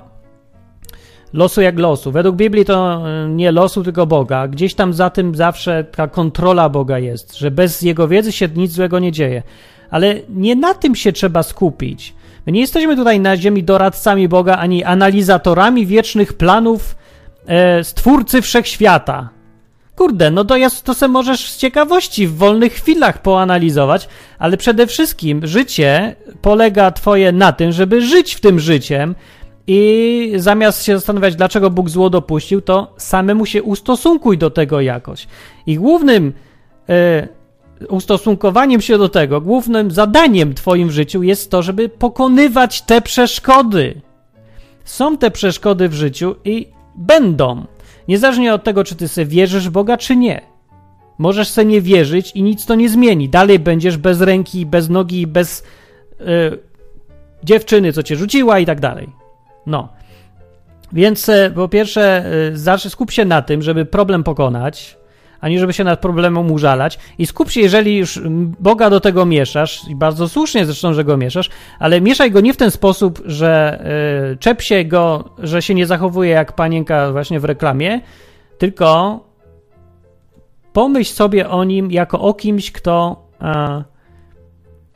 losu 1.32 1.60
jak 1.60 1.78
losu. 1.78 2.12
Według 2.12 2.36
Biblii 2.36 2.64
to 2.64 3.08
e, 3.08 3.28
nie 3.28 3.52
losu, 3.52 3.84
tylko 3.84 4.06
Boga. 4.06 4.48
Gdzieś 4.48 4.74
tam 4.74 4.94
za 4.94 5.10
tym 5.10 5.34
zawsze 5.34 5.84
ta 5.84 6.08
kontrola 6.08 6.68
Boga 6.68 6.98
jest, 6.98 7.38
że 7.38 7.50
bez 7.50 7.82
Jego 7.82 8.08
wiedzy 8.08 8.32
się 8.32 8.48
nic 8.48 8.72
złego 8.72 8.98
nie 8.98 9.12
dzieje. 9.12 9.42
Ale 9.90 10.14
nie 10.28 10.56
na 10.56 10.74
tym 10.74 10.94
się 10.94 11.12
trzeba 11.12 11.42
skupić. 11.42 12.14
My 12.46 12.52
nie 12.52 12.60
jesteśmy 12.60 12.96
tutaj 12.96 13.20
na 13.20 13.36
ziemi 13.36 13.62
doradcami 13.62 14.28
Boga, 14.28 14.56
ani 14.56 14.84
analizatorami 14.84 15.86
wiecznych 15.86 16.32
planów 16.32 16.96
e, 17.46 17.84
Stwórcy 17.84 18.42
Wszechświata. 18.42 19.28
Kurde, 19.96 20.30
no 20.30 20.44
to, 20.44 20.54
to 20.84 20.94
se 20.94 21.08
możesz 21.08 21.50
z 21.50 21.56
ciekawości 21.56 22.26
w 22.26 22.36
wolnych 22.36 22.72
chwilach 22.72 23.22
poanalizować, 23.22 24.08
ale 24.38 24.56
przede 24.56 24.86
wszystkim 24.86 25.46
życie 25.46 26.16
polega 26.42 26.90
twoje 26.90 27.32
na 27.32 27.52
tym, 27.52 27.72
żeby 27.72 28.02
żyć 28.02 28.34
w 28.34 28.40
tym 28.40 28.60
życiem 28.60 29.14
i 29.66 30.32
zamiast 30.36 30.84
się 30.84 30.96
zastanawiać, 30.96 31.36
dlaczego 31.36 31.70
Bóg 31.70 31.90
zło 31.90 32.10
dopuścił, 32.10 32.60
to 32.60 32.94
samemu 32.96 33.46
się 33.46 33.62
ustosunkuj 33.62 34.38
do 34.38 34.50
tego 34.50 34.80
jakoś. 34.80 35.26
I 35.66 35.76
głównym 35.76 36.32
e, 36.88 37.28
ustosunkowaniem 37.88 38.80
się 38.80 38.98
do 38.98 39.08
tego, 39.08 39.40
głównym 39.40 39.90
zadaniem 39.90 40.54
Twoim 40.54 40.88
w 40.88 40.92
życiu 40.92 41.22
jest 41.22 41.50
to, 41.50 41.62
żeby 41.62 41.88
pokonywać 41.88 42.82
te 42.82 43.00
przeszkody. 43.00 44.00
Są 44.84 45.18
te 45.18 45.30
przeszkody 45.30 45.88
w 45.88 45.94
życiu 45.94 46.34
i 46.44 46.68
będą. 46.94 47.64
Niezależnie 48.08 48.54
od 48.54 48.64
tego, 48.64 48.84
czy 48.84 48.94
ty 48.94 49.08
sobie 49.08 49.26
wierzysz 49.26 49.68
w 49.68 49.72
Boga, 49.72 49.96
czy 49.96 50.16
nie. 50.16 50.40
Możesz 51.18 51.48
sobie 51.48 51.64
nie 51.64 51.80
wierzyć 51.80 52.32
i 52.34 52.42
nic 52.42 52.66
to 52.66 52.74
nie 52.74 52.88
zmieni. 52.88 53.28
Dalej 53.28 53.58
będziesz 53.58 53.96
bez 53.96 54.20
ręki, 54.20 54.66
bez 54.66 54.88
nogi, 54.88 55.26
bez 55.26 55.64
yy, 56.20 56.58
dziewczyny, 57.44 57.92
co 57.92 58.02
cię 58.02 58.16
rzuciła 58.16 58.58
i 58.58 58.66
tak 58.66 58.80
dalej. 58.80 59.08
No. 59.66 59.88
Więc 60.92 61.28
e, 61.28 61.50
po 61.54 61.68
pierwsze, 61.68 62.24
yy, 62.76 62.90
skup 62.90 63.10
się 63.10 63.24
na 63.24 63.42
tym, 63.42 63.62
żeby 63.62 63.84
problem 63.84 64.24
pokonać, 64.24 64.96
ani 65.42 65.58
żeby 65.58 65.72
się 65.72 65.84
nad 65.84 66.00
problemem 66.00 66.50
użalać. 66.50 66.98
I 67.18 67.26
skup 67.26 67.50
się, 67.50 67.60
jeżeli 67.60 67.96
już 67.96 68.20
Boga 68.60 68.90
do 68.90 69.00
tego 69.00 69.26
mieszasz, 69.26 69.88
i 69.88 69.96
bardzo 69.96 70.28
słusznie 70.28 70.66
zresztą, 70.66 70.94
że 70.94 71.04
go 71.04 71.16
mieszasz, 71.16 71.50
ale 71.78 72.00
mieszaj 72.00 72.30
go 72.30 72.40
nie 72.40 72.54
w 72.54 72.56
ten 72.56 72.70
sposób, 72.70 73.22
że 73.24 73.82
yy, 74.30 74.36
czep 74.36 74.62
się 74.62 74.84
go, 74.84 75.24
że 75.38 75.62
się 75.62 75.74
nie 75.74 75.86
zachowuje 75.86 76.30
jak 76.30 76.52
panienka 76.52 77.12
właśnie 77.12 77.40
w 77.40 77.44
reklamie, 77.44 78.00
tylko 78.58 79.20
pomyśl 80.72 81.12
sobie 81.12 81.50
o 81.50 81.64
nim 81.64 81.90
jako 81.90 82.20
o 82.20 82.34
kimś, 82.34 82.72
kto 82.72 83.26
a, 83.38 83.84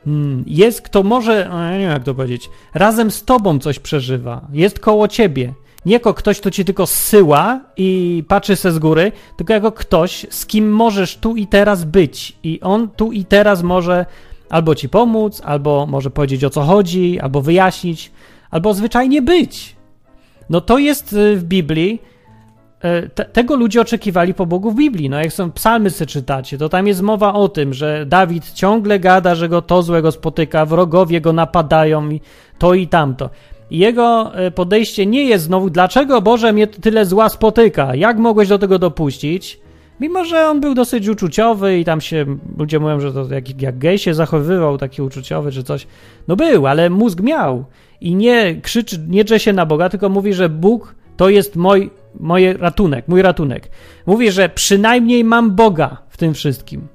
hmm, 0.05 0.43
jest, 0.47 0.81
kto 0.81 1.03
może, 1.03 1.49
nie 1.71 1.79
wiem 1.79 1.91
jak 1.91 2.03
to 2.03 2.15
powiedzieć, 2.15 2.49
razem 2.73 3.11
z 3.11 3.23
tobą 3.23 3.59
coś 3.59 3.79
przeżywa, 3.79 4.47
jest 4.53 4.79
koło 4.79 5.07
ciebie 5.07 5.53
nie 5.85 5.93
jako 5.93 6.13
ktoś, 6.13 6.39
kto 6.39 6.51
ci 6.51 6.65
tylko 6.65 6.87
zsyła 6.87 7.59
i 7.77 8.23
patrzy 8.27 8.55
se 8.55 8.71
z 8.71 8.79
góry, 8.79 9.11
tylko 9.37 9.53
jako 9.53 9.71
ktoś, 9.71 10.25
z 10.29 10.45
kim 10.45 10.71
możesz 10.71 11.17
tu 11.17 11.35
i 11.35 11.47
teraz 11.47 11.83
być. 11.83 12.37
I 12.43 12.61
on 12.61 12.89
tu 12.89 13.11
i 13.11 13.25
teraz 13.25 13.63
może 13.63 14.05
albo 14.49 14.75
ci 14.75 14.89
pomóc, 14.89 15.41
albo 15.45 15.85
może 15.85 16.09
powiedzieć 16.09 16.43
o 16.43 16.49
co 16.49 16.61
chodzi, 16.61 17.19
albo 17.19 17.41
wyjaśnić, 17.41 18.11
albo 18.51 18.73
zwyczajnie 18.73 19.21
być. 19.21 19.75
No 20.49 20.61
to 20.61 20.77
jest 20.77 21.13
y, 21.13 21.35
w 21.37 21.43
Biblii. 21.43 22.01
Y, 23.05 23.09
te, 23.09 23.25
tego 23.25 23.55
ludzie 23.55 23.81
oczekiwali 23.81 24.33
po 24.33 24.45
Bogu 24.45 24.71
w 24.71 24.75
Biblii. 24.75 25.09
No 25.09 25.19
jak 25.19 25.33
są 25.33 25.51
psalmy 25.51 25.89
se 25.89 26.05
czytacie, 26.05 26.57
to 26.57 26.69
tam 26.69 26.87
jest 26.87 27.01
mowa 27.01 27.33
o 27.33 27.49
tym, 27.49 27.73
że 27.73 28.05
Dawid 28.05 28.51
ciągle 28.51 28.99
gada, 28.99 29.35
że 29.35 29.49
go 29.49 29.61
to 29.61 29.83
złego 29.83 30.11
spotyka, 30.11 30.65
wrogowie 30.65 31.21
go 31.21 31.33
napadają 31.33 32.09
i 32.09 32.21
to 32.57 32.73
i 32.73 32.87
tamto. 32.87 33.29
Jego 33.71 34.35
e, 34.35 34.51
podejście 34.51 35.05
nie 35.05 35.23
jest 35.23 35.45
znowu, 35.45 35.69
dlaczego 35.69 36.21
Boże 36.21 36.53
mnie 36.53 36.67
tyle 36.67 37.05
zła 37.05 37.29
spotyka? 37.29 37.95
Jak 37.95 38.17
mogłeś 38.17 38.47
do 38.49 38.59
tego 38.59 38.79
dopuścić? 38.79 39.59
Mimo, 39.99 40.25
że 40.25 40.47
on 40.47 40.61
był 40.61 40.73
dosyć 40.73 41.07
uczuciowy 41.07 41.79
i 41.79 41.85
tam 41.85 42.01
się 42.01 42.25
ludzie 42.57 42.79
mówią, 42.79 42.99
że 42.99 43.13
to 43.13 43.33
jak, 43.33 43.61
jak 43.61 43.77
gej 43.77 43.97
się 43.97 44.13
zachowywał, 44.13 44.77
taki 44.77 45.01
uczuciowy 45.01 45.51
czy 45.51 45.63
coś. 45.63 45.87
No 46.27 46.35
był, 46.35 46.67
ale 46.67 46.89
mózg 46.89 47.21
miał. 47.21 47.65
I 48.01 48.15
nie 48.15 48.61
krzyczy, 48.61 49.05
nie 49.07 49.23
drze 49.23 49.39
się 49.39 49.53
na 49.53 49.65
Boga, 49.65 49.89
tylko 49.89 50.09
mówi, 50.09 50.33
że 50.33 50.49
Bóg 50.49 50.95
to 51.17 51.29
jest 51.29 51.55
mój, 51.55 51.89
mój 52.19 52.53
ratunek, 52.53 53.07
mój 53.07 53.21
ratunek. 53.21 53.69
Mówi, 54.05 54.31
że 54.31 54.49
przynajmniej 54.49 55.23
mam 55.23 55.55
Boga 55.55 55.97
w 56.09 56.17
tym 56.17 56.33
wszystkim. 56.33 56.87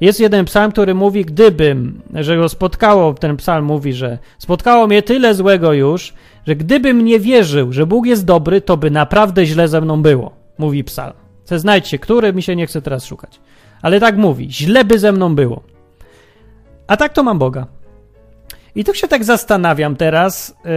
Jest 0.00 0.20
jeden 0.20 0.44
psalm, 0.44 0.72
który 0.72 0.94
mówi, 0.94 1.24
gdybym, 1.24 2.02
że 2.14 2.36
go 2.36 2.48
spotkało, 2.48 3.14
ten 3.14 3.36
psalm 3.36 3.64
mówi, 3.64 3.92
że 3.92 4.18
spotkało 4.38 4.86
mnie 4.86 5.02
tyle 5.02 5.34
złego 5.34 5.72
już, 5.72 6.14
że 6.46 6.56
gdybym 6.56 7.04
nie 7.04 7.20
wierzył, 7.20 7.72
że 7.72 7.86
Bóg 7.86 8.06
jest 8.06 8.24
dobry, 8.24 8.60
to 8.60 8.76
by 8.76 8.90
naprawdę 8.90 9.46
źle 9.46 9.68
ze 9.68 9.80
mną 9.80 10.02
było, 10.02 10.32
mówi 10.58 10.84
psalm. 10.84 11.14
Chcę 11.44 11.58
znajdźcie, 11.58 11.98
który 11.98 12.32
mi 12.32 12.42
się 12.42 12.56
nie 12.56 12.66
chce 12.66 12.82
teraz 12.82 13.04
szukać. 13.04 13.40
Ale 13.82 14.00
tak 14.00 14.16
mówi, 14.16 14.52
źle 14.52 14.84
by 14.84 14.98
ze 14.98 15.12
mną 15.12 15.34
było. 15.34 15.62
A 16.86 16.96
tak 16.96 17.12
to 17.12 17.22
mam 17.22 17.38
Boga. 17.38 17.66
I 18.74 18.84
tu 18.84 18.94
się 18.94 19.08
tak 19.08 19.24
zastanawiam 19.24 19.96
teraz, 19.96 20.56
yy, 20.64 20.70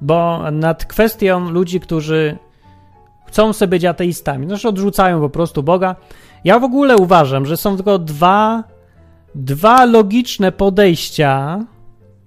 bo 0.00 0.50
nad 0.50 0.84
kwestią 0.84 1.50
ludzi, 1.50 1.80
którzy 1.80 2.36
chcą 3.26 3.52
sobie 3.52 3.70
być 3.70 3.84
ateistami, 3.84 4.46
znaczy 4.46 4.68
odrzucają 4.68 5.20
po 5.20 5.30
prostu 5.30 5.62
Boga, 5.62 5.96
ja 6.44 6.58
w 6.58 6.64
ogóle 6.64 6.96
uważam, 6.96 7.46
że 7.46 7.56
są 7.56 7.76
tylko 7.76 7.98
dwa, 7.98 8.64
dwa 9.34 9.84
logiczne 9.84 10.52
podejścia 10.52 11.60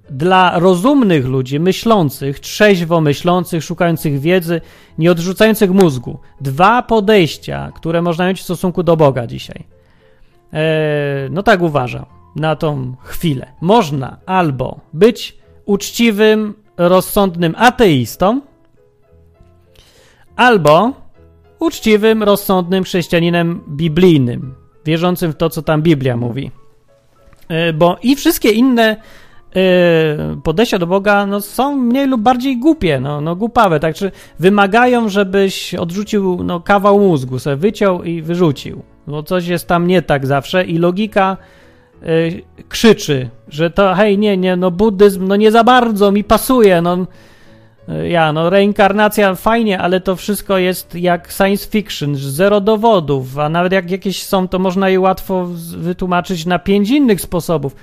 dla 0.10 0.60
rozumnych 0.60 1.26
ludzi, 1.26 1.60
myślących, 1.60 2.39
trzeźwo 2.39 3.02
myślących, 3.02 3.63
szukających 3.63 4.19
wiedzy, 4.19 4.62
nie 4.98 5.12
odrzucających 5.12 5.72
mózgu. 5.72 6.19
Dwa 6.41 6.82
podejścia, 6.82 7.72
które 7.76 8.02
można 8.02 8.28
mieć 8.28 8.39
w 8.39 8.43
stosunku 8.43 8.84
do 8.84 8.98
Boga 8.98 9.28
dzisiaj. 9.28 9.63
Eee, 10.54 11.30
no 11.32 11.43
tak 11.43 11.62
uważam 11.62 12.06
na 12.36 12.56
tą 12.56 12.95
chwilę. 13.04 13.45
Można 13.62 14.17
albo 14.26 14.80
być 14.93 15.38
uczciwym, 15.65 16.54
rozsądnym 16.78 17.56
ateistą, 17.58 18.41
albo 20.36 20.93
uczciwym, 21.60 22.24
rozsądnym 22.24 22.84
chrześcijaninem 22.84 23.62
biblijnym, 23.69 24.54
wierzącym 24.86 25.32
w 25.32 25.36
to, 25.36 25.50
co 25.50 25.62
tam 25.62 25.82
Biblia 25.82 26.17
mówi. 26.17 26.52
E, 27.48 27.74
bo 27.74 27.98
i 28.04 28.15
wszystkie 28.15 28.50
inne 28.50 28.95
e, 29.56 30.41
podejścia 30.43 30.80
do 30.80 30.88
Boga 30.88 31.26
no, 31.26 31.41
są 31.41 31.76
mniej 31.76 32.08
lub 32.08 32.22
bardziej 32.22 32.60
głupie, 32.60 33.00
no, 33.00 33.22
no 33.22 33.36
głupawe, 33.36 33.80
tak 33.80 33.95
czy 33.95 34.12
wymagają, 34.39 35.10
żebyś 35.10 35.76
odrzucił 35.76 36.43
no, 36.43 36.60
kawał 36.60 37.00
mózgu, 37.00 37.39
sobie 37.39 37.56
wyciął 37.56 38.04
i 38.04 38.22
wyrzucił. 38.22 38.84
No 39.08 39.24
coś 39.24 39.48
jest 39.48 39.67
tam 39.67 39.88
nie 39.88 40.02
tak 40.02 40.28
zawsze 40.28 40.65
i 40.65 40.78
logika 40.78 41.38
y, 42.04 42.41
krzyczy, 42.69 43.30
że 43.48 43.72
to 43.72 43.95
hej, 43.95 44.17
nie, 44.17 44.38
nie, 44.38 44.56
no 44.56 44.72
buddyzm, 44.72 45.28
no 45.28 45.36
nie 45.36 45.52
za 45.52 45.63
bardzo 45.63 46.12
mi 46.12 46.24
pasuje, 46.24 46.82
no 46.82 47.08
ja, 48.08 48.34
no 48.34 48.49
reinkarnacja 48.49 49.36
fajnie, 49.36 49.80
ale 49.80 50.02
to 50.02 50.15
wszystko 50.15 50.58
jest 50.58 50.95
jak 50.95 51.32
science 51.32 51.69
fiction, 51.69 52.16
zero 52.16 52.61
dowodów, 52.61 53.38
a 53.38 53.49
nawet 53.49 53.72
jak 53.72 53.91
jakieś 53.91 54.24
są, 54.24 54.47
to 54.47 54.59
można 54.59 54.89
je 54.89 54.99
łatwo 54.99 55.45
wytłumaczyć 55.78 56.45
na 56.45 56.59
pięć 56.59 56.89
innych 56.89 57.22
sposobów. 57.22 57.76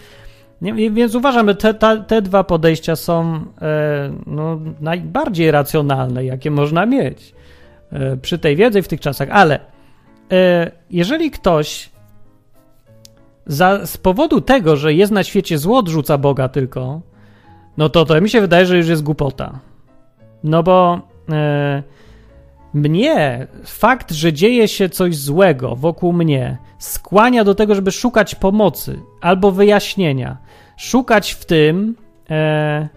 Nie, 0.63 0.91
więc 0.91 1.15
uważam, 1.15 1.49
że 1.49 1.55
te, 1.55 1.75
te, 1.75 2.05
te 2.07 2.23
dwa 2.23 2.45
podejścia 2.45 2.97
są 2.97 3.45
e, 3.63 4.13
no, 4.27 4.61
najbardziej 4.81 5.51
racjonalne, 5.51 6.25
jakie 6.25 6.51
można 6.51 6.87
mieć 6.87 7.35
e, 7.93 8.17
przy 8.17 8.39
tej 8.39 8.57
wiedzy 8.57 8.83
w 8.83 8.89
tych 8.89 9.01
czasach, 9.01 9.29
ale 9.31 9.61
e, 10.33 10.71
jeżeli 10.91 11.31
ktoś 11.31 11.91
za, 13.47 13.87
z 13.87 13.97
powodu 13.97 14.41
tego, 14.41 14.77
że 14.77 14.95
jest 14.95 15.13
na 15.13 15.25
świecie 15.25 15.59
zło, 15.59 15.79
odrzuca 15.79 16.19
Boga 16.19 16.49
tylko, 16.49 17.01
no 17.77 17.89
to 17.89 18.05
to 18.05 18.21
mi 18.21 18.31
się 18.31 18.41
wydaje, 18.41 18.67
że 18.67 18.77
już 18.77 18.89
jest 18.89 19.03
głupota. 19.03 19.59
No 20.45 20.63
bo 20.63 21.01
e, 21.31 21.83
mnie 22.75 23.47
fakt, 23.65 24.13
że 24.13 24.33
dzieje 24.33 24.69
się 24.69 24.89
coś 24.89 25.17
złego 25.17 25.77
wokół 25.77 26.13
mnie, 26.13 26.59
skłania 26.79 27.45
do 27.45 27.55
tego, 27.55 27.75
żeby 27.75 27.93
szukać 27.93 28.35
pomocy 28.35 29.01
albo 29.21 29.53
wyjaśnienia. 29.53 30.37
Szukać 30.77 31.33
w 31.33 31.45
tym 31.45 31.97
e, 32.31 32.89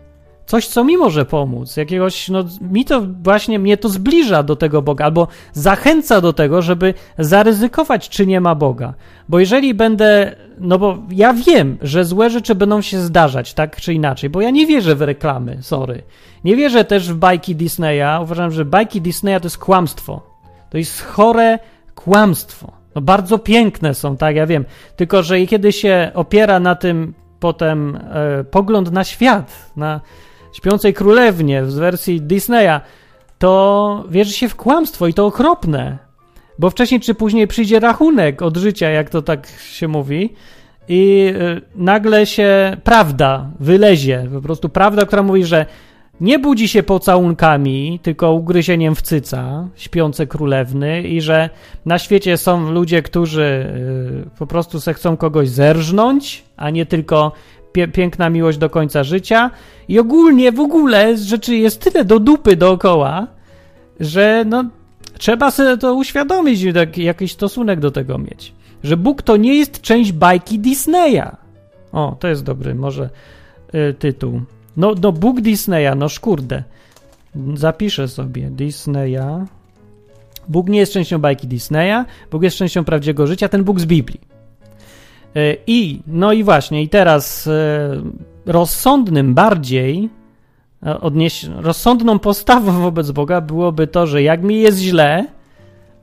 coś, 0.49 0.67
co 0.67 0.83
mi 0.83 0.97
może 0.97 1.25
pomóc, 1.25 1.77
jakiegoś, 1.77 2.29
no 2.29 2.43
mi 2.61 2.85
to 2.85 3.01
właśnie, 3.23 3.59
mnie 3.59 3.77
to 3.77 3.89
zbliża 3.89 4.43
do 4.43 4.55
tego 4.55 4.81
Boga, 4.81 5.05
albo 5.05 5.27
zachęca 5.53 6.21
do 6.21 6.33
tego, 6.33 6.61
żeby 6.61 6.93
zaryzykować, 7.17 8.09
czy 8.09 8.27
nie 8.27 8.41
ma 8.41 8.55
Boga. 8.55 8.93
Bo 9.27 9.39
jeżeli 9.39 9.73
będę, 9.73 10.35
no 10.59 10.79
bo 10.79 10.97
ja 11.11 11.33
wiem, 11.33 11.77
że 11.81 12.05
złe 12.05 12.29
rzeczy 12.29 12.55
będą 12.55 12.81
się 12.81 12.99
zdarzać, 12.99 13.53
tak 13.53 13.75
czy 13.75 13.93
inaczej, 13.93 14.29
bo 14.29 14.41
ja 14.41 14.49
nie 14.49 14.67
wierzę 14.67 14.95
w 14.95 15.01
reklamy, 15.01 15.57
sorry. 15.61 16.03
Nie 16.43 16.55
wierzę 16.55 16.83
też 16.83 17.13
w 17.13 17.15
bajki 17.15 17.55
Disneya, 17.55 18.21
uważam, 18.21 18.51
że 18.51 18.65
bajki 18.65 19.01
Disneya 19.01 19.39
to 19.39 19.45
jest 19.45 19.57
kłamstwo. 19.57 20.21
To 20.69 20.77
jest 20.77 21.01
chore 21.01 21.59
kłamstwo. 21.95 22.71
No 22.95 23.01
bardzo 23.01 23.39
piękne 23.39 23.93
są, 23.93 24.17
tak, 24.17 24.35
ja 24.35 24.45
wiem. 24.45 24.65
Tylko, 24.95 25.23
że 25.23 25.45
kiedy 25.45 25.71
się 25.71 26.11
opiera 26.13 26.59
na 26.59 26.75
tym 26.75 27.13
potem 27.39 27.95
e, 27.95 28.43
pogląd 28.43 28.91
na 28.91 29.03
świat, 29.03 29.71
na 29.75 30.01
śpiącej 30.53 30.93
królewnie 30.93 31.65
z 31.65 31.75
wersji 31.75 32.21
Disneya, 32.21 32.79
to 33.39 34.05
wierzy 34.09 34.33
się 34.33 34.49
w 34.49 34.55
kłamstwo 34.55 35.07
i 35.07 35.13
to 35.13 35.25
okropne. 35.25 35.97
Bo 36.59 36.69
wcześniej 36.69 37.01
czy 37.01 37.13
później 37.13 37.47
przyjdzie 37.47 37.79
rachunek 37.79 38.41
od 38.41 38.57
życia, 38.57 38.89
jak 38.89 39.09
to 39.09 39.21
tak 39.21 39.47
się 39.47 39.87
mówi, 39.87 40.33
i 40.87 41.33
e, 41.39 41.61
nagle 41.75 42.25
się 42.25 42.77
prawda 42.83 43.49
wylezie. 43.59 44.27
Po 44.33 44.41
prostu 44.41 44.69
prawda, 44.69 45.05
która 45.05 45.23
mówi, 45.23 45.45
że 45.45 45.65
nie 46.21 46.39
budzi 46.39 46.67
się 46.67 46.83
pocałunkami, 46.83 47.99
tylko 48.03 48.33
ugryzieniem 48.33 48.95
w 48.95 49.01
cyca, 49.01 49.67
śpiące 49.75 50.27
królewny 50.27 51.01
i 51.01 51.21
że 51.21 51.49
na 51.85 51.99
świecie 51.99 52.37
są 52.37 52.71
ludzie, 52.71 53.01
którzy 53.01 53.65
y, 54.25 54.39
po 54.39 54.47
prostu 54.47 54.79
se 54.79 54.93
chcą 54.93 55.17
kogoś 55.17 55.49
zerżnąć, 55.49 56.43
a 56.57 56.69
nie 56.69 56.85
tylko 56.85 57.31
pie 57.72 57.88
piękna 57.88 58.30
miłość 58.30 58.57
do 58.57 58.70
końca 58.70 59.03
życia. 59.03 59.51
I 59.88 59.99
ogólnie, 59.99 60.51
w 60.51 60.59
ogóle 60.59 61.17
rzeczy 61.17 61.55
jest 61.55 61.82
tyle 61.82 62.05
do 62.05 62.20
dupy 62.20 62.55
dookoła, 62.55 63.28
że 63.99 64.45
no, 64.47 64.65
trzeba 65.17 65.51
sobie 65.51 65.78
to 65.78 65.93
uświadomić, 65.93 66.74
tak, 66.74 66.97
jakiś 66.97 67.32
stosunek 67.32 67.80
do 67.80 67.91
tego 67.91 68.17
mieć. 68.17 68.53
Że 68.84 68.97
Bóg 68.97 69.22
to 69.22 69.38
nie 69.38 69.55
jest 69.55 69.82
część 69.82 70.11
bajki 70.11 70.59
Disneya. 70.59 71.36
O, 71.91 72.15
to 72.20 72.28
jest 72.28 72.43
dobry, 72.43 72.76
może 72.76 73.09
y, 73.76 73.93
tytuł. 73.93 74.41
No, 74.78 74.93
no 75.01 75.11
Bóg 75.11 75.41
Disneya, 75.41 75.95
no 75.97 76.09
szkurde. 76.09 76.63
Zapiszę 77.55 78.07
sobie 78.07 78.49
Disneya. 78.49 79.45
Bóg 80.47 80.70
nie 80.70 80.80
jest 80.80 80.93
częścią 80.93 81.20
bajki 81.20 81.47
Disneya, 81.47 82.05
Bóg 82.32 82.43
jest 82.43 82.57
częścią 82.57 82.84
prawdziwego 82.84 83.28
życia, 83.28 83.49
ten 83.49 83.63
Bóg 83.63 83.80
z 83.80 83.86
Biblii. 83.86 84.28
E, 85.36 85.55
I, 85.67 86.01
no 86.07 86.34
i 86.34 86.43
właśnie, 86.43 86.84
i 86.84 86.89
teraz 86.89 87.47
e, 87.47 88.01
rozsądnym 88.45 89.34
bardziej, 89.34 90.09
e, 90.86 90.99
odnieś, 90.99 91.43
rozsądną 91.43 92.19
postawą 92.19 92.71
wobec 92.82 93.11
Boga 93.11 93.41
byłoby 93.41 93.88
to, 93.88 94.07
że 94.07 94.23
jak 94.23 94.43
mi 94.43 94.61
jest 94.61 94.80
źle 94.80 95.25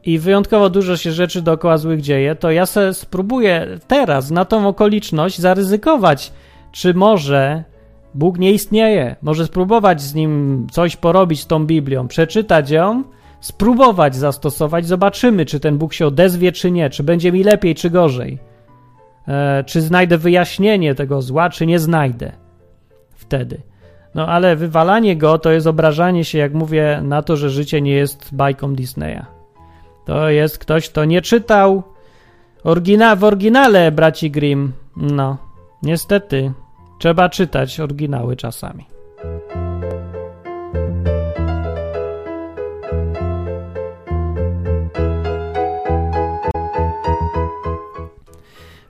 i 0.05 0.19
wyjątkowo 0.19 0.71
dużo 0.71 0.97
się 0.97 1.13
rzeczy 1.13 1.43
dookoła 1.43 1.79
złych 1.79 2.01
dzieje, 2.01 2.35
to 2.35 2.51
ja 2.51 2.67
se 2.67 2.95
spróbuję 2.95 3.79
teraz 3.87 4.31
na 4.31 4.45
tą 4.45 4.69
okoliczność 4.69 5.39
zaryzykować, 5.39 6.33
czy 6.73 6.95
może 6.95 7.65
Bóg 8.15 8.39
nie 8.39 8.53
istnieje. 8.53 9.17
Może 9.23 9.47
spróbować 9.47 10.03
z 10.03 10.15
nim 10.15 10.67
coś 10.73 10.97
porobić 10.97 11.41
z 11.41 11.47
tą 11.47 11.67
Biblią, 11.67 12.09
przeczytać 12.09 12.71
ją, 12.71 13.05
spróbować 13.41 14.17
zastosować, 14.17 14.87
zobaczymy, 14.87 15.45
czy 15.45 15.61
ten 15.61 15.79
Bóg 15.79 15.95
się 15.95 16.07
odezwie, 16.07 16.53
czy 16.53 16.71
nie, 16.71 16.91
czy 16.91 17.03
będzie 17.03 17.33
mi 17.33 17.45
lepiej, 17.45 17.75
czy 17.75 17.91
gorzej. 17.91 18.39
E, 19.29 19.65
czy 19.65 19.81
znajdę 19.81 20.19
wyjaśnienie 20.19 20.95
tego 20.95 21.23
zła, 21.23 21.51
czy 21.51 21.67
nie 21.67 21.79
znajdę. 21.79 22.33
Wtedy. 23.15 23.61
No 24.15 24.29
ale 24.29 24.57
wywalanie 24.57 25.17
go 25.17 25.39
to 25.39 25.51
jest 25.51 25.67
obrażanie 25.67 26.25
się, 26.25 26.39
jak 26.39 26.55
mówię, 26.55 27.01
na 27.03 27.23
to, 27.23 27.37
że 27.37 27.51
życie 27.51 27.81
nie 27.81 27.93
jest 27.93 28.35
bajką 28.35 28.75
Disneya. 28.75 29.25
To 30.05 30.29
jest 30.29 30.59
ktoś, 30.59 30.89
kto 30.89 31.05
nie 31.05 31.23
czytał 31.23 31.83
orygina 32.65 33.17
w 33.17 33.25
oryginale 33.25 33.93
braci 33.93 34.31
Grimm. 34.31 34.73
No, 34.97 35.37
niestety. 35.83 36.53
Trzeba 36.99 37.29
czytać 37.29 37.81
oryginały 37.81 38.37
czasami. 38.37 38.87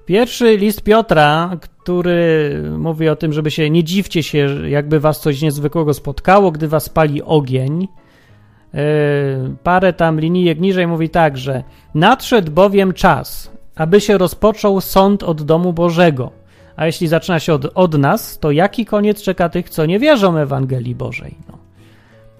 Pierwszy 0.06 0.56
list 0.56 0.82
Piotra, 0.82 1.56
który 1.60 2.62
mówi 2.78 3.08
o 3.08 3.16
tym, 3.16 3.32
żeby 3.32 3.50
się 3.50 3.70
nie 3.70 3.84
dziwcie 3.84 4.22
się, 4.22 4.68
jakby 4.68 5.00
was 5.00 5.20
coś 5.20 5.42
niezwykłego 5.42 5.94
spotkało, 5.94 6.50
gdy 6.50 6.68
was 6.68 6.88
pali 6.88 7.22
ogień. 7.22 7.88
Yy, 8.74 8.80
parę 9.62 9.92
tam 9.92 10.20
linijek 10.20 10.60
niżej 10.60 10.86
mówi 10.86 11.08
tak, 11.08 11.38
że 11.38 11.64
nadszedł 11.94 12.52
bowiem 12.52 12.92
czas, 12.92 13.50
aby 13.76 14.00
się 14.00 14.18
rozpoczął 14.18 14.80
sąd 14.80 15.22
od 15.22 15.42
domu 15.42 15.72
Bożego 15.72 16.46
a 16.76 16.86
jeśli 16.86 17.08
zaczyna 17.08 17.40
się 17.40 17.54
od, 17.54 17.66
od 17.74 17.98
nas, 17.98 18.38
to 18.38 18.50
jaki 18.50 18.86
koniec 18.86 19.22
czeka 19.22 19.48
tych, 19.48 19.70
co 19.70 19.86
nie 19.86 19.98
wierzą 19.98 20.36
Ewangelii 20.36 20.94
Bożej? 20.94 21.34
No. 21.48 21.58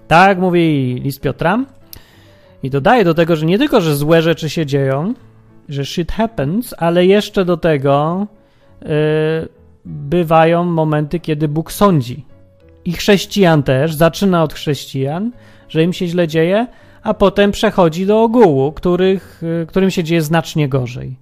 Tak 0.07 0.39
mówi 0.39 0.95
list 1.03 1.21
Piotra. 1.21 1.65
I 2.63 2.69
dodaje 2.69 3.03
do 3.03 3.13
tego, 3.13 3.35
że 3.35 3.45
nie 3.45 3.57
tylko, 3.57 3.81
że 3.81 3.95
złe 3.95 4.21
rzeczy 4.21 4.49
się 4.49 4.65
dzieją, 4.65 5.13
że 5.69 5.85
shit 5.85 6.11
happens, 6.11 6.75
ale 6.77 7.05
jeszcze 7.05 7.45
do 7.45 7.57
tego 7.57 8.27
yy, 8.81 8.89
bywają 9.85 10.63
momenty, 10.63 11.19
kiedy 11.19 11.47
Bóg 11.47 11.71
sądzi. 11.71 12.25
I 12.85 12.93
chrześcijan 12.93 13.63
też, 13.63 13.93
zaczyna 13.93 14.43
od 14.43 14.53
chrześcijan, 14.53 15.31
że 15.69 15.83
im 15.83 15.93
się 15.93 16.07
źle 16.07 16.27
dzieje, 16.27 16.67
a 17.03 17.13
potem 17.13 17.51
przechodzi 17.51 18.05
do 18.05 18.23
ogółu, 18.23 18.71
których, 18.71 19.41
yy, 19.41 19.65
którym 19.65 19.91
się 19.91 20.03
dzieje 20.03 20.21
znacznie 20.21 20.69
gorzej. 20.69 21.15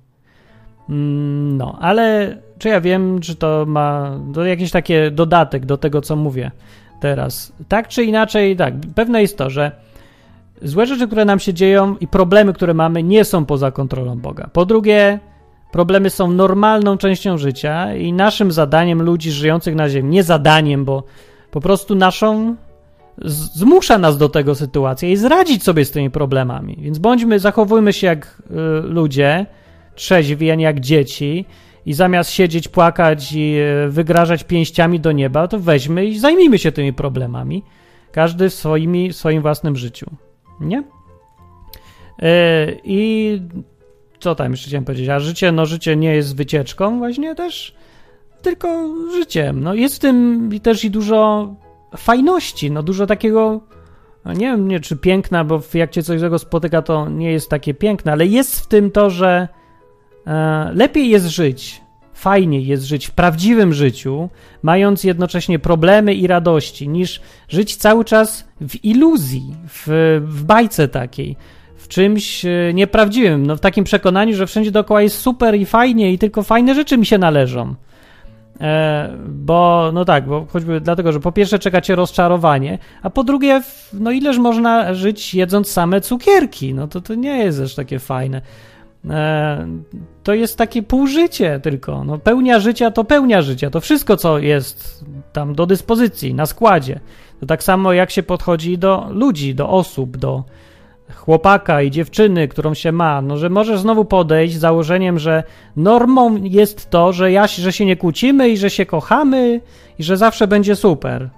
Mm, 0.90 1.58
no, 1.58 1.78
ale 1.82 2.38
czy 2.58 2.70
ja 2.70 2.82
wiem, 2.82 3.20
czy 3.20 3.36
to 3.36 3.66
ma 3.68 4.20
to 4.34 4.46
jakiś 4.46 4.72
taki 4.72 4.94
dodatek 5.12 5.66
do 5.66 5.78
tego, 5.78 6.02
co 6.02 6.16
mówię 6.16 6.52
teraz. 7.00 7.54
Tak 7.68 7.88
czy 7.88 8.04
inaczej, 8.04 8.56
tak, 8.56 8.74
pewne 8.96 9.22
jest 9.22 9.38
to, 9.38 9.50
że 9.50 9.72
złe 10.62 10.86
rzeczy, 10.86 11.08
które 11.08 11.26
nam 11.26 11.40
się 11.40 11.54
dzieją 11.54 11.96
i 11.98 12.08
problemy, 12.08 12.54
które 12.54 12.74
mamy, 12.74 13.04
nie 13.04 13.24
są 13.24 13.46
poza 13.46 13.72
kontrolą 13.72 14.20
Boga. 14.20 14.50
Po 14.54 14.66
drugie, 14.66 15.20
problemy 15.72 16.10
są 16.10 16.32
normalną 16.32 16.98
częścią 16.98 17.38
życia 17.38 17.96
i 17.96 18.14
naszym 18.14 18.52
zadaniem 18.52 19.02
ludzi 19.02 19.32
żyjących 19.32 19.76
na 19.76 19.90
Ziemi, 19.90 20.10
nie 20.10 20.24
zadaniem, 20.24 20.86
bo 20.86 21.04
po 21.52 21.62
prostu 21.62 21.96
naszą 21.96 22.56
zmusza 23.56 23.98
nas 23.98 24.18
do 24.18 24.30
tego 24.30 24.56
sytuacja 24.56 25.10
i 25.10 25.16
zradzić 25.16 25.64
sobie 25.64 25.86
z 25.86 25.92
tymi 25.92 26.10
problemami. 26.10 26.78
Więc 26.82 27.00
bądźmy, 27.00 27.40
zachowujmy 27.40 27.94
się 27.94 28.08
jak 28.08 28.42
y, 28.52 28.54
ludzie, 28.82 29.46
trzeźwi, 29.96 30.52
a 30.52 30.56
nie 30.56 30.64
jak 30.64 30.80
dzieci 30.80 31.46
i 31.86 31.94
zamiast 31.94 32.32
siedzieć, 32.32 32.68
płakać 32.68 33.34
i 33.34 33.56
e, 33.58 33.90
wygrażać 33.90 34.44
pięściami 34.44 35.00
do 35.00 35.12
nieba, 35.12 35.48
to 35.48 35.60
weźmy 35.60 36.06
i 36.06 36.20
zajmijmy 36.20 36.60
się 36.60 36.72
tymi 36.72 36.94
problemami. 36.94 37.64
Każdy 38.12 38.50
w 38.50 38.54
swoim 39.12 39.42
własnym 39.42 39.76
życiu. 39.76 40.12
Nie? 40.60 40.78
Yy, 40.78 42.28
I 42.84 43.42
co 44.20 44.36
tam 44.36 44.52
jeszcze 44.52 44.68
chciałem 44.68 44.86
powiedzieć? 44.86 45.10
A 45.10 45.20
życie, 45.20 45.52
no 45.52 45.66
życie 45.66 45.96
nie 45.96 46.16
jest 46.16 46.36
wycieczką 46.36 46.98
właśnie 46.98 47.36
też, 47.36 47.76
tylko 48.42 48.94
życiem. 49.12 49.64
No 49.64 49.74
jest 49.74 49.96
w 49.96 50.00
tym 50.00 50.50
też 50.64 50.84
i 50.84 50.92
dużo 50.92 51.54
fajności, 51.98 52.72
no 52.72 52.84
dużo 52.84 53.08
takiego, 53.08 53.62
nie 54.26 54.46
wiem, 54.46 54.68
nie, 54.68 54.80
czy 54.80 54.98
piękna, 54.98 55.44
bo 55.44 55.62
jak 55.74 55.92
cię 55.92 56.04
coś 56.04 56.20
złego 56.20 56.40
spotyka, 56.40 56.82
to 56.82 57.10
nie 57.10 57.32
jest 57.32 57.50
takie 57.50 57.74
piękne, 57.74 58.12
ale 58.12 58.26
jest 58.26 58.60
w 58.60 58.68
tym 58.68 58.92
to, 58.92 59.10
że 59.10 59.48
E, 60.28 60.72
lepiej 60.74 61.10
jest 61.10 61.26
żyć, 61.26 61.82
fajniej 62.16 62.66
jest 62.66 62.84
żyć 62.84 63.08
w 63.08 63.12
prawdziwym 63.12 63.74
życiu, 63.74 64.30
mając 64.64 65.04
jednocześnie 65.04 65.60
problemy 65.60 66.14
i 66.14 66.28
radości, 66.28 66.88
niż 66.88 67.22
żyć 67.50 67.76
cały 67.76 68.06
czas 68.06 68.48
w 68.62 68.86
iluzji, 68.86 69.56
w, 69.68 70.22
w 70.26 70.44
bajce 70.44 70.88
takiej, 70.88 71.36
w 71.76 71.88
czymś 71.88 72.46
e, 72.46 72.74
nieprawdziwym, 72.74 73.46
no 73.46 73.56
w 73.56 73.60
takim 73.60 73.84
przekonaniu, 73.84 74.36
że 74.36 74.48
wszędzie 74.48 74.72
dookoła 74.72 75.02
jest 75.02 75.18
super 75.18 75.56
i 75.56 75.66
fajnie 75.66 76.14
i 76.14 76.18
tylko 76.18 76.44
fajne 76.44 76.76
rzeczy 76.76 76.98
mi 76.98 77.06
się 77.06 77.18
należą. 77.18 77.76
E, 78.62 79.18
bo, 79.28 79.92
no 79.94 80.06
tak, 80.06 80.26
bo 80.26 80.46
choćby 80.50 80.82
dlatego, 80.82 81.12
że 81.12 81.20
po 81.20 81.32
pierwsze 81.32 81.60
czekacie 81.60 81.96
rozczarowanie, 81.96 82.78
a 83.02 83.10
po 83.10 83.24
drugie, 83.24 83.62
no 83.94 84.12
ileż 84.12 84.38
można 84.38 84.94
żyć 84.94 85.34
jedząc 85.34 85.72
same 85.72 86.02
cukierki? 86.02 86.74
No 86.74 86.88
to 86.88 87.02
to 87.02 87.16
nie 87.16 87.38
jest 87.38 87.60
też 87.60 87.76
takie 87.76 88.00
fajne. 88.00 88.42
E, 89.10 89.68
to 90.24 90.34
jest 90.34 90.58
takie 90.58 90.84
półżycie 90.84 91.60
tylko. 91.60 92.04
No, 92.04 92.18
pełnia 92.18 92.60
życia 92.60 92.92
to 92.92 93.04
pełnia 93.04 93.42
życia. 93.42 93.70
To 93.70 93.82
wszystko, 93.82 94.18
co 94.18 94.40
jest 94.40 95.06
tam 95.34 95.56
do 95.56 95.66
dyspozycji, 95.66 96.34
na 96.34 96.46
składzie. 96.46 97.00
To 97.40 97.46
tak 97.46 97.64
samo 97.64 97.94
jak 97.94 98.12
się 98.12 98.24
podchodzi 98.24 98.78
do 98.78 99.08
ludzi, 99.10 99.56
do 99.56 99.70
osób, 99.70 100.18
do 100.18 100.44
chłopaka 101.16 101.82
i 101.82 101.92
dziewczyny, 101.92 102.48
którą 102.48 102.74
się 102.74 102.92
ma, 102.92 103.22
no 103.22 103.38
że 103.38 103.50
możesz 103.50 103.80
znowu 103.80 104.06
podejść 104.06 104.56
z 104.56 104.60
założeniem, 104.60 105.20
że 105.20 105.44
normą 105.76 106.36
jest 106.44 106.90
to, 106.90 107.14
że, 107.14 107.32
ja, 107.32 107.48
że 107.48 107.74
się 107.74 107.86
nie 107.86 107.96
kłócimy 107.96 108.50
i 108.50 108.58
że 108.58 108.70
się 108.70 108.86
kochamy 108.86 109.62
i 110.00 110.04
że 110.04 110.18
zawsze 110.18 110.48
będzie 110.48 110.76
super. 110.76 111.30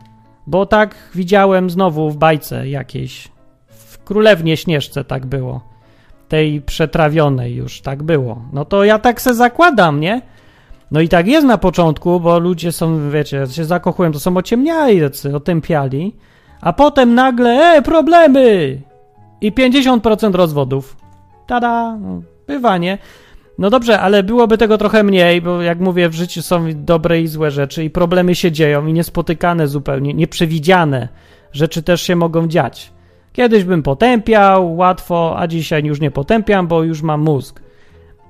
Bo 0.47 0.65
tak 0.65 0.95
widziałem 1.15 1.70
znowu 1.70 2.11
w 2.11 2.18
bajce 2.18 2.70
jakiejś. 2.70 3.28
W 3.68 4.03
Królewnie 4.03 4.57
Śnieżce 4.57 5.03
tak 5.03 5.26
było 5.26 5.76
tej 6.28 6.61
przetrawionej 6.61 7.55
już 7.55 7.82
tak 7.82 8.03
było. 8.03 8.41
No 8.53 8.65
to 8.65 8.84
ja 8.84 8.99
tak 8.99 9.21
se 9.21 9.34
zakładam, 9.34 9.99
nie? 9.99 10.21
No 10.91 11.01
i 11.01 11.09
tak 11.09 11.28
jest 11.28 11.47
na 11.47 11.57
początku, 11.57 12.19
bo 12.19 12.39
ludzie 12.39 12.71
są, 12.71 13.09
wiecie, 13.09 13.47
się 13.47 13.65
zakochują, 13.65 14.11
to 14.11 14.19
są 14.19 14.38
ociemniali 14.38 15.01
otępiali, 15.36 16.15
a 16.61 16.73
potem 16.73 17.15
nagle, 17.15 17.75
e, 17.75 17.82
problemy! 17.82 18.78
I 19.41 19.51
50% 19.51 20.36
rozwodów. 20.36 20.97
Tada! 21.47 21.97
No, 21.97 22.21
bywa, 22.47 22.78
nie? 22.78 22.97
No 23.57 23.69
dobrze, 23.69 23.99
ale 23.99 24.23
byłoby 24.23 24.57
tego 24.57 24.78
trochę 24.78 25.03
mniej, 25.03 25.41
bo 25.41 25.61
jak 25.61 25.80
mówię, 25.80 26.09
w 26.09 26.13
życiu 26.13 26.41
są 26.41 26.65
dobre 26.75 27.21
i 27.21 27.28
złe 27.28 27.51
rzeczy 27.51 27.84
i 27.84 27.89
problemy 27.89 28.36
się 28.36 28.51
dzieją 28.51 28.86
i 28.86 28.93
niespotykane 28.93 29.67
zupełnie, 29.67 30.13
nieprzewidziane 30.13 31.07
rzeczy 31.51 31.84
też 31.84 32.01
się 32.01 32.15
mogą 32.15 32.47
dziać. 32.47 32.91
Kiedyś 33.38 33.63
bym 33.63 33.83
potępiał 33.83 34.75
łatwo, 34.75 35.35
a 35.39 35.47
dzisiaj 35.47 35.83
już 35.83 35.99
nie 35.99 36.11
potępiam, 36.11 36.67
bo 36.67 36.83
już 36.83 37.01
mam 37.01 37.21
mózg. 37.21 37.61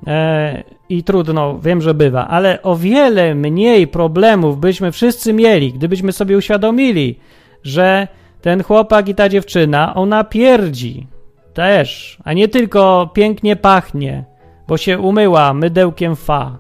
E, 0.08 0.64
I 0.90 1.04
trudno, 1.04 1.60
wiem, 1.60 1.82
że 1.82 1.94
bywa, 1.94 2.28
ale 2.28 2.62
o 2.62 2.76
wiele 2.76 3.36
mniej 3.36 3.88
problemów 3.88 4.60
byśmy 4.60 4.92
wszyscy 4.92 5.34
mieli, 5.34 5.74
gdybyśmy 5.74 6.12
sobie 6.12 6.38
uświadomili, 6.38 7.20
że 7.64 8.08
ten 8.42 8.64
chłopak 8.64 9.10
i 9.10 9.16
ta 9.16 9.30
dziewczyna, 9.30 9.96
ona 9.96 10.24
pierdzi 10.24 11.08
też, 11.54 12.18
a 12.24 12.34
nie 12.34 12.48
tylko 12.48 13.10
pięknie 13.14 13.56
pachnie, 13.56 14.26
bo 14.68 14.78
się 14.78 15.00
umyła 15.00 15.54
mydełkiem 15.54 16.16
fa. 16.16 16.58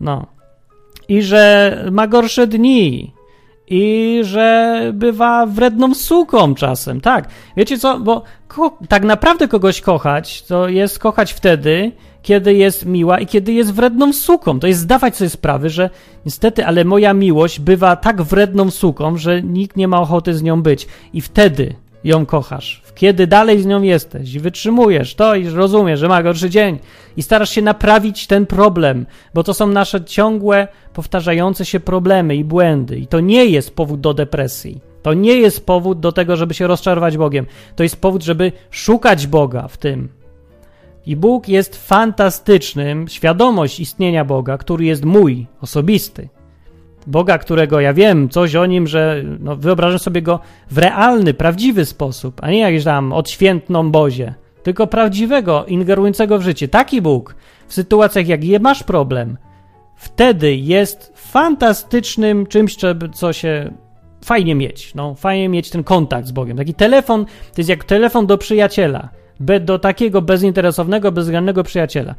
No. 0.00 0.26
I 1.08 1.22
że 1.22 1.84
ma 1.90 2.06
gorsze 2.06 2.46
dni, 2.46 3.12
i 3.70 4.20
że 4.22 4.80
bywa 4.94 5.46
wredną 5.46 5.94
suką 5.94 6.54
czasem, 6.54 7.00
tak. 7.00 7.28
Wiecie 7.56 7.78
co, 7.78 8.00
bo 8.00 8.22
tak 8.88 9.04
naprawdę 9.04 9.48
kogoś 9.48 9.80
kochać, 9.80 10.42
to 10.42 10.68
jest 10.68 10.98
kochać 10.98 11.32
wtedy, 11.32 11.92
kiedy 12.22 12.54
jest 12.54 12.86
miła 12.86 13.20
i 13.20 13.26
kiedy 13.26 13.52
jest 13.52 13.74
wredną 13.74 14.12
suką. 14.12 14.60
To 14.60 14.66
jest 14.66 14.80
zdawać 14.80 15.16
sobie 15.16 15.30
sprawy, 15.30 15.70
że 15.70 15.90
niestety, 16.26 16.66
ale 16.66 16.84
moja 16.84 17.14
miłość 17.14 17.60
bywa 17.60 17.96
tak 17.96 18.22
wredną 18.22 18.70
suką, 18.70 19.16
że 19.16 19.42
nikt 19.42 19.76
nie 19.76 19.88
ma 19.88 20.00
ochoty 20.00 20.34
z 20.34 20.42
nią 20.42 20.62
być. 20.62 20.86
I 21.12 21.20
wtedy 21.20 21.74
ją 22.04 22.26
kochasz. 22.26 22.82
Kiedy 22.98 23.26
dalej 23.26 23.62
z 23.62 23.66
nią 23.66 23.82
jesteś 23.82 24.34
i 24.34 24.40
wytrzymujesz 24.40 25.14
to 25.14 25.34
i 25.34 25.48
rozumiesz, 25.48 26.00
że 26.00 26.08
ma 26.08 26.22
gorszy 26.22 26.50
dzień 26.50 26.78
i 27.16 27.22
starasz 27.22 27.50
się 27.50 27.62
naprawić 27.62 28.26
ten 28.26 28.46
problem, 28.46 29.06
bo 29.34 29.42
to 29.42 29.54
są 29.54 29.66
nasze 29.66 30.04
ciągłe, 30.04 30.68
powtarzające 30.92 31.64
się 31.64 31.80
problemy 31.80 32.36
i 32.36 32.44
błędy. 32.44 32.98
I 32.98 33.06
to 33.06 33.20
nie 33.20 33.44
jest 33.44 33.74
powód 33.74 34.00
do 34.00 34.14
depresji. 34.14 34.80
To 35.02 35.14
nie 35.14 35.34
jest 35.34 35.66
powód 35.66 36.00
do 36.00 36.12
tego, 36.12 36.36
żeby 36.36 36.54
się 36.54 36.66
rozczarować 36.66 37.16
Bogiem. 37.16 37.46
To 37.76 37.82
jest 37.82 38.00
powód, 38.00 38.22
żeby 38.22 38.52
szukać 38.70 39.26
Boga 39.26 39.68
w 39.68 39.76
tym. 39.76 40.08
I 41.06 41.16
Bóg 41.16 41.48
jest 41.48 41.88
fantastycznym, 41.88 43.08
świadomość 43.08 43.80
istnienia 43.80 44.24
Boga, 44.24 44.58
który 44.58 44.84
jest 44.84 45.04
mój, 45.04 45.46
osobisty. 45.60 46.28
Boga, 47.06 47.38
którego 47.38 47.80
ja 47.80 47.94
wiem 47.94 48.28
coś 48.28 48.54
o 48.54 48.66
nim, 48.66 48.86
że 48.86 49.22
no, 49.40 49.56
wyobrażam 49.56 49.98
sobie 49.98 50.22
go 50.22 50.40
w 50.70 50.78
realny, 50.78 51.34
prawdziwy 51.34 51.84
sposób, 51.84 52.40
a 52.42 52.50
nie 52.50 52.58
jakiś 52.58 52.84
tam 52.84 53.12
odświętną 53.12 53.90
bozie, 53.90 54.34
tylko 54.62 54.86
prawdziwego, 54.86 55.64
ingerującego 55.64 56.38
w 56.38 56.42
życie. 56.42 56.68
Taki 56.68 57.02
Bóg 57.02 57.34
w 57.68 57.74
sytuacjach, 57.74 58.28
jak 58.28 58.44
je 58.44 58.58
masz 58.60 58.82
problem, 58.82 59.36
wtedy 59.96 60.56
jest 60.56 61.12
fantastycznym 61.16 62.46
czymś, 62.46 62.76
co 63.14 63.32
się 63.32 63.70
fajnie 64.24 64.54
mieć. 64.54 64.94
No, 64.94 65.14
fajnie 65.14 65.48
mieć 65.48 65.70
ten 65.70 65.84
kontakt 65.84 66.26
z 66.26 66.32
Bogiem. 66.32 66.56
Taki 66.56 66.74
telefon 66.74 67.24
to 67.24 67.30
jest 67.58 67.70
jak 67.70 67.84
telefon 67.84 68.26
do 68.26 68.38
przyjaciela, 68.38 69.08
do 69.60 69.78
takiego 69.78 70.22
bezinteresownego, 70.22 71.12
bezwzględnego 71.12 71.62
przyjaciela. 71.62 72.14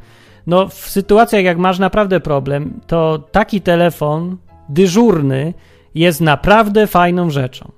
No, 0.46 0.68
w 0.68 0.74
sytuacjach, 0.74 1.44
jak 1.44 1.58
masz 1.58 1.78
naprawdę 1.78 2.20
problem, 2.20 2.80
to 2.86 3.18
taki 3.18 3.60
telefon 3.60 4.36
dyżurny 4.70 5.54
jest 5.94 6.20
naprawdę 6.20 6.86
fajną 6.86 7.30
rzeczą. 7.30 7.72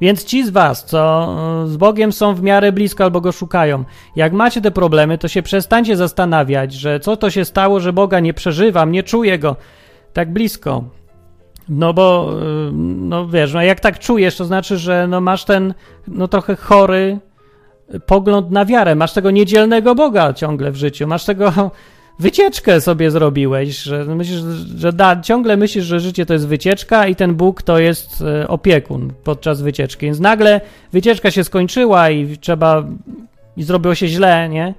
Więc 0.00 0.24
ci 0.24 0.46
z 0.46 0.50
was, 0.50 0.84
co 0.84 1.28
e, 1.64 1.66
z 1.66 1.76
Bogiem 1.76 2.12
są 2.12 2.34
w 2.34 2.42
miarę 2.42 2.72
blisko 2.72 3.04
albo 3.04 3.20
go 3.20 3.32
szukają, 3.32 3.84
jak 4.16 4.32
macie 4.32 4.60
te 4.60 4.70
problemy, 4.70 5.18
to 5.18 5.28
się 5.28 5.42
przestańcie 5.42 5.96
zastanawiać, 5.96 6.72
że 6.72 7.00
co 7.00 7.16
to 7.16 7.30
się 7.30 7.44
stało, 7.44 7.80
że 7.80 7.92
Boga 7.92 8.20
nie 8.20 8.34
przeżywam, 8.34 8.92
nie 8.92 9.02
czuję 9.02 9.38
go 9.38 9.56
tak 10.12 10.32
blisko. 10.32 10.84
No 11.68 11.94
bo, 11.94 12.30
e, 12.32 12.72
no 12.96 13.28
wiesz, 13.28 13.54
no 13.54 13.62
jak 13.62 13.80
tak 13.80 13.98
czujesz, 13.98 14.36
to 14.36 14.44
znaczy, 14.44 14.78
że 14.78 15.06
no 15.08 15.20
masz 15.20 15.44
ten, 15.44 15.74
no 16.08 16.28
trochę 16.28 16.56
chory 16.56 17.18
pogląd 18.06 18.50
na 18.50 18.64
wiarę, 18.64 18.94
masz 18.94 19.12
tego 19.12 19.30
niedzielnego 19.30 19.94
Boga 19.94 20.32
ciągle 20.32 20.70
w 20.70 20.76
życiu, 20.76 21.06
masz 21.06 21.24
tego 21.24 21.70
wycieczkę 22.20 22.80
sobie 22.80 23.10
zrobiłeś, 23.10 23.82
że 23.82 24.04
myślisz, 24.04 24.40
że 24.76 24.92
da, 24.92 25.20
ciągle 25.20 25.56
myślisz, 25.56 25.84
że 25.84 26.00
życie 26.00 26.26
to 26.26 26.32
jest 26.32 26.46
wycieczka 26.46 27.06
i 27.06 27.16
ten 27.16 27.34
Bóg 27.34 27.62
to 27.62 27.78
jest 27.78 28.22
e, 28.22 28.48
opiekun 28.48 29.12
podczas 29.24 29.62
wycieczki. 29.62 30.06
Więc 30.06 30.20
nagle 30.20 30.60
wycieczka 30.92 31.30
się 31.30 31.44
skończyła 31.44 32.10
i 32.10 32.38
trzeba 32.38 32.84
i 33.56 33.62
zrobiło 33.62 33.94
się 33.94 34.08
źle, 34.08 34.48
nie? 34.48 34.74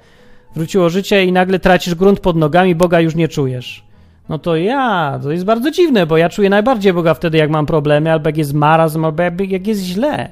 Wróciło 0.56 0.89
życie 0.89 1.26
i 1.26 1.32
nagle 1.32 1.60
tracisz 1.60 1.96
grunt 1.96 2.20
pod 2.20 2.36
nogami, 2.36 2.76
Boga 2.76 3.00
już 3.00 3.16
nie 3.16 3.28
czujesz. 3.28 3.84
No 4.30 4.39
to 4.39 4.56
ja, 4.56 5.20
to 5.24 5.32
jest 5.32 5.46
bardzo 5.46 5.72
dziwne, 5.72 6.06
bo 6.06 6.18
ja 6.18 6.30
czuję 6.30 6.50
najbardziej 6.50 6.94
Boga 6.94 7.14
wtedy, 7.14 7.38
jak 7.38 7.50
mam 7.50 7.66
problemy, 7.66 8.12
albo 8.12 8.30
jak 8.30 8.38
jest 8.38 8.54
marazm, 8.54 9.06
albo 9.06 9.24
jak 9.48 9.68
jest 9.68 9.82
źle. 9.82 10.30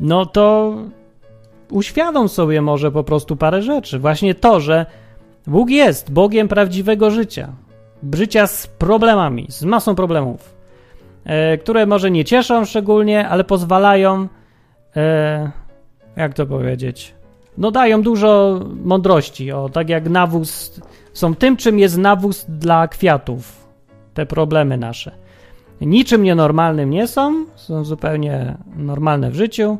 No 0.00 0.26
to 0.26 0.74
uświadom 1.70 2.28
sobie 2.28 2.62
może 2.62 2.92
po 2.92 3.04
prostu 3.04 3.36
parę 3.36 3.62
rzeczy. 3.62 3.98
Właśnie 3.98 4.34
to, 4.34 4.60
że 4.60 4.86
Bóg 5.46 5.70
jest 5.70 6.12
Bogiem 6.12 6.48
prawdziwego 6.48 7.10
życia. 7.10 7.52
Życia 8.14 8.46
z 8.46 8.66
problemami, 8.66 9.46
z 9.48 9.64
masą 9.64 9.94
problemów, 9.94 10.54
e, 11.24 11.58
które 11.58 11.86
może 11.86 12.10
nie 12.10 12.24
cieszą 12.24 12.64
szczególnie, 12.64 13.28
ale 13.28 13.44
pozwalają, 13.44 14.28
e, 14.96 15.50
jak 16.16 16.34
to 16.34 16.46
powiedzieć, 16.46 17.14
no 17.58 17.70
dają 17.70 18.02
dużo 18.02 18.60
mądrości. 18.84 19.52
O, 19.52 19.68
tak 19.68 19.88
jak 19.88 20.08
nawóz, 20.08 20.80
są 21.12 21.34
tym, 21.34 21.56
czym 21.56 21.78
jest 21.78 21.98
nawóz 21.98 22.46
dla 22.48 22.88
kwiatów. 22.88 23.66
Te 24.14 24.26
problemy 24.26 24.76
nasze. 24.76 25.12
Niczym 25.80 26.22
nienormalnym 26.22 26.90
nie 26.90 27.06
są, 27.06 27.46
są 27.56 27.84
zupełnie 27.84 28.56
normalne 28.76 29.30
w 29.30 29.34
życiu. 29.34 29.78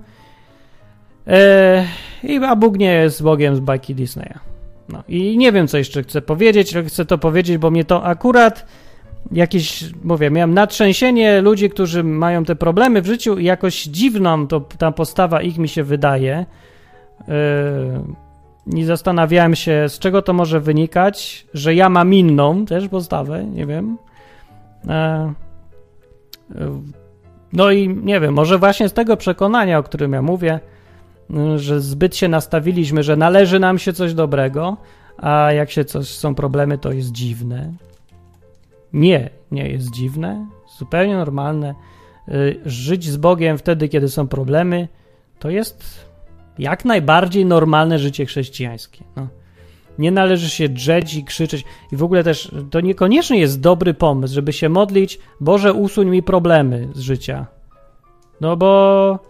E, 1.27 1.85
I 2.23 2.37
a 2.45 2.57
Bóg 2.57 2.79
nie 2.79 2.93
jest 2.93 3.23
Bogiem 3.23 3.57
z 3.57 3.61
bajki 3.61 3.95
Disneya. 3.95 4.50
No 4.93 5.03
i 5.09 5.39
nie 5.39 5.53
wiem, 5.53 5.69
co 5.69 5.79
jeszcze 5.79 6.03
chcę 6.03 6.23
powiedzieć, 6.23 6.77
ale 6.77 6.85
chcę 6.85 7.05
to 7.05 7.19
powiedzieć, 7.19 7.59
bo 7.59 7.71
mnie 7.71 7.85
to 7.85 8.05
akurat 8.05 8.67
jakieś, 9.33 9.85
mówię, 10.05 10.31
miałem 10.31 10.55
natrzęsienie 10.55 11.41
ludzi, 11.41 11.71
którzy 11.71 12.05
mają 12.05 12.45
te 12.45 12.57
problemy 12.57 13.03
w 13.03 13.07
życiu 13.07 13.39
i 13.39 13.45
jakoś 13.45 13.83
dziwną 13.83 14.47
to 14.47 14.61
ta 14.61 14.93
postawa 14.93 15.43
ich 15.43 15.59
mi 15.59 15.69
się 15.69 15.85
wydaje. 15.85 16.47
Yy, 17.29 18.79
I 18.81 18.85
zastanawiałem 18.85 19.55
się, 19.55 19.89
z 19.89 19.99
czego 19.99 20.23
to 20.23 20.33
może 20.33 20.61
wynikać, 20.61 21.47
że 21.55 21.75
ja 21.75 21.89
mam 21.89 22.15
inną 22.15 22.67
też 22.67 22.89
postawę, 22.89 23.45
nie 23.45 23.67
wiem. 23.67 23.99
Yy, 24.85 24.91
yy, 26.61 26.71
no 27.53 27.71
i 27.71 27.89
nie 27.89 28.21
wiem, 28.21 28.35
może 28.35 28.59
właśnie 28.59 28.89
z 28.89 28.93
tego 28.93 29.17
przekonania, 29.17 29.79
o 29.79 29.83
którym 29.83 30.13
ja 30.13 30.23
mówię, 30.23 30.61
że 31.57 31.81
zbyt 31.81 32.17
się 32.17 32.29
nastawiliśmy, 32.29 33.03
że 33.03 33.17
należy 33.17 33.61
nam 33.61 33.79
się 33.79 33.93
coś 33.93 34.15
dobrego, 34.15 34.77
a 35.19 35.53
jak 35.53 35.71
się 35.71 35.85
coś 35.85 36.09
są 36.09 36.35
problemy, 36.35 36.79
to 36.79 36.93
jest 36.93 37.13
dziwne. 37.13 37.73
Nie, 38.93 39.31
nie 39.51 39.69
jest 39.69 39.91
dziwne, 39.91 40.47
zupełnie 40.79 41.17
normalne. 41.17 41.75
Y, 42.29 42.61
żyć 42.67 43.05
z 43.05 43.17
Bogiem 43.17 43.59
wtedy, 43.59 43.89
kiedy 43.89 44.09
są 44.09 44.29
problemy, 44.29 44.89
to 45.39 45.51
jest 45.51 46.11
jak 46.59 46.85
najbardziej 46.85 47.47
normalne 47.47 47.99
życie 47.99 48.27
chrześcijańskie. 48.27 49.05
No. 49.17 49.29
Nie 49.99 50.11
należy 50.11 50.51
się 50.51 50.69
drzeć 50.69 51.15
i 51.15 51.25
krzyczeć. 51.25 51.65
I 51.93 51.97
w 51.97 52.03
ogóle 52.03 52.25
też 52.25 52.55
to 52.71 52.81
niekoniecznie 52.81 53.41
jest 53.41 53.61
dobry 53.61 53.95
pomysł, 53.95 54.35
żeby 54.35 54.53
się 54.53 54.69
modlić, 54.69 55.19
Boże, 55.41 55.73
usuń 55.73 56.09
mi 56.09 56.23
problemy 56.23 56.89
z 56.95 57.01
życia. 57.01 57.47
No 58.41 58.57
bo 58.57 59.30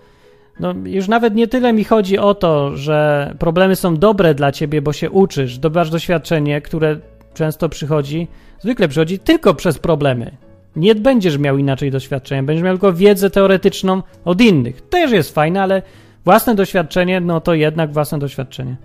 no, 0.60 0.74
już 0.84 1.08
nawet 1.08 1.34
nie 1.34 1.48
tyle 1.48 1.72
mi 1.72 1.84
chodzi 1.84 2.18
o 2.18 2.34
to, 2.34 2.76
że 2.76 3.30
problemy 3.38 3.76
są 3.76 3.96
dobre 3.96 4.34
dla 4.34 4.52
ciebie, 4.52 4.82
bo 4.82 4.92
się 4.92 5.10
uczysz, 5.10 5.58
dobywasz 5.58 5.90
doświadczenie, 5.90 6.60
które 6.60 6.96
często 7.34 7.68
przychodzi, 7.68 8.28
zwykle 8.58 8.88
przychodzi 8.88 9.18
tylko 9.18 9.54
przez 9.54 9.78
problemy. 9.78 10.36
Nie 10.76 10.94
będziesz 10.94 11.38
miał 11.38 11.58
inaczej 11.58 11.90
doświadczenia, 11.90 12.42
będziesz 12.42 12.64
miał 12.64 12.74
tylko 12.74 12.92
wiedzę 12.92 13.30
teoretyczną 13.30 14.02
od 14.24 14.40
innych. 14.40 14.80
Też 14.80 15.12
jest 15.12 15.34
fajne, 15.34 15.62
ale 15.62 15.82
własne 16.24 16.54
doświadczenie, 16.54 17.20
no 17.20 17.40
to 17.40 17.54
jednak 17.54 17.92
własne 17.92 18.18
doświadczenie. 18.18 18.76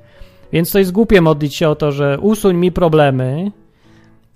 Więc 0.54 0.72
to 0.72 0.80
jest 0.80 0.92
głupie 0.92 1.22
modlić 1.22 1.56
się 1.56 1.70
o 1.70 1.76
to, 1.76 1.92
że 1.92 2.20
usuń 2.20 2.58
mi 2.58 2.72
problemy, 2.72 3.52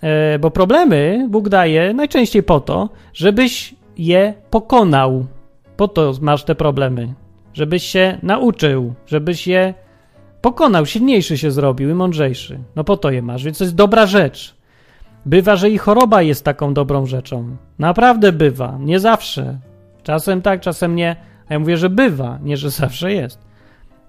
e, 0.01 0.39
bo 0.39 0.51
problemy 0.51 1.27
Bóg 1.29 1.49
daje 1.49 1.93
najczęściej 1.93 2.43
po 2.43 2.59
to, 2.59 2.89
żebyś 3.13 3.75
je 3.97 4.33
pokonał. 4.49 5.25
Po 5.77 5.87
to 5.87 6.13
masz 6.21 6.43
te 6.43 6.55
problemy 6.55 7.13
żebyś 7.53 7.83
się 7.83 8.17
nauczył, 8.23 8.93
żebyś 9.05 9.47
je 9.47 9.73
pokonał, 10.41 10.85
silniejszy 10.85 11.37
się 11.37 11.51
zrobił 11.51 11.89
i 11.89 11.93
mądrzejszy. 11.93 12.59
No 12.75 12.83
po 12.83 12.97
to 12.97 13.11
je 13.11 13.21
masz, 13.21 13.43
więc 13.43 13.57
to 13.57 13.63
jest 13.63 13.75
dobra 13.75 14.05
rzecz. 14.05 14.55
Bywa, 15.25 15.55
że 15.55 15.69
i 15.69 15.77
choroba 15.77 16.21
jest 16.21 16.45
taką 16.45 16.73
dobrą 16.73 17.05
rzeczą. 17.05 17.57
Naprawdę 17.79 18.31
bywa, 18.31 18.77
nie 18.79 18.99
zawsze. 18.99 19.59
Czasem 20.03 20.41
tak, 20.41 20.61
czasem 20.61 20.95
nie. 20.95 21.15
A 21.49 21.53
ja 21.53 21.59
mówię, 21.59 21.77
że 21.77 21.89
bywa, 21.89 22.39
nie 22.43 22.57
że 22.57 22.69
zawsze 22.81 23.13
jest. 23.13 23.39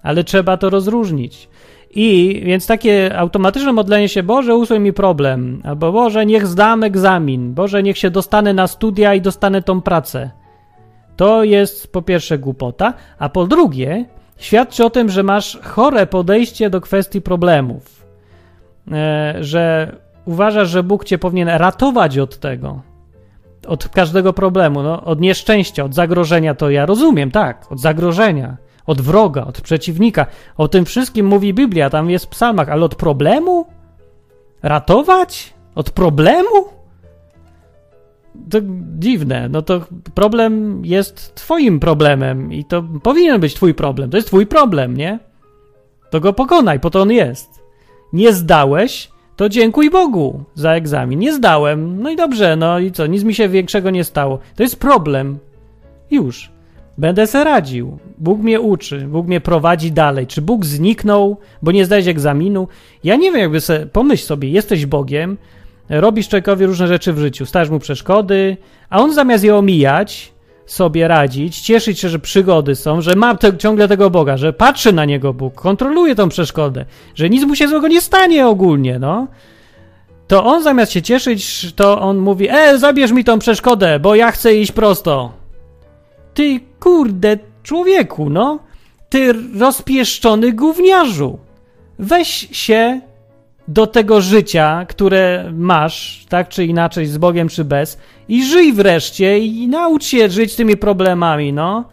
Ale 0.03 0.23
trzeba 0.23 0.57
to 0.57 0.69
rozróżnić. 0.69 1.49
I 1.95 2.41
więc 2.45 2.67
takie 2.67 3.17
automatyczne 3.17 3.73
modlenie 3.73 4.09
się, 4.09 4.23
Boże, 4.23 4.55
usuń 4.55 4.79
mi 4.79 4.93
problem, 4.93 5.61
albo 5.63 5.91
Boże, 5.91 6.25
niech 6.25 6.47
zdam 6.47 6.83
egzamin, 6.83 7.53
Boże, 7.53 7.83
niech 7.83 7.97
się 7.97 8.11
dostanę 8.11 8.53
na 8.53 8.67
studia 8.67 9.15
i 9.15 9.21
dostanę 9.21 9.61
tą 9.61 9.81
pracę. 9.81 10.31
To 11.21 11.43
jest 11.43 11.91
po 11.91 12.01
pierwsze 12.01 12.37
głupota, 12.37 12.93
a 13.19 13.29
po 13.29 13.47
drugie 13.47 14.05
świadczy 14.37 14.85
o 14.85 14.89
tym, 14.89 15.09
że 15.09 15.23
masz 15.23 15.59
chore 15.63 16.07
podejście 16.07 16.69
do 16.69 16.81
kwestii 16.81 17.21
problemów. 17.21 18.05
E, 18.91 19.35
że 19.39 19.95
uważasz, 20.25 20.69
że 20.69 20.83
Bóg 20.83 21.05
cię 21.05 21.17
powinien 21.17 21.47
ratować 21.47 22.17
od 22.17 22.39
tego, 22.39 22.81
od 23.67 23.89
każdego 23.89 24.33
problemu, 24.33 24.83
no, 24.83 25.03
od 25.03 25.21
nieszczęścia, 25.21 25.83
od 25.83 25.93
zagrożenia, 25.93 26.55
to 26.55 26.69
ja 26.69 26.85
rozumiem, 26.85 27.31
tak, 27.31 27.71
od 27.71 27.79
zagrożenia, 27.79 28.57
od 28.85 29.01
wroga, 29.01 29.45
od 29.45 29.61
przeciwnika. 29.61 30.25
O 30.57 30.67
tym 30.67 30.85
wszystkim 30.85 31.25
mówi 31.25 31.53
Biblia, 31.53 31.89
tam 31.89 32.09
jest 32.09 32.25
w 32.25 32.29
psalmach, 32.29 32.69
ale 32.69 32.85
od 32.85 32.95
problemu? 32.95 33.65
Ratować? 34.63 35.53
Od 35.75 35.91
problemu? 35.91 36.80
To 38.49 38.57
dziwne, 38.99 39.49
no 39.49 39.61
to 39.61 39.81
problem 40.13 40.85
jest 40.85 41.35
twoim 41.35 41.79
problemem 41.79 42.53
i 42.53 42.65
to 42.65 42.83
powinien 43.03 43.41
być 43.41 43.53
twój 43.53 43.73
problem. 43.73 44.09
To 44.09 44.17
jest 44.17 44.27
twój 44.27 44.47
problem, 44.47 44.97
nie? 44.97 45.19
To 46.09 46.19
go 46.19 46.33
pokonaj, 46.33 46.79
po 46.79 46.89
to 46.89 47.01
on 47.01 47.11
jest. 47.11 47.61
Nie 48.13 48.33
zdałeś, 48.33 49.11
to 49.35 49.49
dziękuj 49.49 49.89
Bogu 49.89 50.43
za 50.55 50.71
egzamin. 50.71 51.19
Nie 51.19 51.33
zdałem, 51.33 52.01
no 52.01 52.09
i 52.09 52.15
dobrze, 52.15 52.55
no 52.55 52.79
i 52.79 52.91
co, 52.91 53.07
nic 53.07 53.23
mi 53.23 53.33
się 53.33 53.49
większego 53.49 53.89
nie 53.89 54.03
stało. 54.03 54.39
To 54.55 54.63
jest 54.63 54.79
problem. 54.79 55.39
Już. 56.11 56.51
Będę 56.97 57.27
se 57.27 57.43
radził. 57.43 57.97
Bóg 58.17 58.41
mnie 58.41 58.61
uczy, 58.61 59.07
Bóg 59.07 59.27
mnie 59.27 59.41
prowadzi 59.41 59.91
dalej. 59.91 60.27
Czy 60.27 60.41
Bóg 60.41 60.65
zniknął, 60.65 61.37
bo 61.61 61.71
nie 61.71 61.85
zdałeś 61.85 62.07
egzaminu? 62.07 62.67
Ja 63.03 63.15
nie 63.15 63.31
wiem, 63.31 63.41
jakby 63.41 63.61
sobie, 63.61 63.85
pomyśl 63.85 64.25
sobie, 64.25 64.49
jesteś 64.49 64.85
Bogiem, 64.85 65.37
robisz 65.99 66.29
człowiekowi 66.29 66.65
różne 66.65 66.87
rzeczy 66.87 67.13
w 67.13 67.19
życiu, 67.19 67.45
stajesz 67.45 67.69
mu 67.69 67.79
przeszkody, 67.79 68.57
a 68.89 68.99
on 68.99 69.13
zamiast 69.13 69.43
je 69.43 69.55
omijać, 69.55 70.33
sobie 70.65 71.07
radzić, 71.07 71.59
cieszyć 71.61 71.99
się, 71.99 72.09
że 72.09 72.19
przygody 72.19 72.75
są, 72.75 73.01
że 73.01 73.15
ma 73.15 73.35
te, 73.35 73.57
ciągle 73.57 73.87
tego 73.87 74.09
Boga, 74.09 74.37
że 74.37 74.53
patrzy 74.53 74.93
na 74.93 75.05
niego 75.05 75.33
Bóg, 75.33 75.55
kontroluje 75.55 76.15
tą 76.15 76.29
przeszkodę, 76.29 76.85
że 77.15 77.29
nic 77.29 77.45
mu 77.45 77.55
się 77.55 77.67
złego 77.67 77.87
nie 77.87 78.01
stanie 78.01 78.47
ogólnie, 78.47 78.99
no. 78.99 79.27
To 80.27 80.45
on 80.45 80.63
zamiast 80.63 80.91
się 80.91 81.01
cieszyć, 81.01 81.73
to 81.73 82.01
on 82.01 82.17
mówi: 82.17 82.47
E, 82.49 82.77
zabierz 82.77 83.11
mi 83.11 83.23
tą 83.23 83.39
przeszkodę, 83.39 83.99
bo 83.99 84.15
ja 84.15 84.31
chcę 84.31 84.55
iść 84.55 84.71
prosto. 84.71 85.31
Ty 86.33 86.59
kurde 86.79 87.37
człowieku, 87.63 88.29
no. 88.29 88.59
Ty 89.09 89.33
rozpieszczony 89.59 90.51
gówniarzu. 90.53 91.39
Weź 91.99 92.47
się 92.51 93.01
do 93.73 93.87
tego 93.87 94.21
życia, 94.21 94.85
które 94.89 95.51
masz, 95.53 96.25
tak 96.29 96.49
czy 96.49 96.65
inaczej, 96.65 97.05
z 97.05 97.17
Bogiem 97.17 97.47
czy 97.47 97.65
bez, 97.65 97.97
i 98.29 98.45
żyj 98.45 98.73
wreszcie 98.73 99.39
i 99.39 99.67
naucz 99.67 100.05
się 100.05 100.29
żyć 100.29 100.55
tymi 100.55 100.77
problemami, 100.77 101.53
no. 101.53 101.83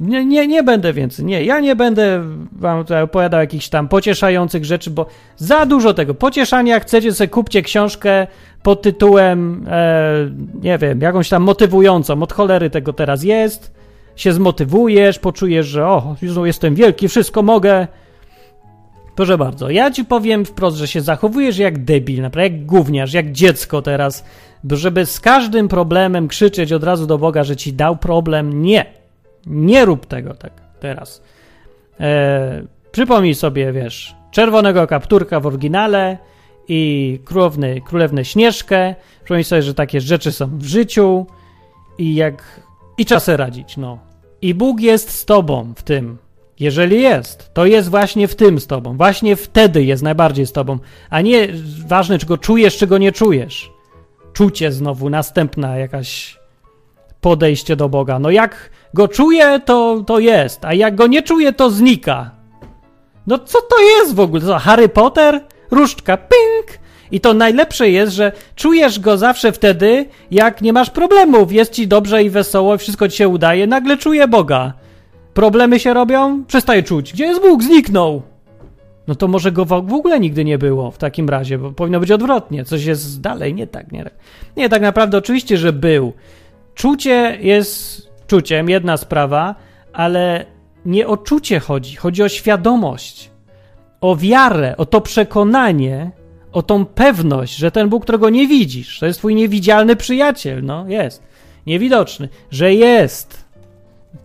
Nie, 0.00 0.24
nie, 0.24 0.46
nie 0.46 0.62
będę 0.62 0.92
więcej, 0.92 1.24
nie, 1.24 1.44
ja 1.44 1.60
nie 1.60 1.76
będę 1.76 2.24
wam 2.52 2.84
tutaj 2.84 3.02
opowiadał 3.02 3.40
jakichś 3.40 3.68
tam 3.68 3.88
pocieszających 3.88 4.64
rzeczy, 4.64 4.90
bo 4.90 5.06
za 5.36 5.66
dużo 5.66 5.94
tego. 5.94 6.14
Pocieszania, 6.14 6.80
chcecie, 6.80 7.12
sobie 7.12 7.28
kupcie 7.28 7.62
książkę 7.62 8.26
pod 8.62 8.82
tytułem, 8.82 9.66
e, 9.70 10.30
nie 10.62 10.78
wiem, 10.78 11.00
jakąś 11.00 11.28
tam 11.28 11.42
motywującą, 11.42 12.22
od 12.22 12.32
cholery 12.32 12.70
tego 12.70 12.92
teraz 12.92 13.24
jest, 13.24 13.74
się 14.16 14.32
zmotywujesz, 14.32 15.18
poczujesz, 15.18 15.66
że 15.66 15.86
o, 15.86 16.16
jestem 16.44 16.74
wielki, 16.74 17.08
wszystko 17.08 17.42
mogę, 17.42 17.86
Proszę 19.20 19.38
bardzo, 19.38 19.70
ja 19.70 19.90
ci 19.90 20.04
powiem 20.04 20.44
wprost, 20.44 20.76
że 20.76 20.88
się 20.88 21.00
zachowujesz 21.00 21.58
jak 21.58 21.84
debil, 21.84 22.22
naprawdę 22.22 22.42
jak 22.42 22.66
gówniarz, 22.66 23.12
jak 23.12 23.32
dziecko 23.32 23.82
teraz, 23.82 24.24
żeby 24.70 25.06
z 25.06 25.20
każdym 25.20 25.68
problemem 25.68 26.28
krzyczeć 26.28 26.72
od 26.72 26.84
razu 26.84 27.06
do 27.06 27.18
Boga, 27.18 27.44
że 27.44 27.56
ci 27.56 27.72
dał 27.72 27.96
problem. 27.96 28.62
Nie. 28.62 28.86
Nie 29.46 29.84
rób 29.84 30.06
tego 30.06 30.34
tak 30.34 30.52
teraz. 30.80 31.22
E, 32.00 32.62
przypomnij 32.92 33.34
sobie, 33.34 33.72
wiesz, 33.72 34.14
czerwonego 34.30 34.86
kapturka 34.86 35.40
w 35.40 35.46
oryginale 35.46 36.18
i 36.68 37.20
królewny, 37.24 37.80
królewne 37.80 38.24
Śnieżkę. 38.24 38.94
Przypomnij 39.18 39.44
sobie, 39.44 39.62
że 39.62 39.74
takie 39.74 40.00
rzeczy 40.00 40.32
są 40.32 40.58
w 40.58 40.64
życiu 40.64 41.26
i 41.98 42.14
jak... 42.14 42.60
i 42.98 43.06
czasem 43.06 43.36
radzić, 43.36 43.76
no. 43.76 43.98
I 44.42 44.54
Bóg 44.54 44.80
jest 44.80 45.10
z 45.10 45.24
tobą 45.24 45.72
w 45.76 45.82
tym. 45.82 46.18
Jeżeli 46.60 47.02
jest, 47.02 47.54
to 47.54 47.66
jest 47.66 47.88
właśnie 47.88 48.28
w 48.28 48.34
tym 48.34 48.60
z 48.60 48.66
tobą. 48.66 48.96
Właśnie 48.96 49.36
wtedy 49.36 49.84
jest 49.84 50.02
najbardziej 50.02 50.46
z 50.46 50.52
tobą. 50.52 50.78
A 51.10 51.20
nie 51.20 51.48
ważne, 51.86 52.18
czy 52.18 52.26
go 52.26 52.38
czujesz, 52.38 52.76
czy 52.76 52.86
go 52.86 52.98
nie 52.98 53.12
czujesz. 53.12 53.70
Czucie 54.32 54.72
znowu, 54.72 55.10
następna 55.10 55.76
jakaś 55.76 56.38
podejście 57.20 57.76
do 57.76 57.88
Boga. 57.88 58.18
No 58.18 58.30
jak 58.30 58.70
go 58.94 59.08
czuję, 59.08 59.60
to, 59.64 60.04
to 60.06 60.18
jest, 60.18 60.64
a 60.64 60.74
jak 60.74 60.94
go 60.94 61.06
nie 61.06 61.22
czuję, 61.22 61.52
to 61.52 61.70
znika. 61.70 62.30
No 63.26 63.38
co 63.38 63.60
to 63.60 63.80
jest 63.80 64.14
w 64.14 64.20
ogóle? 64.20 64.42
Co, 64.42 64.58
Harry 64.58 64.88
Potter? 64.88 65.44
Różdżka, 65.70 66.16
ping! 66.16 66.80
I 67.10 67.20
to 67.20 67.34
najlepsze 67.34 67.90
jest, 67.90 68.12
że 68.12 68.32
czujesz 68.56 69.00
go 69.00 69.18
zawsze 69.18 69.52
wtedy, 69.52 70.06
jak 70.30 70.62
nie 70.62 70.72
masz 70.72 70.90
problemów, 70.90 71.52
jest 71.52 71.72
ci 71.72 71.88
dobrze 71.88 72.22
i 72.22 72.30
wesoło, 72.30 72.78
wszystko 72.78 73.08
ci 73.08 73.16
się 73.16 73.28
udaje, 73.28 73.66
nagle 73.66 73.96
czuję 73.96 74.28
Boga. 74.28 74.72
Problemy 75.34 75.80
się 75.80 75.94
robią? 75.94 76.44
Przestaje 76.44 76.82
czuć. 76.82 77.12
Gdzie 77.12 77.24
jest 77.24 77.40
Bóg? 77.40 77.62
Zniknął. 77.62 78.22
No 79.06 79.14
to 79.14 79.28
może 79.28 79.52
go 79.52 79.64
w 79.64 79.72
ogóle 79.72 80.20
nigdy 80.20 80.44
nie 80.44 80.58
było 80.58 80.90
w 80.90 80.98
takim 80.98 81.28
razie, 81.28 81.58
bo 81.58 81.72
powinno 81.72 82.00
być 82.00 82.10
odwrotnie. 82.10 82.64
Coś 82.64 82.84
jest 82.84 83.20
dalej, 83.20 83.54
nie 83.54 83.66
tak, 83.66 83.92
nie 83.92 84.04
tak. 84.04 84.12
Nie, 84.56 84.68
tak 84.68 84.82
naprawdę 84.82 85.18
oczywiście, 85.18 85.56
że 85.56 85.72
był. 85.72 86.12
Czucie 86.74 87.38
jest 87.40 88.02
czuciem, 88.26 88.70
jedna 88.70 88.96
sprawa, 88.96 89.54
ale 89.92 90.46
nie 90.86 91.06
o 91.06 91.16
czucie 91.16 91.60
chodzi. 91.60 91.96
Chodzi 91.96 92.22
o 92.22 92.28
świadomość, 92.28 93.30
o 94.00 94.16
wiarę, 94.16 94.76
o 94.76 94.86
to 94.86 95.00
przekonanie, 95.00 96.10
o 96.52 96.62
tą 96.62 96.84
pewność, 96.86 97.56
że 97.56 97.70
ten 97.70 97.88
Bóg, 97.88 98.02
którego 98.02 98.30
nie 98.30 98.48
widzisz, 98.48 98.98
to 98.98 99.06
jest 99.06 99.18
twój 99.18 99.34
niewidzialny 99.34 99.96
przyjaciel, 99.96 100.64
no 100.64 100.88
jest, 100.88 101.22
niewidoczny, 101.66 102.28
że 102.50 102.74
jest, 102.74 103.39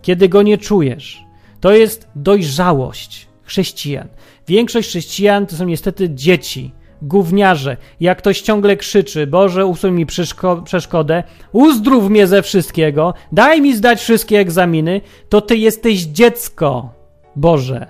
kiedy 0.06 0.28
go 0.28 0.42
nie 0.42 0.58
czujesz. 0.58 1.24
To 1.60 1.72
jest 1.72 2.08
dojrzałość 2.16 3.28
chrześcijan. 3.42 4.08
Większość 4.48 4.88
chrześcijan 4.88 5.46
to 5.46 5.56
są 5.56 5.66
niestety 5.66 6.10
dzieci, 6.14 6.72
gówniarze. 7.02 7.76
Jak 8.00 8.18
ktoś 8.18 8.40
ciągle 8.40 8.76
krzyczy, 8.76 9.26
Boże, 9.26 9.66
usuń 9.66 9.94
mi 9.94 10.06
przeszko 10.06 10.62
przeszkodę, 10.62 11.22
uzdrów 11.52 12.10
mnie 12.10 12.26
ze 12.26 12.42
wszystkiego, 12.42 13.14
daj 13.32 13.60
mi 13.60 13.76
zdać 13.76 14.00
wszystkie 14.00 14.38
egzaminy, 14.38 15.00
to 15.28 15.40
ty 15.40 15.56
jesteś 15.56 16.02
dziecko, 16.02 16.90
Boże. 17.36 17.86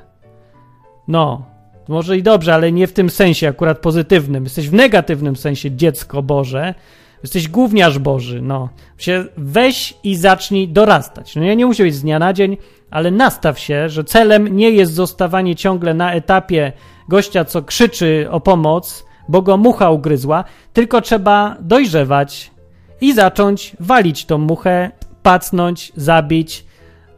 No, 1.08 1.46
może 1.88 2.18
i 2.18 2.22
dobrze, 2.22 2.54
ale 2.54 2.72
nie 2.72 2.86
w 2.86 2.92
tym 2.92 3.10
sensie 3.10 3.48
akurat 3.48 3.78
pozytywnym. 3.78 4.44
Jesteś 4.44 4.68
w 4.68 4.72
negatywnym 4.72 5.36
sensie 5.36 5.70
dziecko 5.70 6.22
Boże. 6.22 6.74
Jesteś 7.26 7.48
gówniarz 7.48 7.98
Boży, 7.98 8.42
no. 8.42 8.68
Się 8.98 9.24
weź 9.36 9.94
i 10.04 10.16
zacznij 10.16 10.68
dorastać. 10.68 11.36
No 11.36 11.44
ja 11.44 11.54
nie 11.54 11.66
muszę 11.66 11.82
być 11.82 11.94
z 11.94 12.02
dnia 12.02 12.18
na 12.18 12.32
dzień, 12.32 12.56
ale 12.90 13.10
nastaw 13.10 13.58
się, 13.58 13.88
że 13.88 14.04
celem 14.04 14.56
nie 14.56 14.70
jest 14.70 14.92
zostawanie 14.92 15.56
ciągle 15.56 15.94
na 15.94 16.12
etapie 16.12 16.72
gościa, 17.08 17.44
co 17.44 17.62
krzyczy 17.62 18.26
o 18.30 18.40
pomoc, 18.40 19.06
bo 19.28 19.42
go 19.42 19.56
mucha 19.56 19.90
ugryzła, 19.90 20.44
tylko 20.72 21.00
trzeba 21.00 21.56
dojrzewać 21.60 22.50
i 23.00 23.14
zacząć 23.14 23.76
walić 23.80 24.24
tą 24.24 24.38
muchę, 24.38 24.90
pacnąć, 25.22 25.92
zabić, 25.96 26.64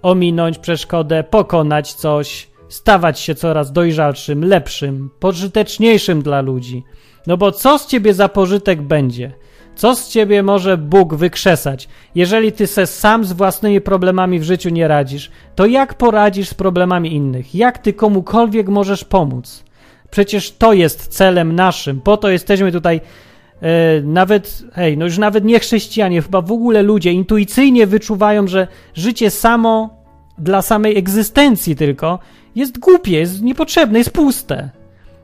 ominąć 0.02 0.58
przeszkodę, 0.58 1.24
pokonać 1.24 1.92
coś, 1.94 2.48
stawać 2.68 3.20
się 3.20 3.34
coraz 3.34 3.72
dojrzalszym, 3.72 4.44
lepszym, 4.44 5.10
pożyteczniejszym 5.20 6.22
dla 6.22 6.40
ludzi. 6.40 6.84
No 7.26 7.36
bo 7.36 7.52
co 7.52 7.78
z 7.78 7.86
ciebie 7.86 8.14
za 8.14 8.28
pożytek 8.28 8.82
będzie? 8.82 9.32
Co 9.78 9.94
z 9.94 10.08
ciebie 10.08 10.42
może 10.42 10.76
Bóg 10.76 11.14
wykrzesać? 11.14 11.88
Jeżeli 12.14 12.52
ty 12.52 12.66
se 12.66 12.86
sam 12.86 13.24
z 13.24 13.32
własnymi 13.32 13.80
problemami 13.80 14.40
w 14.40 14.42
życiu 14.42 14.68
nie 14.68 14.88
radzisz, 14.88 15.30
to 15.54 15.66
jak 15.66 15.94
poradzisz 15.94 16.48
z 16.48 16.54
problemami 16.54 17.14
innych? 17.14 17.54
Jak 17.54 17.78
ty 17.78 17.92
komukolwiek 17.92 18.68
możesz 18.68 19.04
pomóc? 19.04 19.64
Przecież 20.10 20.52
to 20.52 20.72
jest 20.72 21.06
celem 21.06 21.54
naszym. 21.54 22.00
Po 22.00 22.16
to 22.16 22.28
jesteśmy 22.28 22.72
tutaj. 22.72 23.00
E, 23.60 24.00
nawet, 24.02 24.62
hej, 24.72 24.96
no 24.96 25.04
już 25.04 25.18
nawet 25.18 25.44
nie 25.44 25.60
chrześcijanie, 25.60 26.22
chyba 26.22 26.42
w 26.42 26.52
ogóle 26.52 26.82
ludzie 26.82 27.12
intuicyjnie 27.12 27.86
wyczuwają, 27.86 28.48
że 28.48 28.68
życie 28.94 29.30
samo 29.30 30.04
dla 30.38 30.62
samej 30.62 30.98
egzystencji 30.98 31.76
tylko 31.76 32.18
jest 32.54 32.78
głupie, 32.78 33.12
jest 33.18 33.42
niepotrzebne, 33.42 33.98
jest 33.98 34.10
puste. 34.10 34.70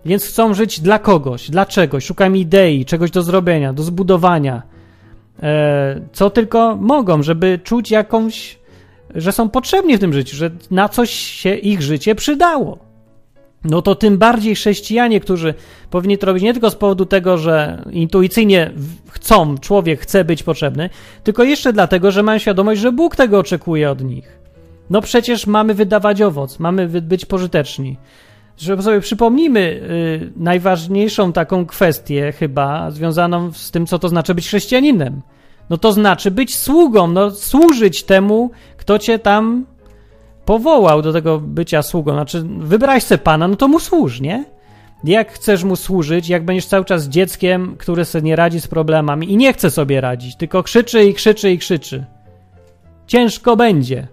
Więc 0.06 0.26
chcą 0.26 0.54
żyć 0.54 0.80
dla 0.80 0.98
kogoś, 0.98 1.50
dla 1.50 1.66
czegoś, 1.66 2.04
szukają 2.04 2.32
idei, 2.32 2.84
czegoś 2.84 3.10
do 3.10 3.22
zrobienia, 3.22 3.72
do 3.72 3.82
zbudowania. 3.82 4.62
E, 5.42 6.00
co 6.12 6.30
tylko 6.30 6.76
mogą, 6.76 7.22
żeby 7.22 7.60
czuć 7.64 7.90
jakąś, 7.90 8.58
że 9.14 9.32
są 9.32 9.48
potrzebni 9.48 9.96
w 9.96 10.00
tym 10.00 10.12
życiu, 10.12 10.36
że 10.36 10.50
na 10.70 10.88
coś 10.88 11.10
się 11.10 11.54
ich 11.54 11.82
życie 11.82 12.14
przydało. 12.14 12.78
no 13.64 13.82
to 13.82 13.94
tym 13.94 14.18
bardziej 14.18 14.54
chrześcijanie, 14.54 15.20
którzy 15.20 15.54
powinni 15.90 16.18
to 16.18 16.26
robić 16.26 16.42
nie 16.42 16.52
tylko 16.52 16.70
z 16.70 16.74
powodu 16.74 17.06
tego, 17.06 17.38
że 17.38 17.84
intuicyjnie 17.90 18.70
chcą, 19.10 19.58
człowiek 19.58 20.00
chce 20.00 20.24
być 20.24 20.42
potrzebny, 20.42 20.90
tylko 21.24 21.44
jeszcze 21.44 21.72
dlatego, 21.72 22.10
że 22.10 22.22
mają 22.22 22.38
świadomość, 22.38 22.80
że 22.80 22.92
Bóg 22.92 23.16
tego 23.16 23.38
oczekuje 23.38 23.90
od 23.90 24.04
nich. 24.04 24.38
No 24.90 25.00
przecież 25.00 25.46
mamy 25.46 25.74
wydawać 25.74 26.22
owoc, 26.22 26.58
mamy 26.58 26.88
być 26.88 27.26
pożyteczni. 27.26 27.96
Żeby 28.58 28.82
sobie 28.82 29.00
przypomnijmy 29.00 29.60
yy, 29.60 30.32
najważniejszą 30.36 31.32
taką 31.32 31.66
kwestię 31.66 32.32
chyba 32.32 32.90
związaną 32.90 33.52
z 33.52 33.70
tym, 33.70 33.86
co 33.86 33.98
to 33.98 34.08
znaczy 34.08 34.34
być 34.34 34.46
chrześcijaninem. 34.46 35.22
No 35.70 35.78
to 35.78 35.92
znaczy 35.92 36.30
być 36.30 36.56
sługą, 36.56 37.06
no 37.06 37.30
służyć 37.30 38.02
temu, 38.02 38.50
kto 38.76 38.98
cię 38.98 39.18
tam 39.18 39.66
powołał 40.44 41.02
do 41.02 41.12
tego 41.12 41.38
bycia 41.38 41.82
sługą. 41.82 42.12
Znaczy, 42.12 42.44
wybrałeś 42.58 43.04
sobie 43.04 43.18
Pana, 43.18 43.48
no 43.48 43.56
to 43.56 43.68
mu 43.68 43.80
służ, 43.80 44.20
nie? 44.20 44.44
Jak 45.04 45.32
chcesz 45.32 45.64
mu 45.64 45.76
służyć, 45.76 46.28
jak 46.28 46.44
będziesz 46.44 46.66
cały 46.66 46.84
czas 46.84 47.08
dzieckiem, 47.08 47.76
które 47.78 48.04
sobie 48.04 48.24
nie 48.24 48.36
radzi 48.36 48.60
z 48.60 48.66
problemami 48.66 49.32
i 49.32 49.36
nie 49.36 49.52
chce 49.52 49.70
sobie 49.70 50.00
radzić, 50.00 50.36
tylko 50.36 50.62
krzyczy 50.62 51.04
i 51.04 51.14
krzyczy 51.14 51.50
i 51.50 51.58
krzyczy. 51.58 52.04
Ciężko 53.06 53.56
będzie. 53.56 54.08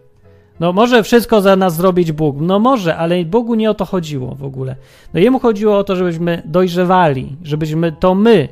No 0.62 0.74
może 0.74 1.03
wszystko 1.03 1.41
za 1.41 1.55
nas 1.55 1.76
zrobić 1.76 2.12
Bóg. 2.12 2.36
No 2.39 2.59
może, 2.59 2.97
ale 2.97 3.26
Bogu 3.26 3.55
nie 3.55 3.70
o 3.72 3.74
to 3.74 3.86
chodziło 3.86 4.36
w 4.36 4.43
ogóle. 4.43 4.76
No 5.14 5.20
jemu 5.20 5.39
chodziło 5.39 5.78
o 5.78 5.84
to, 5.84 5.95
żebyśmy 5.95 6.41
dojrzewali, 6.45 7.36
żebyśmy 7.43 7.91
to 7.91 8.16
my 8.16 8.49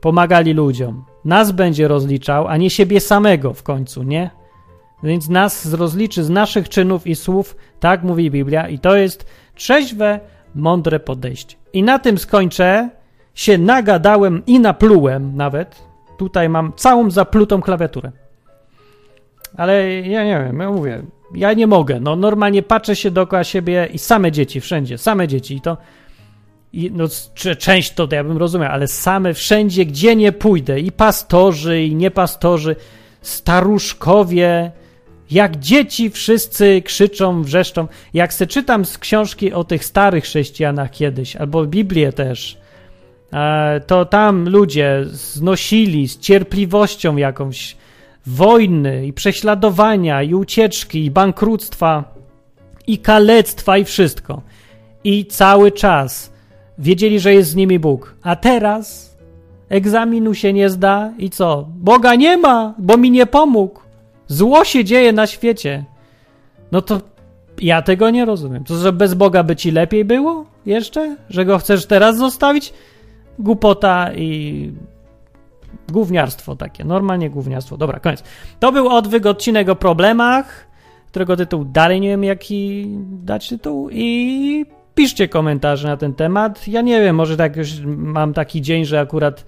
pomagali 0.00 0.52
ludziom. 0.52 1.04
Nas 1.24 1.52
będzie 1.52 1.88
rozliczał, 1.88 2.48
a 2.48 2.56
nie 2.56 2.70
siebie 2.70 3.00
samego 3.00 3.52
w 3.54 3.62
końcu, 3.62 4.02
nie? 4.02 4.30
Więc 5.02 5.28
nas 5.28 5.72
rozliczy 5.72 6.24
z 6.24 6.30
naszych 6.30 6.68
czynów 6.68 7.06
i 7.06 7.14
słów, 7.14 7.56
tak 7.80 8.02
mówi 8.02 8.30
Biblia, 8.30 8.68
i 8.68 8.78
to 8.78 8.96
jest 8.96 9.26
trzeźwe, 9.54 10.20
mądre 10.54 11.00
podejście. 11.00 11.56
I 11.72 11.82
na 11.82 11.98
tym 11.98 12.18
skończę. 12.18 12.90
Się 13.34 13.58
nagadałem 13.58 14.42
i 14.46 14.60
naplułem 14.60 15.36
nawet. 15.36 15.82
Tutaj 16.18 16.48
mam 16.48 16.72
całą 16.76 17.10
zaplutą 17.10 17.60
klawiaturę. 17.60 18.12
Ale 19.56 19.90
ja 20.00 20.24
nie 20.24 20.44
wiem, 20.44 20.60
ja 20.60 20.70
mówię, 20.70 21.02
ja 21.34 21.52
nie 21.52 21.66
mogę. 21.66 22.00
No 22.00 22.16
normalnie 22.16 22.62
patrzę 22.62 22.96
się 22.96 23.10
dookoła 23.10 23.44
siebie 23.44 23.88
i 23.92 23.98
same 23.98 24.32
dzieci 24.32 24.60
wszędzie, 24.60 24.98
same 24.98 25.28
dzieci 25.28 25.56
i 25.56 25.60
to 25.60 25.76
i, 26.72 26.90
no, 26.94 27.04
część 27.58 27.92
to 27.92 28.08
ja 28.12 28.24
bym 28.24 28.36
rozumiał, 28.36 28.72
ale 28.72 28.88
same 28.88 29.34
wszędzie, 29.34 29.86
gdzie 29.86 30.16
nie 30.16 30.32
pójdę, 30.32 30.80
i 30.80 30.92
pastorzy, 30.92 31.82
i 31.82 31.94
niepastorzy, 31.94 32.76
staruszkowie, 33.22 34.72
jak 35.30 35.56
dzieci 35.56 36.10
wszyscy 36.10 36.82
krzyczą, 36.82 37.42
wrzeszczą. 37.42 37.88
Jak 38.14 38.34
se 38.34 38.46
czytam 38.46 38.84
z 38.84 38.98
książki 38.98 39.52
o 39.52 39.64
tych 39.64 39.84
starych 39.84 40.24
chrześcijanach 40.24 40.90
kiedyś, 40.90 41.36
albo 41.36 41.66
Biblię 41.66 42.12
też, 42.12 42.58
e, 43.32 43.80
to 43.86 44.04
tam 44.04 44.48
ludzie 44.48 45.04
znosili 45.10 46.08
z 46.08 46.18
cierpliwością 46.18 47.16
jakąś 47.16 47.76
wojny 48.26 49.06
i 49.06 49.12
prześladowania 49.12 50.22
i 50.22 50.34
ucieczki 50.34 51.04
i 51.04 51.10
bankructwa 51.10 52.04
i 52.86 52.98
kalectwa 52.98 53.78
i 53.78 53.84
wszystko. 53.84 54.42
I 55.04 55.26
cały 55.26 55.72
czas 55.72 56.32
wiedzieli, 56.78 57.20
że 57.20 57.34
jest 57.34 57.50
z 57.50 57.54
nimi 57.54 57.78
Bóg. 57.78 58.14
A 58.22 58.36
teraz 58.36 59.16
egzaminu 59.68 60.34
się 60.34 60.52
nie 60.52 60.70
zda 60.70 61.12
i 61.18 61.30
co? 61.30 61.68
Boga 61.76 62.14
nie 62.14 62.36
ma, 62.36 62.74
bo 62.78 62.96
mi 62.96 63.10
nie 63.10 63.26
pomógł. 63.26 63.80
Zło 64.26 64.64
się 64.64 64.84
dzieje 64.84 65.12
na 65.12 65.26
świecie. 65.26 65.84
No 66.72 66.82
to 66.82 67.00
ja 67.60 67.82
tego 67.82 68.10
nie 68.10 68.24
rozumiem. 68.24 68.64
To, 68.64 68.76
że 68.76 68.92
bez 68.92 69.14
Boga 69.14 69.42
by 69.42 69.56
ci 69.56 69.70
lepiej 69.70 70.04
było 70.04 70.44
jeszcze? 70.66 71.16
Że 71.30 71.44
go 71.44 71.58
chcesz 71.58 71.86
teraz 71.86 72.16
zostawić? 72.16 72.72
Głupota 73.38 74.12
i 74.14 74.72
gówniarstwo 75.92 76.56
takie. 76.56 76.84
Normalnie 76.84 77.30
gówniarstwo. 77.30 77.76
Dobra, 77.76 78.00
koniec. 78.00 78.22
To 78.60 78.72
był 78.72 78.88
odwyk 78.88 79.26
odcinek 79.26 79.68
o 79.68 79.76
problemach, 79.76 80.66
którego 81.06 81.36
tytuł 81.36 81.64
dalej 81.64 82.00
nie 82.00 82.08
wiem 82.08 82.24
jaki 82.24 82.86
dać 83.10 83.48
tytuł 83.48 83.88
i 83.92 84.66
piszcie 84.94 85.28
komentarze 85.28 85.88
na 85.88 85.96
ten 85.96 86.14
temat. 86.14 86.68
Ja 86.68 86.80
nie 86.80 87.00
wiem, 87.00 87.16
może 87.16 87.36
tak 87.36 87.56
już 87.56 87.80
mam 87.86 88.34
taki 88.34 88.62
dzień, 88.62 88.84
że 88.84 89.00
akurat 89.00 89.44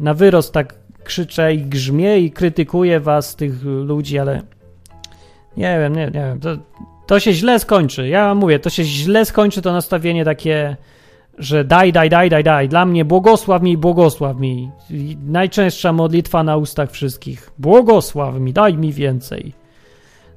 na 0.00 0.14
wyrost 0.14 0.52
tak 0.52 0.74
krzyczę 1.04 1.54
i 1.54 1.62
grzmię 1.62 2.18
i 2.18 2.30
krytykuję 2.30 3.00
was, 3.00 3.36
tych 3.36 3.64
ludzi, 3.64 4.18
ale 4.18 4.42
nie 5.56 5.78
wiem, 5.78 5.96
nie, 5.96 6.04
nie 6.04 6.10
wiem, 6.10 6.40
to, 6.40 6.56
to 7.06 7.20
się 7.20 7.32
źle 7.32 7.58
skończy. 7.58 8.08
Ja 8.08 8.34
mówię, 8.34 8.58
to 8.58 8.70
się 8.70 8.84
źle 8.84 9.24
skończy 9.24 9.62
to 9.62 9.72
nastawienie 9.72 10.24
takie, 10.24 10.76
że 11.38 11.64
daj, 11.64 11.92
daj, 11.92 12.10
daj, 12.10 12.30
daj, 12.30 12.44
daj. 12.44 12.68
Dla 12.68 12.84
mnie 12.86 13.04
błogosław 13.04 13.62
mi, 13.62 13.76
błogosław 13.76 14.38
mi. 14.38 14.70
najczęstsza 15.26 15.92
modlitwa 15.92 16.42
na 16.42 16.56
ustach 16.56 16.90
wszystkich. 16.90 17.50
Błogosław 17.58 18.34
mi, 18.34 18.52
daj 18.52 18.76
mi 18.76 18.92
więcej. 18.92 19.52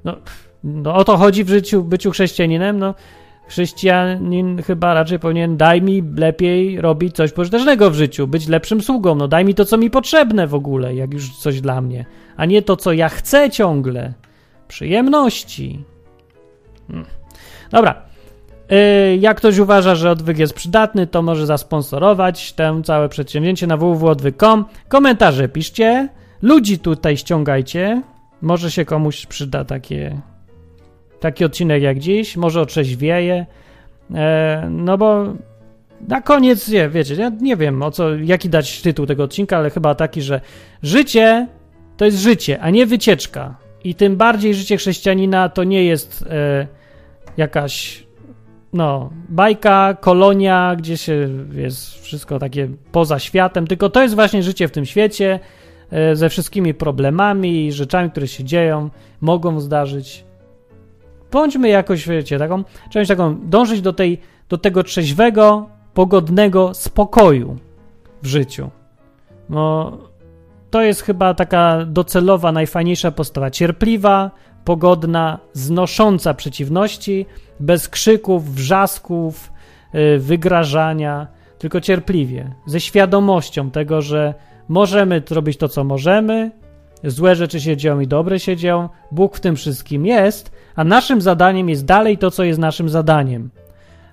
No, 0.04 0.18
no 0.64 0.96
o 0.96 1.04
to 1.04 1.18
chodzi 1.18 1.44
w 1.44 1.50
życiu, 1.50 1.84
byciu 1.84 2.12
chrześcijaninem, 2.12 2.80
no 2.80 2.96
chrześcijanin 3.48 4.62
chyba 4.62 4.94
raczej 4.94 5.20
powinien 5.20 5.58
daj 5.58 5.82
mi 5.82 6.04
lepiej 6.18 6.82
robić 6.82 7.16
coś 7.16 7.32
pożytecznego 7.32 7.92
w 7.92 7.96
życiu, 7.96 8.28
być 8.28 8.48
lepszym 8.48 8.82
sługą, 8.82 9.16
no 9.16 9.28
daj 9.28 9.46
mi 9.46 9.56
to, 9.56 9.66
co 9.66 9.78
mi 9.78 9.90
potrzebne 9.90 10.48
w 10.48 10.54
ogóle, 10.54 10.96
jak 10.96 11.14
już 11.14 11.38
coś 11.38 11.62
dla 11.62 11.82
mnie, 11.82 12.06
a 12.38 12.46
nie 12.46 12.62
to, 12.62 12.76
co 12.76 12.94
ja 12.94 13.10
chcę 13.10 13.50
ciągle. 13.50 14.14
Przyjemności. 14.68 15.84
Hmm. 16.88 17.06
Dobra. 17.72 18.07
Yy, 18.70 19.18
jak 19.18 19.38
ktoś 19.38 19.58
uważa, 19.58 19.96
że 19.96 20.12
odwyk 20.12 20.40
jest 20.40 20.54
przydatny, 20.54 21.08
to 21.08 21.22
może 21.22 21.46
zasponsorować 21.46 22.54
tę 22.54 22.82
całe 22.84 23.10
przedsięwzięcie 23.10 23.68
na 23.68 23.78
www.odwyk.com. 23.78 24.66
Komentarze 24.88 25.50
piszcie, 25.50 26.10
ludzi 26.42 26.80
tutaj 26.80 27.18
ściągajcie. 27.18 28.02
Może 28.42 28.72
się 28.72 28.86
komuś 28.86 29.26
przyda 29.26 29.66
takie 29.66 30.22
taki 31.20 31.46
odcinek 31.46 31.84
jak 31.84 32.00
dziś, 32.00 32.38
może 32.38 32.62
otrzeźwieje, 32.62 33.46
e, 34.14 34.68
no 34.72 34.98
bo 34.98 35.34
na 36.08 36.22
koniec, 36.22 36.70
nie, 36.70 36.90
wiecie, 36.90 37.16
ja 37.16 37.32
nie 37.42 37.56
wiem 37.56 37.84
o 37.84 37.92
co, 37.92 38.16
jaki 38.16 38.50
dać 38.50 38.82
tytuł 38.82 39.06
tego 39.06 39.24
odcinka, 39.24 39.58
ale 39.58 39.70
chyba 39.70 39.96
taki, 39.96 40.22
że 40.22 40.42
życie 40.84 41.48
to 41.98 42.06
jest 42.06 42.18
życie, 42.18 42.60
a 42.62 42.70
nie 42.70 42.86
wycieczka. 42.86 43.56
I 43.84 43.96
tym 43.96 44.16
bardziej 44.16 44.54
życie 44.54 44.78
chrześcijanina 44.78 45.50
to 45.50 45.64
nie 45.64 45.84
jest 45.84 46.26
e, 46.30 46.68
jakaś, 47.38 48.07
no, 48.74 49.10
bajka, 49.30 49.98
kolonia, 50.00 50.76
gdzie 50.76 50.98
się 50.98 51.30
jest 51.52 52.02
wszystko 52.02 52.40
takie 52.40 52.70
poza 52.92 53.20
światem, 53.20 53.68
tylko 53.68 53.90
to 53.90 54.02
jest 54.02 54.16
właśnie 54.16 54.44
życie 54.44 54.68
w 54.68 54.72
tym 54.72 54.86
świecie 54.86 55.40
e, 55.92 56.16
ze 56.16 56.30
wszystkimi 56.30 56.74
problemami 56.74 57.66
i 57.66 57.72
rzeczami, 57.72 58.12
które 58.12 58.28
się 58.28 58.44
dzieją, 58.44 58.90
mogą 59.22 59.60
zdarzyć 59.60 60.28
bądźmy 61.32 61.70
jakoś, 61.70 62.08
wiecie, 62.08 62.40
taką, 62.40 62.64
część 62.90 63.08
taką, 63.08 63.36
dążyć 63.44 63.82
do, 63.82 63.94
tej, 63.94 64.22
do 64.50 64.58
tego 64.58 64.84
trzeźwego, 64.84 65.70
pogodnego 65.94 66.74
spokoju 66.74 67.58
w 68.24 68.28
życiu. 68.28 68.70
No, 69.50 69.98
to 70.70 70.82
jest 70.82 71.02
chyba 71.02 71.34
taka 71.34 71.86
docelowa, 71.86 72.52
najfajniejsza 72.52 73.12
postawa. 73.12 73.52
Cierpliwa, 73.52 74.32
pogodna, 74.68 75.40
znosząca 75.54 76.34
przeciwności, 76.34 77.26
bez 77.60 77.90
krzyków, 77.90 78.56
wrzasków, 78.56 79.52
yy, 79.94 80.20
wygrażania, 80.20 81.28
tylko 81.58 81.82
cierpliwie, 81.82 82.52
ze 82.66 82.80
świadomością 82.80 83.72
tego, 83.72 84.02
że 84.02 84.34
możemy 84.68 85.24
robić 85.32 85.58
to, 85.58 85.68
co 85.68 85.84
możemy, 85.84 86.52
złe 87.04 87.36
rzeczy 87.36 87.62
się 87.62 87.78
dzieją 87.78 88.00
i 88.00 88.08
dobre 88.08 88.40
się 88.40 88.56
dzieją, 88.56 88.90
Bóg 89.12 89.38
w 89.38 89.40
tym 89.40 89.56
wszystkim 89.56 90.06
jest, 90.06 90.52
a 90.76 90.84
naszym 90.84 91.22
zadaniem 91.22 91.70
jest 91.70 91.86
dalej 91.86 92.18
to, 92.18 92.32
co 92.32 92.44
jest 92.44 92.60
naszym 92.60 92.90
zadaniem. 92.90 93.50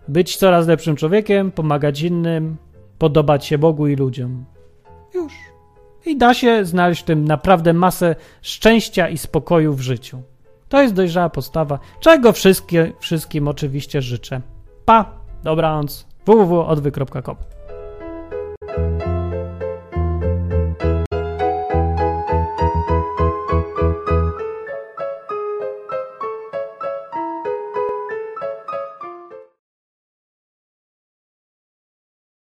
Być 0.08 0.36
coraz 0.36 0.66
lepszym 0.66 0.96
człowiekiem, 0.96 1.52
pomagać 1.52 2.00
innym, 2.00 2.56
podobać 2.98 3.46
się 3.46 3.58
Bogu 3.58 3.86
i 3.86 3.96
ludziom. 3.96 4.44
Już. 5.14 5.32
I 6.06 6.16
da 6.16 6.34
się 6.34 6.64
znaleźć 6.64 7.02
w 7.02 7.04
tym 7.04 7.24
naprawdę 7.24 7.72
masę 7.72 8.16
szczęścia 8.42 9.08
i 9.08 9.18
spokoju 9.18 9.74
w 9.74 9.80
życiu. 9.80 10.22
To 10.74 10.82
jest 10.82 10.94
dojrzała 10.94 11.30
postawa, 11.30 11.78
czego 12.00 12.32
wszystkie, 12.32 12.92
wszystkim 13.00 13.48
oczywiście 13.48 14.02
życzę. 14.02 14.40
Pa! 14.84 15.10
Dobranoc. 15.44 16.06
www.odwy.com 16.26 17.36